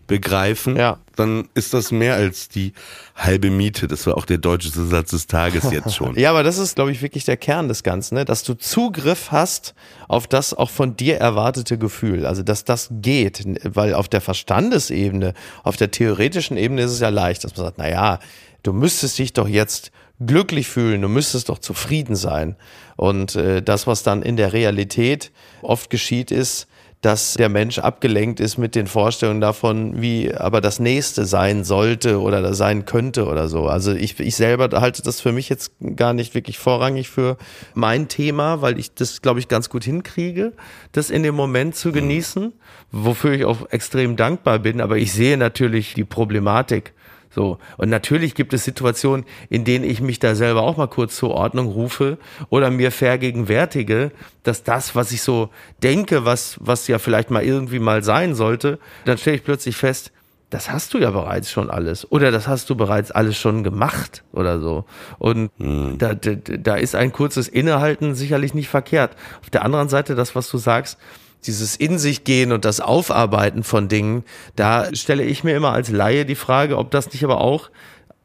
begreifen, 0.08 0.74
ja. 0.76 0.98
dann 1.14 1.48
ist 1.54 1.74
das 1.74 1.92
mehr 1.92 2.14
als 2.14 2.48
die 2.48 2.72
halbe 3.14 3.50
Miete. 3.50 3.86
Das 3.86 4.06
war 4.06 4.16
auch 4.16 4.24
der 4.24 4.38
deutsche 4.38 4.70
Satz 4.70 5.10
des 5.10 5.28
Tages 5.28 5.70
jetzt 5.70 5.94
schon. 5.94 6.14
ja, 6.18 6.30
aber 6.30 6.42
das 6.42 6.58
ist, 6.58 6.74
glaube 6.74 6.90
ich, 6.90 7.00
wirklich 7.02 7.24
der 7.24 7.36
Kern 7.36 7.68
des 7.68 7.84
Ganzen, 7.84 8.16
ne? 8.16 8.24
dass 8.24 8.42
du 8.42 8.54
Zugriff 8.54 9.30
hast 9.30 9.74
auf 10.08 10.26
das 10.26 10.54
auch 10.54 10.70
von 10.70 10.96
dir 10.96 11.18
erwartete 11.18 11.78
Gefühl. 11.78 12.26
Also, 12.26 12.42
dass 12.42 12.64
das 12.64 12.88
geht, 12.90 13.44
weil 13.62 13.94
auf 13.94 14.08
der 14.08 14.22
Verstandesebene, 14.22 15.34
auf 15.62 15.76
der 15.76 15.92
theoretischen 15.92 16.56
Ebene 16.56 16.82
ist 16.82 16.92
es 16.92 17.00
ja 17.00 17.10
leicht, 17.10 17.44
dass 17.44 17.56
man 17.56 17.66
sagt, 17.66 17.78
na 17.78 17.88
ja, 17.88 18.18
du 18.64 18.72
müsstest 18.72 19.18
dich 19.18 19.34
doch 19.34 19.46
jetzt 19.46 19.92
glücklich 20.18 20.66
fühlen, 20.68 21.02
du 21.02 21.08
müsstest 21.08 21.50
doch 21.50 21.58
zufrieden 21.58 22.16
sein. 22.16 22.56
Und 22.96 23.36
äh, 23.36 23.62
das, 23.62 23.86
was 23.86 24.02
dann 24.02 24.22
in 24.22 24.36
der 24.36 24.52
Realität 24.52 25.30
oft 25.62 25.90
geschieht, 25.90 26.30
ist, 26.30 26.66
dass 27.00 27.34
der 27.34 27.48
Mensch 27.48 27.78
abgelenkt 27.78 28.40
ist 28.40 28.58
mit 28.58 28.74
den 28.74 28.88
Vorstellungen 28.88 29.40
davon, 29.40 30.02
wie 30.02 30.34
aber 30.34 30.60
das 30.60 30.80
nächste 30.80 31.26
sein 31.26 31.62
sollte 31.62 32.20
oder 32.20 32.54
sein 32.54 32.86
könnte 32.86 33.26
oder 33.26 33.48
so. 33.48 33.68
Also 33.68 33.92
ich, 33.92 34.18
ich 34.18 34.34
selber 34.34 34.80
halte 34.80 35.02
das 35.02 35.20
für 35.20 35.30
mich 35.30 35.48
jetzt 35.48 35.72
gar 35.94 36.12
nicht 36.12 36.34
wirklich 36.34 36.58
vorrangig 36.58 37.08
für 37.08 37.36
mein 37.74 38.08
Thema, 38.08 38.62
weil 38.62 38.80
ich 38.80 38.94
das, 38.94 39.22
glaube 39.22 39.38
ich, 39.38 39.46
ganz 39.46 39.70
gut 39.70 39.84
hinkriege, 39.84 40.54
das 40.90 41.10
in 41.10 41.22
dem 41.22 41.36
Moment 41.36 41.76
zu 41.76 41.92
genießen, 41.92 42.52
wofür 42.90 43.32
ich 43.32 43.44
auch 43.44 43.70
extrem 43.70 44.16
dankbar 44.16 44.58
bin. 44.58 44.80
Aber 44.80 44.96
ich 44.96 45.12
sehe 45.12 45.36
natürlich 45.36 45.94
die 45.94 46.04
Problematik 46.04 46.94
so. 47.30 47.58
Und 47.76 47.90
natürlich 47.90 48.34
gibt 48.34 48.52
es 48.52 48.64
Situationen, 48.64 49.24
in 49.50 49.64
denen 49.64 49.84
ich 49.84 50.00
mich 50.00 50.18
da 50.18 50.34
selber 50.34 50.62
auch 50.62 50.76
mal 50.76 50.88
kurz 50.88 51.16
zur 51.16 51.30
Ordnung 51.30 51.66
rufe 51.66 52.18
oder 52.50 52.70
mir 52.70 52.90
vergegenwärtige, 52.90 54.12
dass 54.42 54.62
das, 54.62 54.94
was 54.94 55.12
ich 55.12 55.22
so 55.22 55.50
denke, 55.82 56.24
was, 56.24 56.56
was 56.60 56.88
ja 56.88 56.98
vielleicht 56.98 57.30
mal 57.30 57.42
irgendwie 57.42 57.78
mal 57.78 58.02
sein 58.02 58.34
sollte, 58.34 58.78
dann 59.04 59.18
stelle 59.18 59.36
ich 59.36 59.44
plötzlich 59.44 59.76
fest, 59.76 60.12
das 60.50 60.70
hast 60.70 60.94
du 60.94 60.98
ja 60.98 61.10
bereits 61.10 61.50
schon 61.50 61.68
alles. 61.70 62.10
Oder 62.10 62.30
das 62.30 62.48
hast 62.48 62.70
du 62.70 62.74
bereits 62.74 63.10
alles 63.10 63.36
schon 63.36 63.62
gemacht 63.62 64.24
oder 64.32 64.60
so. 64.60 64.86
Und 65.18 65.50
mhm. 65.58 65.98
da, 65.98 66.14
da, 66.14 66.34
da 66.34 66.76
ist 66.76 66.94
ein 66.94 67.12
kurzes 67.12 67.48
Innehalten 67.48 68.14
sicherlich 68.14 68.54
nicht 68.54 68.68
verkehrt. 68.68 69.14
Auf 69.42 69.50
der 69.50 69.64
anderen 69.64 69.90
Seite, 69.90 70.14
das, 70.14 70.34
was 70.34 70.48
du 70.48 70.56
sagst, 70.56 70.98
dieses 71.44 71.76
In 71.76 71.98
sich 71.98 72.24
gehen 72.24 72.52
und 72.52 72.64
das 72.64 72.80
Aufarbeiten 72.80 73.62
von 73.62 73.88
Dingen, 73.88 74.24
da 74.56 74.94
stelle 74.94 75.24
ich 75.24 75.44
mir 75.44 75.56
immer 75.56 75.72
als 75.72 75.90
Laie 75.90 76.24
die 76.24 76.34
Frage, 76.34 76.78
ob 76.78 76.90
das 76.90 77.12
nicht 77.12 77.24
aber 77.24 77.40
auch 77.40 77.70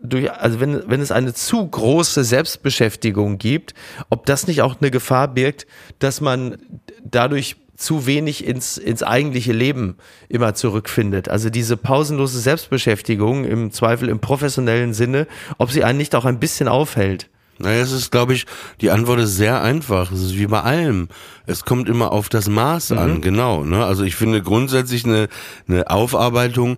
durch, 0.04 0.32
also 0.32 0.60
wenn, 0.60 0.84
wenn 0.90 1.02
es 1.02 1.12
eine 1.12 1.34
zu 1.34 1.66
große 1.66 2.24
Selbstbeschäftigung 2.24 3.38
gibt, 3.38 3.74
ob 4.10 4.26
das 4.26 4.48
nicht 4.48 4.62
auch 4.62 4.82
eine 4.82 4.92
Gefahr 4.92 5.30
birgt, 5.30 5.66
dass 6.00 6.22
man 6.22 6.58
dadurch 7.04 7.56
zu 7.76 8.06
wenig 8.06 8.46
ins, 8.46 8.78
ins 8.78 9.02
eigentliche 9.02 9.52
Leben 9.52 9.98
immer 10.30 10.54
zurückfindet. 10.54 11.28
Also 11.30 11.50
diese 11.50 11.76
pausenlose 11.76 12.40
Selbstbeschäftigung 12.40 13.46
im 13.46 13.72
Zweifel 13.72 14.10
im 14.10 14.20
professionellen 14.20 14.94
Sinne, 14.94 15.28
ob 15.58 15.72
sie 15.72 15.84
einen 15.84 15.98
nicht 15.98 16.16
auch 16.16 16.26
ein 16.26 16.40
bisschen 16.40 16.68
aufhält. 16.68 17.30
Naja, 17.64 17.82
es 17.82 17.92
ist, 17.92 18.12
glaube 18.12 18.34
ich, 18.34 18.46
die 18.82 18.92
Antwort 18.92 19.20
ist 19.20 19.36
sehr 19.36 19.62
einfach. 19.62 20.12
Es 20.12 20.22
ist 20.22 20.38
wie 20.38 20.48
bei 20.48 20.62
allem. 20.62 21.08
Es 21.46 21.66
kommt 21.66 21.90
immer 21.90 22.12
auf 22.12 22.30
das 22.30 22.50
Maß 22.50 22.92
mhm. 22.92 22.98
an, 22.98 23.22
genau. 23.22 23.64
Ne? 23.64 23.84
Also 23.84 24.04
ich 24.04 24.16
finde 24.16 24.42
grundsätzlich 24.42 25.06
eine, 25.06 25.28
eine 25.68 25.90
Aufarbeitung 25.90 26.78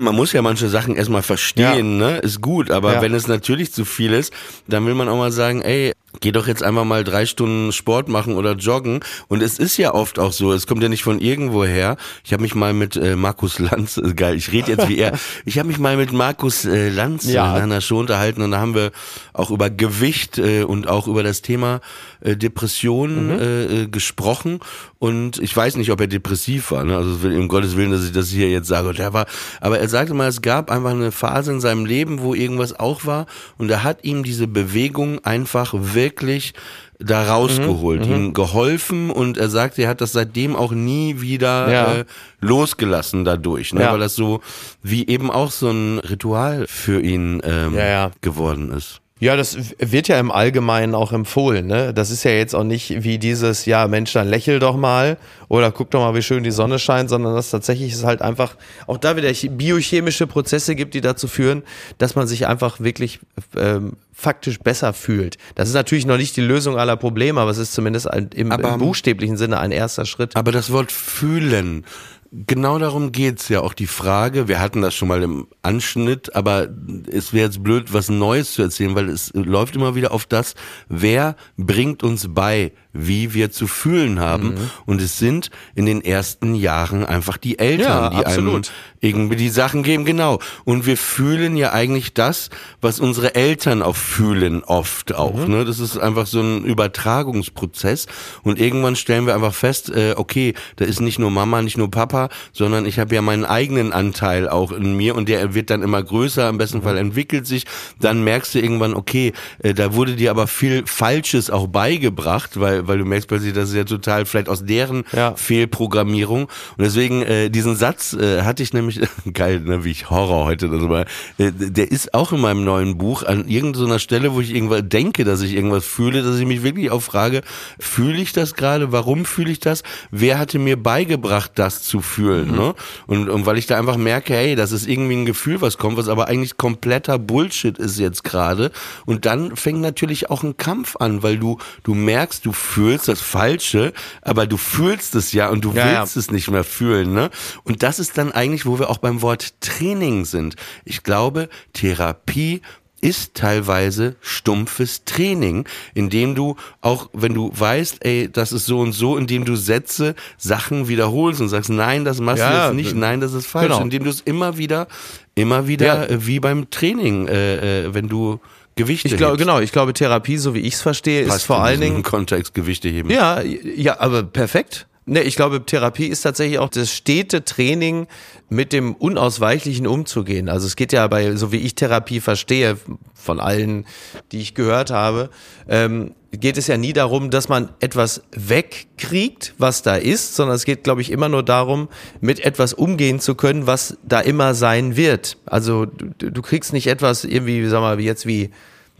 man 0.00 0.14
muss 0.14 0.32
ja 0.32 0.42
manche 0.42 0.68
Sachen 0.68 0.94
erstmal 0.94 1.22
verstehen, 1.22 2.00
ja. 2.00 2.12
ne? 2.12 2.18
Ist 2.18 2.40
gut, 2.40 2.70
aber 2.70 2.94
ja. 2.94 3.02
wenn 3.02 3.14
es 3.14 3.26
natürlich 3.26 3.72
zu 3.72 3.84
viel 3.84 4.12
ist, 4.12 4.32
dann 4.68 4.86
will 4.86 4.94
man 4.94 5.08
auch 5.08 5.16
mal 5.16 5.32
sagen, 5.32 5.60
ey, 5.60 5.92
geh 6.20 6.32
doch 6.32 6.46
jetzt 6.46 6.62
einfach 6.62 6.84
mal 6.84 7.04
drei 7.04 7.26
Stunden 7.26 7.72
Sport 7.72 8.08
machen 8.08 8.36
oder 8.36 8.54
joggen. 8.54 9.00
Und 9.28 9.42
es 9.42 9.58
ist 9.58 9.76
ja 9.76 9.94
oft 9.94 10.18
auch 10.18 10.32
so, 10.32 10.52
es 10.52 10.66
kommt 10.66 10.82
ja 10.82 10.88
nicht 10.88 11.02
von 11.02 11.20
irgendwo 11.20 11.64
her. 11.64 11.96
Ich 12.24 12.32
habe 12.32 12.42
mich 12.42 12.54
mal 12.54 12.72
mit 12.72 12.96
äh, 12.96 13.16
Markus 13.16 13.58
Lanz, 13.58 13.96
äh, 13.96 14.14
geil, 14.14 14.36
ich 14.36 14.52
rede 14.52 14.72
jetzt 14.72 14.88
wie 14.88 14.98
er, 14.98 15.18
ich 15.44 15.58
habe 15.58 15.68
mich 15.68 15.78
mal 15.78 15.96
mit 15.96 16.12
Markus 16.12 16.64
äh, 16.64 16.88
Lanz 16.88 17.24
ja. 17.24 17.56
in 17.56 17.62
einer 17.62 17.80
Show 17.80 17.98
unterhalten 17.98 18.42
und 18.42 18.50
da 18.50 18.58
haben 18.58 18.74
wir 18.74 18.90
auch 19.32 19.50
über 19.50 19.70
Gewicht 19.70 20.38
äh, 20.38 20.62
und 20.62 20.88
auch 20.88 21.06
über 21.06 21.22
das 21.22 21.42
Thema 21.42 21.80
äh, 22.20 22.36
Depression 22.36 23.26
mhm. 23.26 23.38
äh, 23.38 23.64
äh 23.64 23.86
gesprochen. 23.88 24.60
Und 24.98 25.38
ich 25.38 25.56
weiß 25.56 25.76
nicht, 25.76 25.92
ob 25.92 26.00
er 26.00 26.08
depressiv 26.08 26.72
war. 26.72 26.84
Ne? 26.84 26.96
Also 26.96 27.28
um 27.28 27.46
Gottes 27.46 27.76
Willen, 27.76 27.92
dass 27.92 28.04
ich 28.04 28.12
das 28.12 28.28
hier 28.28 28.50
jetzt 28.50 28.66
sage. 28.66 28.88
Und 28.88 28.98
er 28.98 29.12
war, 29.12 29.26
aber 29.60 29.78
er 29.78 29.88
sagte 29.88 30.12
mal, 30.12 30.26
es 30.26 30.42
gab 30.42 30.70
einfach 30.70 30.90
eine 30.90 31.12
Phase 31.12 31.52
in 31.52 31.60
seinem 31.60 31.86
Leben, 31.86 32.20
wo 32.20 32.34
irgendwas 32.34 32.78
auch 32.78 33.06
war. 33.06 33.26
Und 33.58 33.70
er 33.70 33.84
hat 33.84 34.02
ihm 34.04 34.24
diese 34.24 34.48
Bewegung 34.48 35.24
einfach 35.24 35.72
wirklich 35.76 36.54
da 36.98 37.28
rausgeholt, 37.28 38.06
mhm, 38.06 38.12
ihm 38.12 38.24
mhm. 38.24 38.32
geholfen 38.34 39.10
und 39.10 39.38
er 39.38 39.48
sagt, 39.48 39.78
er 39.78 39.88
hat 39.88 40.00
das 40.00 40.12
seitdem 40.12 40.56
auch 40.56 40.72
nie 40.72 41.20
wieder 41.20 41.70
ja. 41.70 41.94
äh, 41.98 42.04
losgelassen 42.40 43.24
dadurch, 43.24 43.72
ne? 43.72 43.82
Ja. 43.82 43.92
weil 43.92 44.00
das 44.00 44.16
so 44.16 44.40
wie 44.82 45.06
eben 45.06 45.30
auch 45.30 45.52
so 45.52 45.70
ein 45.70 46.00
Ritual 46.00 46.66
für 46.66 47.00
ihn 47.00 47.40
ähm, 47.44 47.74
ja, 47.74 48.10
geworden 48.20 48.72
ist. 48.72 49.00
Ja, 49.20 49.36
das 49.36 49.56
wird 49.78 50.08
ja 50.08 50.18
im 50.20 50.30
Allgemeinen 50.30 50.94
auch 50.94 51.12
empfohlen. 51.12 51.66
Ne? 51.66 51.92
Das 51.92 52.10
ist 52.10 52.24
ja 52.24 52.30
jetzt 52.30 52.54
auch 52.54 52.64
nicht 52.64 53.02
wie 53.02 53.18
dieses, 53.18 53.66
ja, 53.66 53.88
Mensch, 53.88 54.12
dann 54.12 54.28
lächel 54.28 54.60
doch 54.60 54.76
mal 54.76 55.18
oder 55.48 55.72
guck 55.72 55.90
doch 55.90 56.00
mal, 56.00 56.14
wie 56.14 56.22
schön 56.22 56.44
die 56.44 56.50
Sonne 56.50 56.78
scheint, 56.78 57.10
sondern 57.10 57.34
das 57.34 57.50
tatsächlich 57.50 57.92
ist 57.92 58.04
halt 58.04 58.22
einfach 58.22 58.56
auch 58.86 58.98
da 58.98 59.16
wieder 59.16 59.32
biochemische 59.50 60.26
Prozesse 60.26 60.76
gibt, 60.76 60.94
die 60.94 61.00
dazu 61.00 61.26
führen, 61.26 61.62
dass 61.98 62.14
man 62.14 62.26
sich 62.28 62.46
einfach 62.46 62.80
wirklich 62.80 63.18
ähm, 63.56 63.94
faktisch 64.12 64.58
besser 64.58 64.92
fühlt. 64.92 65.38
Das 65.54 65.68
ist 65.68 65.74
natürlich 65.74 66.04
noch 66.04 66.16
nicht 66.16 66.36
die 66.36 66.40
Lösung 66.40 66.76
aller 66.76 66.96
Probleme, 66.96 67.40
aber 67.40 67.50
es 67.50 67.58
ist 67.58 67.72
zumindest 67.72 68.10
ein, 68.10 68.30
im, 68.34 68.52
aber, 68.52 68.74
im 68.74 68.78
buchstäblichen 68.78 69.36
Sinne 69.36 69.60
ein 69.60 69.70
erster 69.70 70.06
Schritt. 70.06 70.36
Aber 70.36 70.52
das 70.52 70.72
Wort 70.72 70.90
fühlen, 70.90 71.84
Genau 72.30 72.78
darum 72.78 73.10
geht's 73.10 73.48
ja 73.48 73.60
auch 73.60 73.72
die 73.72 73.86
Frage. 73.86 74.48
Wir 74.48 74.60
hatten 74.60 74.82
das 74.82 74.94
schon 74.94 75.08
mal 75.08 75.22
im 75.22 75.46
Anschnitt, 75.62 76.34
aber 76.36 76.68
es 77.10 77.32
wäre 77.32 77.46
jetzt 77.46 77.62
blöd, 77.62 77.94
was 77.94 78.10
Neues 78.10 78.52
zu 78.52 78.60
erzählen, 78.60 78.94
weil 78.94 79.08
es 79.08 79.32
läuft 79.32 79.76
immer 79.76 79.94
wieder 79.94 80.12
auf 80.12 80.26
das, 80.26 80.54
wer 80.88 81.36
bringt 81.56 82.02
uns 82.02 82.28
bei, 82.34 82.72
wie 82.92 83.34
wir 83.34 83.50
zu 83.50 83.66
fühlen 83.66 84.20
haben. 84.20 84.50
Mhm. 84.50 84.70
Und 84.86 85.00
es 85.00 85.18
sind 85.18 85.50
in 85.74 85.86
den 85.86 86.02
ersten 86.02 86.54
Jahren 86.54 87.04
einfach 87.04 87.36
die 87.36 87.58
Eltern, 87.58 88.04
ja, 88.04 88.10
die 88.10 88.26
absolut. 88.26 88.54
einem 88.54 88.64
irgendwie 89.00 89.36
die 89.36 89.48
Sachen 89.48 89.82
geben, 89.82 90.04
genau. 90.04 90.40
Und 90.64 90.86
wir 90.86 90.96
fühlen 90.96 91.56
ja 91.56 91.72
eigentlich 91.72 92.14
das, 92.14 92.50
was 92.80 93.00
unsere 93.00 93.34
Eltern 93.34 93.82
auch 93.82 93.96
fühlen, 93.96 94.64
oft 94.64 95.14
auch. 95.14 95.46
Mhm. 95.46 95.54
Ne? 95.54 95.64
Das 95.64 95.78
ist 95.78 95.98
einfach 95.98 96.26
so 96.26 96.40
ein 96.40 96.64
Übertragungsprozess. 96.64 98.06
Und 98.42 98.58
irgendwann 98.58 98.96
stellen 98.96 99.26
wir 99.26 99.34
einfach 99.34 99.54
fest, 99.54 99.90
äh, 99.90 100.14
okay, 100.16 100.54
da 100.76 100.84
ist 100.84 101.00
nicht 101.00 101.18
nur 101.18 101.30
Mama, 101.30 101.62
nicht 101.62 101.78
nur 101.78 101.90
Papa, 101.90 102.28
sondern 102.52 102.86
ich 102.86 102.98
habe 102.98 103.14
ja 103.14 103.22
meinen 103.22 103.44
eigenen 103.44 103.92
Anteil 103.92 104.48
auch 104.48 104.72
in 104.72 104.96
mir 104.96 105.14
und 105.14 105.28
der 105.28 105.54
wird 105.54 105.70
dann 105.70 105.82
immer 105.82 106.02
größer, 106.02 106.48
im 106.48 106.58
besten 106.58 106.82
Fall 106.82 106.96
entwickelt 106.96 107.46
sich. 107.46 107.64
Dann 108.00 108.24
merkst 108.24 108.54
du 108.54 108.60
irgendwann, 108.60 108.94
okay, 108.94 109.32
äh, 109.62 109.74
da 109.74 109.94
wurde 109.94 110.16
dir 110.16 110.30
aber 110.30 110.46
viel 110.46 110.84
Falsches 110.86 111.50
auch 111.50 111.68
beigebracht, 111.68 112.58
weil, 112.58 112.87
weil 112.88 112.98
du 112.98 113.04
merkst 113.04 113.28
plötzlich, 113.28 113.52
das 113.52 113.70
ist 113.70 113.74
ja 113.74 113.84
total 113.84 114.26
vielleicht 114.26 114.48
aus 114.48 114.64
deren 114.64 115.04
ja. 115.12 115.34
Fehlprogrammierung. 115.34 116.44
Und 116.44 116.50
deswegen, 116.84 117.22
äh, 117.22 117.50
diesen 117.50 117.76
Satz 117.76 118.14
äh, 118.14 118.42
hatte 118.42 118.62
ich 118.62 118.72
nämlich 118.72 119.00
geil, 119.32 119.60
ne, 119.60 119.84
wie 119.84 119.90
ich 119.90 120.10
Horror 120.10 120.46
heute 120.46 120.68
mal, 120.68 121.06
äh, 121.38 121.52
der 121.52 121.90
ist 121.90 122.14
auch 122.14 122.32
in 122.32 122.40
meinem 122.40 122.64
neuen 122.64 122.98
Buch 122.98 123.22
an 123.22 123.46
irgendeiner 123.46 123.98
Stelle, 123.98 124.34
wo 124.34 124.40
ich 124.40 124.54
irgendwas 124.54 124.82
denke, 124.84 125.24
dass 125.24 125.40
ich 125.40 125.54
irgendwas 125.54 125.84
fühle, 125.84 126.22
dass 126.22 126.38
ich 126.38 126.46
mich 126.46 126.62
wirklich 126.62 126.90
auch 126.90 127.02
frage, 127.02 127.42
fühle 127.78 128.18
ich 128.18 128.32
das 128.32 128.54
gerade? 128.54 128.92
Warum 128.92 129.24
fühle 129.24 129.50
ich 129.50 129.60
das? 129.60 129.82
Wer 130.10 130.38
hatte 130.38 130.58
mir 130.58 130.82
beigebracht, 130.82 131.52
das 131.54 131.82
zu 131.82 132.00
fühlen? 132.00 132.50
Mhm. 132.50 132.56
Ne? 132.56 132.74
Und, 133.06 133.28
und 133.28 133.46
weil 133.46 133.58
ich 133.58 133.66
da 133.66 133.78
einfach 133.78 133.96
merke, 133.96 134.34
hey, 134.34 134.56
das 134.56 134.72
ist 134.72 134.86
irgendwie 134.86 135.16
ein 135.16 135.26
Gefühl, 135.26 135.60
was 135.60 135.78
kommt, 135.78 135.96
was 135.96 136.08
aber 136.08 136.28
eigentlich 136.28 136.56
kompletter 136.56 137.18
Bullshit 137.18 137.78
ist 137.78 137.98
jetzt 137.98 138.24
gerade. 138.24 138.70
Und 139.06 139.26
dann 139.26 139.56
fängt 139.56 139.80
natürlich 139.80 140.30
auch 140.30 140.42
ein 140.42 140.56
Kampf 140.56 140.96
an, 140.96 141.22
weil 141.22 141.38
du, 141.38 141.58
du 141.82 141.94
merkst, 141.94 142.44
du 142.46 142.52
fühlst 142.52 142.67
das 143.06 143.20
Falsche, 143.20 143.92
aber 144.22 144.46
du 144.46 144.56
fühlst 144.56 145.14
es 145.14 145.32
ja 145.32 145.48
und 145.48 145.64
du 145.64 145.72
ja, 145.72 146.00
willst 146.00 146.16
ja. 146.16 146.20
es 146.20 146.30
nicht 146.30 146.50
mehr 146.50 146.64
fühlen. 146.64 147.12
Ne? 147.12 147.30
Und 147.64 147.82
das 147.82 147.98
ist 147.98 148.18
dann 148.18 148.32
eigentlich, 148.32 148.66
wo 148.66 148.78
wir 148.78 148.90
auch 148.90 148.98
beim 148.98 149.22
Wort 149.22 149.60
Training 149.60 150.24
sind. 150.24 150.56
Ich 150.84 151.02
glaube, 151.02 151.48
Therapie 151.72 152.62
ist 153.00 153.34
teilweise 153.34 154.16
stumpfes 154.20 155.04
Training, 155.04 155.64
indem 155.94 156.34
du 156.34 156.56
auch, 156.80 157.10
wenn 157.12 157.34
du 157.34 157.50
weißt, 157.54 158.04
ey, 158.04 158.28
das 158.30 158.52
ist 158.52 158.66
so 158.66 158.80
und 158.80 158.92
so, 158.92 159.16
indem 159.16 159.44
du 159.44 159.56
Sätze, 159.56 160.14
Sachen 160.36 160.88
wiederholst 160.88 161.40
und 161.40 161.48
sagst, 161.48 161.70
nein, 161.70 162.04
das 162.04 162.20
machst 162.20 162.40
ja, 162.40 162.50
du 162.50 162.76
jetzt 162.76 162.84
nicht, 162.84 162.96
nein, 162.96 163.20
das 163.20 163.34
ist 163.34 163.46
falsch, 163.46 163.68
genau. 163.68 163.82
indem 163.82 164.04
du 164.04 164.10
es 164.10 164.20
immer 164.20 164.58
wieder, 164.58 164.88
immer 165.36 165.68
wieder, 165.68 165.86
ja. 165.86 166.04
äh, 166.04 166.26
wie 166.26 166.40
beim 166.40 166.70
Training, 166.70 167.28
äh, 167.28 167.84
äh, 167.84 167.94
wenn 167.94 168.08
du 168.08 168.40
Gewichte 168.78 169.08
ich 169.08 169.16
glaube 169.16 169.36
genau 169.36 169.60
ich 169.60 169.72
glaube 169.72 169.92
Therapie 169.92 170.38
so 170.38 170.54
wie 170.54 170.60
ich 170.60 170.74
es 170.74 170.80
verstehe 170.80 171.26
Passt 171.26 171.38
ist 171.38 171.44
vor 171.44 171.62
allen 171.62 171.80
Dingen 171.80 172.02
Kontext 172.02 172.54
Gewichte 172.54 172.88
heben. 172.88 173.10
Ja 173.10 173.42
ja 173.42 174.00
aber 174.00 174.22
perfekt. 174.22 174.86
Ne, 175.08 175.22
ich 175.22 175.36
glaube, 175.36 175.64
Therapie 175.64 176.04
ist 176.04 176.20
tatsächlich 176.20 176.58
auch 176.58 176.68
das 176.68 176.92
stete 176.92 177.42
Training, 177.42 178.08
mit 178.50 178.74
dem 178.74 178.94
Unausweichlichen 178.94 179.86
umzugehen. 179.86 180.50
Also 180.50 180.66
es 180.66 180.76
geht 180.76 180.92
ja 180.92 181.06
bei, 181.06 181.34
so 181.36 181.50
wie 181.50 181.58
ich 181.58 181.74
Therapie 181.74 182.20
verstehe, 182.20 182.76
von 183.14 183.40
allen, 183.40 183.86
die 184.32 184.40
ich 184.40 184.54
gehört 184.54 184.90
habe, 184.90 185.30
ähm, 185.68 186.14
geht 186.32 186.58
es 186.58 186.66
ja 186.66 186.76
nie 186.76 186.92
darum, 186.92 187.30
dass 187.30 187.48
man 187.48 187.70
etwas 187.80 188.22
wegkriegt, 188.32 189.54
was 189.58 189.82
da 189.82 189.96
ist, 189.96 190.36
sondern 190.36 190.56
es 190.56 190.64
geht, 190.64 190.84
glaube 190.84 191.00
ich, 191.00 191.10
immer 191.10 191.28
nur 191.28 191.42
darum, 191.42 191.88
mit 192.20 192.40
etwas 192.40 192.74
umgehen 192.74 193.18
zu 193.18 193.34
können, 193.34 193.66
was 193.66 193.96
da 194.02 194.20
immer 194.20 194.54
sein 194.54 194.96
wird. 194.96 195.38
Also 195.46 195.86
du, 195.86 196.30
du 196.30 196.42
kriegst 196.42 196.72
nicht 196.72 196.86
etwas 196.86 197.24
irgendwie, 197.24 197.66
sag 197.66 197.80
mal, 197.80 197.98
wie 197.98 198.04
jetzt 198.04 198.26
wie 198.26 198.50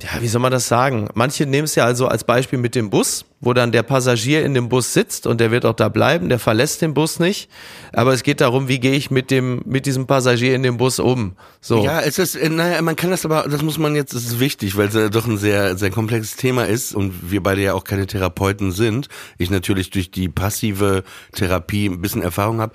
ja, 0.01 0.23
wie 0.23 0.29
soll 0.29 0.41
man 0.41 0.53
das 0.53 0.69
sagen? 0.69 1.09
Manche 1.15 1.45
nehmen 1.45 1.65
es 1.65 1.75
ja 1.75 1.85
also 1.85 2.07
als 2.07 2.23
Beispiel 2.23 2.59
mit 2.59 2.77
dem 2.77 2.89
Bus, 2.89 3.25
wo 3.41 3.53
dann 3.53 3.73
der 3.73 3.83
Passagier 3.83 4.45
in 4.45 4.55
dem 4.55 4.69
Bus 4.69 4.93
sitzt 4.93 5.27
und 5.27 5.41
der 5.41 5.51
wird 5.51 5.67
auch 5.67 5.75
da 5.75 5.89
bleiben, 5.89 6.29
der 6.29 6.39
verlässt 6.39 6.83
den 6.83 6.95
Bus 6.95 7.19
nicht. 7.19 7.51
Aber 7.93 8.13
es 8.13 8.23
geht 8.23 8.41
darum, 8.41 8.69
wie 8.69 8.79
gehe 8.79 8.93
ich 8.93 9.11
mit 9.11 9.33
dem, 9.33 9.61
mit 9.65 9.87
diesem 9.87 10.07
Passagier 10.07 10.55
in 10.55 10.63
dem 10.63 10.77
Bus 10.77 11.01
um? 11.01 11.33
So. 11.61 11.85
Ja, 11.85 12.01
es 12.01 12.21
ist, 12.21 12.37
äh, 12.37 12.49
naja, 12.49 12.81
man 12.81 12.95
kann 12.95 13.11
das 13.11 13.25
aber, 13.25 13.49
das 13.49 13.63
muss 13.63 13.79
man 13.79 13.97
jetzt, 13.97 14.15
das 14.15 14.23
ist 14.23 14.39
wichtig, 14.39 14.77
weil 14.77 14.87
es 14.87 14.95
ja 14.95 15.09
doch 15.09 15.27
ein 15.27 15.37
sehr, 15.37 15.77
sehr 15.77 15.91
komplexes 15.91 16.37
Thema 16.37 16.65
ist 16.65 16.95
und 16.95 17.33
wir 17.33 17.43
beide 17.43 17.63
ja 17.63 17.75
auch 17.75 17.83
keine 17.83 18.07
Therapeuten 18.07 18.71
sind. 18.71 19.09
Ich 19.37 19.51
natürlich 19.51 19.91
durch 19.91 20.13
die 20.13 20.29
passive 20.29 21.03
Therapie 21.33 21.87
ein 21.87 22.01
bisschen 22.01 22.23
Erfahrung 22.23 22.61
habe 22.61 22.73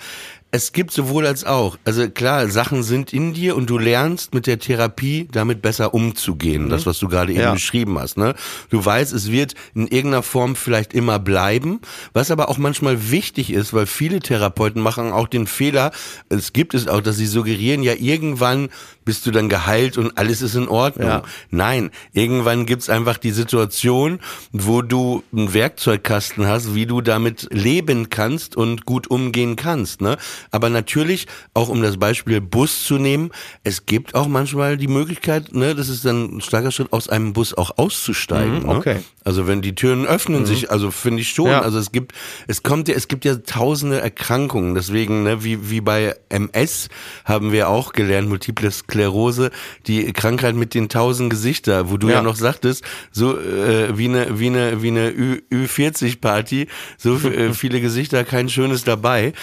es 0.54 0.72
gibt 0.72 0.92
sowohl 0.92 1.26
als 1.26 1.46
auch. 1.46 1.80
Also 1.84 2.08
klar, 2.08 2.48
Sachen 2.48 2.84
sind 2.84 3.12
in 3.12 3.34
dir 3.34 3.56
und 3.56 3.72
du 3.72 3.80
lernst 3.80 4.36
mit 4.36 4.46
der 4.46 4.60
Therapie 4.60 5.28
damit 5.32 5.64
besser 5.64 5.96
umzugehen. 5.96 6.66
Mhm. 6.66 6.70
Das, 6.70 6.86
was 6.86 7.00
du 7.00 7.08
gerade 7.08 7.32
eben 7.32 7.42
ja. 7.42 7.54
beschrieben 7.54 7.98
hast. 7.98 8.18
Ne? 8.18 8.36
Du 8.70 8.86
weißt, 8.86 9.14
es 9.14 9.32
wird 9.32 9.56
in 9.74 9.88
irgendeiner 9.88 10.22
Form 10.22 10.56
vielleicht 10.56 10.94
immer 10.94 11.18
bleiben, 11.18 11.82
was 12.14 12.30
aber 12.30 12.50
auch 12.50 12.60
manchmal 12.60 13.10
wichtig 13.10 13.52
ist, 13.52 13.74
weil 13.74 13.88
viele 13.88 14.20
Therapeuten 14.20 14.80
machen 14.80 15.12
auch 15.12 15.28
den 15.28 15.48
Fehler, 15.48 15.92
es 16.30 16.54
gibt 16.54 16.76
es 16.76 16.88
auch, 16.88 17.02
dass 17.02 17.18
sie 17.18 17.26
suggerieren, 17.26 17.82
ja 17.82 17.94
irgendwann 17.98 18.70
bist 19.06 19.26
du 19.26 19.32
dann 19.32 19.50
geheilt 19.50 19.98
und 19.98 20.18
alles 20.18 20.42
ist 20.42 20.56
in 20.56 20.68
Ordnung. 20.68 21.08
Ja. 21.08 21.24
Nein, 21.50 21.92
irgendwann 22.14 22.66
gibt's 22.66 22.90
einfach 22.90 23.18
die 23.18 23.32
Situation, 23.32 24.20
wo 24.52 24.82
du 24.82 25.24
einen 25.34 25.54
Werkzeugkasten 25.54 26.48
hast, 26.48 26.76
wie 26.76 26.86
du 26.86 27.02
damit 27.02 27.48
leben 27.52 28.10
kannst 28.10 28.56
und 28.56 28.86
gut 28.86 29.08
umgehen 29.08 29.56
kannst. 29.56 30.02
Ne? 30.02 30.18
Aber 30.52 30.70
natürlich, 30.70 31.28
auch 31.54 31.70
um 31.70 31.82
das 31.82 31.98
Beispiel 31.98 32.42
Bus 32.42 32.86
zu 32.86 32.98
nehmen, 32.98 33.32
es 33.64 33.86
gibt 33.86 34.16
auch 34.16 34.28
manchmal 34.28 34.78
die 34.78 34.88
Möglichkeit, 34.88 35.54
ne, 35.54 35.76
das 35.76 35.90
ist 35.90 36.06
dann 36.06 36.38
ein 36.38 36.42
starker 36.42 36.72
Schritt, 36.72 36.92
aus 36.92 37.10
einem 37.10 37.34
Bus 37.34 37.54
auch 37.54 37.78
auszusteigen. 37.78 38.64
Mhm, 38.64 38.70
okay. 38.70 38.96
Ne? 38.96 39.04
Also 39.26 39.48
wenn 39.48 39.62
die 39.62 39.74
Türen 39.74 40.06
öffnen 40.06 40.42
mhm. 40.42 40.46
sich, 40.46 40.72
also 40.72 40.92
finde 40.92 41.22
ich 41.22 41.30
schon. 41.30 41.48
Ja. 41.48 41.62
Also 41.62 41.80
es 41.80 41.92
gibt, 41.92 42.14
es 42.48 42.64
kommt 42.64 42.88
ja, 42.88 42.96
es 42.96 43.08
gibt 43.08 43.26
ja 43.26 43.36
tausende 43.36 44.02
Erkrankungen. 44.02 44.76
Deswegen, 44.76 45.24
ne, 45.24 45.44
wie, 45.44 45.70
wie 45.70 45.82
bei 45.82 46.16
MS 46.30 46.90
haben 47.26 47.52
wir 47.52 47.70
auch 47.70 47.94
gelernt, 47.94 48.28
Multiple 48.28 48.70
Sklerose, 48.70 49.52
die 49.88 50.12
Krankheit 50.12 50.56
mit 50.56 50.74
den 50.74 50.90
tausend 50.90 51.30
Gesichter, 51.30 51.90
wo 51.90 51.98
du 51.98 52.10
ja, 52.10 52.16
ja 52.16 52.22
noch 52.22 52.36
sagtest, 52.36 52.84
so 53.12 53.40
äh, 53.40 53.98
wie 53.98 54.06
eine, 54.06 54.40
wie 54.40 54.48
eine, 54.48 54.82
wie 54.82 54.90
eine 54.90 55.10
Ü, 55.10 55.42
Ü40-Party, 55.52 56.68
so 56.98 57.18
äh, 57.18 57.54
viele 57.54 57.80
Gesichter, 57.80 58.24
kein 58.26 58.50
schönes 58.50 58.84
dabei. 58.84 59.34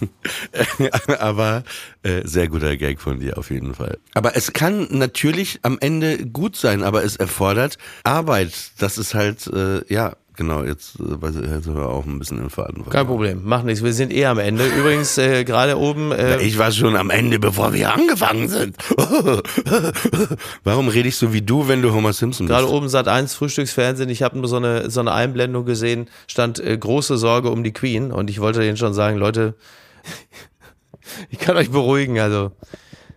Aber 1.18 1.64
äh, 2.02 2.22
sehr 2.24 2.48
guter 2.48 2.76
Gag 2.76 3.00
von 3.00 3.20
dir 3.20 3.38
auf 3.38 3.50
jeden 3.50 3.74
Fall. 3.74 3.98
Aber 4.14 4.36
es 4.36 4.52
kann 4.52 4.88
natürlich 4.90 5.60
am 5.62 5.78
Ende 5.80 6.26
gut 6.26 6.56
sein, 6.56 6.82
aber 6.82 7.04
es 7.04 7.16
erfordert 7.16 7.78
Arbeit. 8.04 8.52
Das 8.78 8.98
ist 8.98 9.14
halt, 9.14 9.46
äh, 9.48 9.82
ja, 9.92 10.16
Genau, 10.34 10.64
jetzt 10.64 10.98
äh, 10.98 11.54
jetzt 11.54 11.66
wir 11.66 11.88
auch 11.88 12.06
ein 12.06 12.18
bisschen 12.18 12.38
im 12.38 12.48
Faden. 12.48 12.88
Kein 12.88 13.06
Problem, 13.06 13.42
mach 13.44 13.62
nichts. 13.64 13.84
Wir 13.84 13.92
sind 13.92 14.12
eh 14.12 14.24
am 14.24 14.38
Ende. 14.38 14.66
Übrigens, 14.66 15.18
äh, 15.18 15.44
gerade 15.44 15.76
oben. 15.76 16.10
Äh, 16.10 16.40
ich 16.40 16.56
war 16.58 16.72
schon 16.72 16.96
am 16.96 17.10
Ende, 17.10 17.38
bevor 17.38 17.74
wir 17.74 17.92
angefangen 17.92 18.48
sind. 18.48 18.76
Warum 20.64 20.88
rede 20.88 21.08
ich 21.08 21.16
so 21.16 21.34
wie 21.34 21.42
du, 21.42 21.68
wenn 21.68 21.82
du 21.82 21.92
Homer 21.92 22.14
Simpson 22.14 22.46
bist? 22.46 22.58
Gerade 22.58 22.72
oben 22.72 22.88
Sat 22.88 23.08
1 23.08 23.34
Frühstücksfernsehen. 23.34 24.08
Ich 24.08 24.22
habe 24.22 24.38
nur 24.38 24.48
so 24.48 24.56
eine, 24.56 24.90
so 24.90 25.00
eine 25.00 25.12
Einblendung 25.12 25.66
gesehen, 25.66 26.08
stand 26.26 26.58
äh, 26.60 26.78
große 26.78 27.18
Sorge 27.18 27.50
um 27.50 27.62
die 27.62 27.72
Queen. 27.72 28.10
Und 28.10 28.30
ich 28.30 28.40
wollte 28.40 28.60
denen 28.60 28.78
schon 28.78 28.94
sagen, 28.94 29.18
Leute, 29.18 29.54
ich 31.30 31.38
kann 31.38 31.56
euch 31.56 31.70
beruhigen, 31.70 32.18
also 32.18 32.52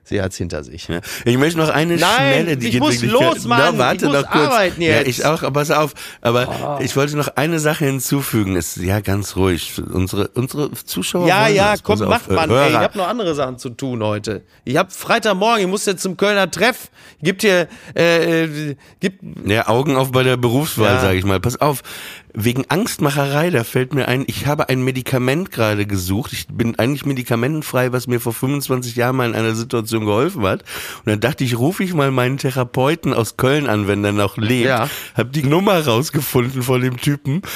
sie 0.05 0.21
hat's 0.21 0.38
hinter 0.38 0.63
sich. 0.63 0.88
Ja. 0.88 1.01
Ich 1.25 1.38
möchte 1.38 1.59
noch 1.59 1.69
eine 1.69 1.97
Nein, 1.97 2.15
schnelle, 2.15 2.57
die 2.57 2.69
ich 2.69 2.79
muss 2.79 3.01
los, 3.01 3.45
Mann. 3.45 3.75
Na, 3.75 3.77
warte 3.77 4.05
ich 4.05 4.11
muss 4.11 4.21
noch 4.21 4.31
kurz. 4.31 4.45
arbeiten 4.45 4.81
jetzt. 4.81 5.01
Ja, 5.01 5.07
ich 5.07 5.25
auch, 5.25 5.43
aber 5.43 5.59
pass 5.59 5.71
auf. 5.71 5.93
Aber 6.21 6.77
oh. 6.79 6.83
ich 6.83 6.95
wollte 6.95 7.17
noch 7.17 7.36
eine 7.36 7.59
Sache 7.59 7.86
hinzufügen. 7.86 8.55
Ist 8.55 8.77
ja 8.77 8.99
ganz 9.01 9.36
ruhig. 9.36 9.81
Unsere 9.91 10.29
unsere 10.29 10.71
Zuschauer. 10.71 11.27
Ja, 11.27 11.47
ja, 11.47 11.71
das. 11.71 11.83
komm, 11.83 11.99
macht 11.99 12.29
man. 12.29 12.49
Ey, 12.49 12.69
ich 12.69 12.75
habe 12.75 12.97
noch 12.97 13.07
andere 13.07 13.36
Sachen 13.36 13.57
zu 13.57 13.69
tun 13.71 14.03
heute. 14.03 14.43
Ich 14.63 14.77
habe 14.77 14.91
Freitagmorgen. 14.91 15.61
Ich 15.61 15.67
muss 15.67 15.86
jetzt 15.86 16.03
zum 16.03 16.17
Kölner 16.17 16.49
Treff. 16.49 16.89
Gibt 17.21 17.41
hier 17.41 17.67
äh, 17.95 18.43
äh 18.43 18.75
gibt. 18.99 19.23
Ja, 19.45 19.67
Augen 19.67 19.95
auf 19.95 20.11
bei 20.11 20.23
der 20.23 20.38
Berufswahl, 20.38 20.95
ja. 20.95 21.01
sage 21.01 21.17
ich 21.17 21.25
mal. 21.25 21.39
Pass 21.39 21.59
auf 21.59 21.81
wegen 22.36 22.65
Angstmacherei, 22.69 23.49
da 23.49 23.63
fällt 23.63 23.93
mir 23.93 24.07
ein, 24.07 24.25
ich 24.27 24.45
habe 24.45 24.69
ein 24.69 24.83
Medikament 24.83 25.51
gerade 25.51 25.86
gesucht. 25.86 26.33
Ich 26.33 26.47
bin 26.47 26.77
eigentlich 26.77 27.05
medikamentenfrei, 27.05 27.93
was 27.93 28.07
mir 28.07 28.19
vor 28.19 28.33
25 28.33 28.95
Jahren 28.95 29.15
mal 29.15 29.29
in 29.29 29.36
einer 29.36 29.55
Situation 29.55 30.05
geholfen 30.05 30.43
hat. 30.43 30.61
Und 30.99 31.07
dann 31.07 31.19
dachte 31.21 31.43
ich, 31.43 31.57
rufe 31.57 31.83
ich 31.83 31.93
mal 31.93 32.11
meinen 32.11 32.38
Therapeuten 32.38 33.13
aus 33.13 33.38
Köln 33.38 33.67
an, 33.67 33.88
wenn 33.88 34.03
der 34.03 34.11
noch 34.11 34.38
lebt. 34.38 34.67
Ja. 34.67 34.89
Hab 35.15 35.31
die 35.31 35.43
Nummer 35.43 35.86
rausgefunden 35.86 36.61
von 36.61 36.81
dem 36.81 36.97
Typen. 36.97 37.41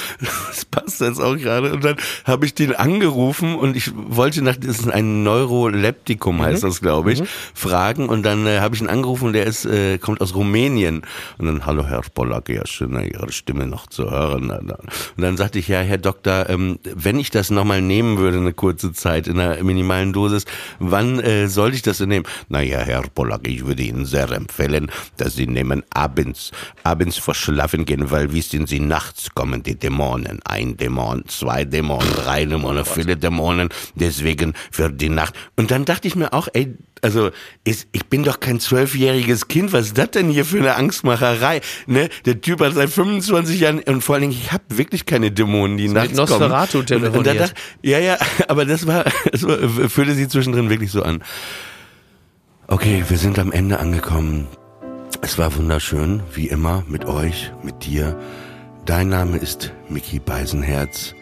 Das 0.50 0.64
passt 0.64 1.00
jetzt 1.00 1.20
auch 1.20 1.36
gerade. 1.36 1.72
Und 1.72 1.84
dann 1.84 1.96
habe 2.24 2.44
ich 2.44 2.54
den 2.54 2.74
angerufen 2.74 3.54
und 3.54 3.76
ich 3.76 3.92
wollte 3.94 4.42
nach, 4.42 4.56
das 4.56 4.80
ist 4.80 4.90
ein 4.90 5.22
Neuroleptikum, 5.22 6.36
mhm. 6.36 6.42
heißt 6.42 6.64
das, 6.64 6.80
glaube 6.80 7.12
ich, 7.12 7.20
mhm. 7.20 7.26
fragen. 7.54 8.08
Und 8.08 8.24
dann 8.24 8.46
äh, 8.46 8.60
habe 8.60 8.74
ich 8.74 8.80
ihn 8.80 8.88
angerufen, 8.88 9.32
der 9.32 9.46
ist, 9.46 9.64
äh, 9.64 9.98
kommt 9.98 10.20
aus 10.20 10.34
Rumänien. 10.34 11.02
Und 11.38 11.46
dann, 11.46 11.66
hallo 11.66 11.86
Herr 11.86 12.02
Polak, 12.14 12.48
ja, 12.48 12.66
schön, 12.66 12.92
Ihre 13.00 13.30
Stimme 13.32 13.66
noch 13.66 13.86
zu 13.86 14.10
hören. 14.10 14.69
Und 14.78 15.22
dann 15.22 15.36
sagte 15.36 15.58
ich, 15.58 15.68
ja, 15.68 15.80
Herr 15.80 15.98
Doktor, 15.98 16.48
ähm, 16.48 16.78
wenn 16.82 17.18
ich 17.18 17.30
das 17.30 17.50
nochmal 17.50 17.82
nehmen 17.82 18.18
würde, 18.18 18.38
eine 18.38 18.52
kurze 18.52 18.92
Zeit 18.92 19.26
in 19.26 19.38
einer 19.38 19.62
minimalen 19.62 20.12
Dosis, 20.12 20.44
wann 20.78 21.20
äh, 21.20 21.48
sollte 21.48 21.76
ich 21.76 21.82
das 21.82 21.98
denn 21.98 22.08
nehmen? 22.08 22.26
Naja, 22.48 22.80
Herr 22.80 23.02
Pollack, 23.02 23.46
ich 23.46 23.66
würde 23.66 23.82
Ihnen 23.82 24.04
sehr 24.04 24.30
empfehlen, 24.30 24.90
dass 25.16 25.34
Sie 25.34 25.46
nehmen 25.46 25.82
abends, 25.90 26.52
abends 26.82 27.18
vor 27.18 27.34
Schlafen 27.34 27.84
gehen, 27.84 28.10
weil 28.10 28.32
wissen 28.32 28.66
Sie, 28.66 28.80
nachts 28.80 29.30
kommen 29.34 29.62
die 29.62 29.78
Dämonen. 29.78 30.40
Ein 30.44 30.76
Dämon, 30.76 31.24
zwei 31.28 31.64
Dämonen, 31.64 32.12
drei 32.14 32.44
Dämonen, 32.44 32.84
viele 32.84 33.16
Dämonen, 33.16 33.68
deswegen 33.94 34.54
für 34.70 34.90
die 34.90 35.08
Nacht. 35.08 35.34
Und 35.56 35.70
dann 35.70 35.84
dachte 35.84 36.08
ich 36.08 36.16
mir 36.16 36.32
auch, 36.32 36.48
ey, 36.52 36.74
also 37.02 37.30
ich, 37.64 37.86
ich 37.92 38.06
bin 38.06 38.22
doch 38.22 38.40
kein 38.40 38.60
zwölfjähriges 38.60 39.48
Kind. 39.48 39.72
Was 39.72 39.86
ist 39.86 39.98
das 39.98 40.10
denn 40.12 40.30
hier 40.30 40.44
für 40.44 40.58
eine 40.58 40.76
Angstmacherei? 40.76 41.60
Ne? 41.86 42.08
Der 42.26 42.40
Typ 42.40 42.60
hat 42.60 42.74
seit 42.74 42.90
25 42.90 43.60
Jahren 43.60 43.80
und 43.80 44.02
vor 44.02 44.14
allen 44.14 44.22
Dingen, 44.22 44.32
ich 44.40 44.52
habe 44.52 44.64
wirklich 44.68 45.06
keine 45.06 45.30
Dämonen, 45.30 45.76
die 45.76 45.88
nachts 45.88 46.10
mit 46.10 46.18
Nosferatu 46.18 46.84
kommen. 46.84 47.04
Und, 47.04 47.16
und 47.18 47.26
dann 47.26 47.38
dachte, 47.38 47.54
ja, 47.82 47.98
ja, 47.98 48.18
aber 48.48 48.64
das 48.64 48.86
war, 48.86 49.04
das 49.30 49.42
war, 49.46 49.58
fühlte 49.88 50.14
sich 50.14 50.28
zwischendrin 50.28 50.70
wirklich 50.70 50.90
so 50.90 51.02
an. 51.02 51.22
Okay, 52.66 53.04
wir 53.08 53.18
sind 53.18 53.38
am 53.38 53.50
Ende 53.50 53.80
angekommen. 53.80 54.46
Es 55.22 55.38
war 55.38 55.54
wunderschön, 55.56 56.22
wie 56.34 56.48
immer, 56.48 56.84
mit 56.88 57.04
euch, 57.04 57.52
mit 57.62 57.84
dir. 57.84 58.18
Dein 58.86 59.08
Name 59.08 59.36
ist 59.38 59.72
Mickey 59.88 60.18
Beisenherz. 60.18 61.14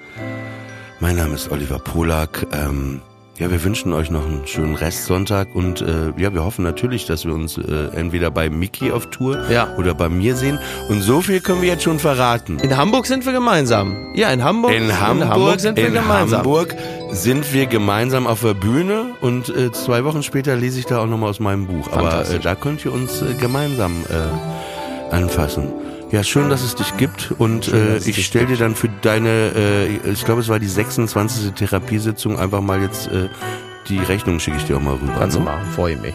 Mein 1.01 1.17
Name 1.17 1.35
ist 1.35 1.51
Oliver 1.51 1.79
Polak. 1.79 2.47
Ähm, 2.53 3.01
ja, 3.39 3.51
wir 3.51 3.63
wünschen 3.63 3.93
euch 3.93 4.11
noch 4.11 4.27
einen 4.27 4.47
schönen 4.47 4.75
Restsonntag 4.75 5.55
und 5.55 5.81
äh, 5.81 6.13
ja, 6.17 6.35
wir 6.35 6.45
hoffen 6.45 6.65
natürlich, 6.65 7.07
dass 7.07 7.25
wir 7.25 7.33
uns 7.33 7.57
äh, 7.57 7.89
entweder 7.95 8.31
bei 8.33 8.51
Mickey 8.51 8.91
auf 8.91 9.11
Tour 9.11 9.49
ja. 9.49 9.77
oder 9.77 9.95
bei 9.95 10.09
mir 10.09 10.35
sehen. 10.35 10.59
Und 10.89 11.03
so 11.03 11.21
viel 11.21 11.41
können 11.41 11.63
wir 11.63 11.69
jetzt 11.69 11.85
schon 11.85 12.01
verraten. 12.01 12.59
In 12.59 12.77
Hamburg 12.77 13.07
sind 13.07 13.25
wir 13.25 13.33
gemeinsam. 13.33 14.13
Ja, 14.15 14.31
in 14.31 14.43
Hamburg. 14.43 14.73
In 14.73 15.01
Hamburg, 15.01 15.23
in 15.23 15.29
Hamburg 15.29 15.61
sind 15.61 15.77
wir 15.77 15.87
in 15.87 15.95
gemeinsam. 15.95 16.39
Hamburg 16.39 16.75
sind 17.11 17.53
wir 17.53 17.67
gemeinsam 17.67 18.27
auf 18.27 18.41
der 18.41 18.55
Bühne 18.55 19.15
und 19.21 19.49
äh, 19.51 19.71
zwei 19.71 20.05
Wochen 20.05 20.25
später 20.25 20.57
lese 20.57 20.81
ich 20.81 20.87
da 20.87 20.99
auch 20.99 21.07
nochmal 21.07 21.31
aus 21.31 21.39
meinem 21.39 21.67
Buch. 21.67 21.93
Aber 21.93 22.29
äh, 22.29 22.41
da 22.41 22.57
könnt 22.57 22.85
ihr 22.85 22.93
uns 22.93 23.23
äh, 23.23 23.35
gemeinsam 23.35 23.93
äh, 24.09 25.15
anfassen. 25.15 25.69
Ja, 26.11 26.25
schön, 26.25 26.49
dass 26.49 26.63
es 26.63 26.75
dich 26.75 26.97
gibt 26.97 27.35
und 27.37 27.67
schön, 27.67 27.97
äh, 27.97 27.99
ich 27.99 28.25
stelle 28.25 28.47
dir 28.47 28.57
dann 28.57 28.75
für 28.75 28.89
deine, 29.03 29.53
äh, 29.55 30.11
ich 30.11 30.25
glaube, 30.25 30.41
es 30.41 30.49
war 30.49 30.59
die 30.59 30.67
26. 30.67 31.53
Therapiesitzung, 31.53 32.39
einfach 32.39 32.63
mal 32.63 32.81
jetzt 32.81 33.09
äh, 33.09 33.29
die 33.89 33.99
Rechnung 33.99 34.41
schicke 34.41 34.57
ich 34.57 34.65
dir 34.65 34.79
auch 34.79 34.83
mal 34.83 34.95
rüber. 34.95 35.15
Kannst 35.19 35.37
du 35.37 35.41
ne? 35.41 35.47
machen, 35.47 35.71
freue 35.73 35.97
mich. 35.97 36.15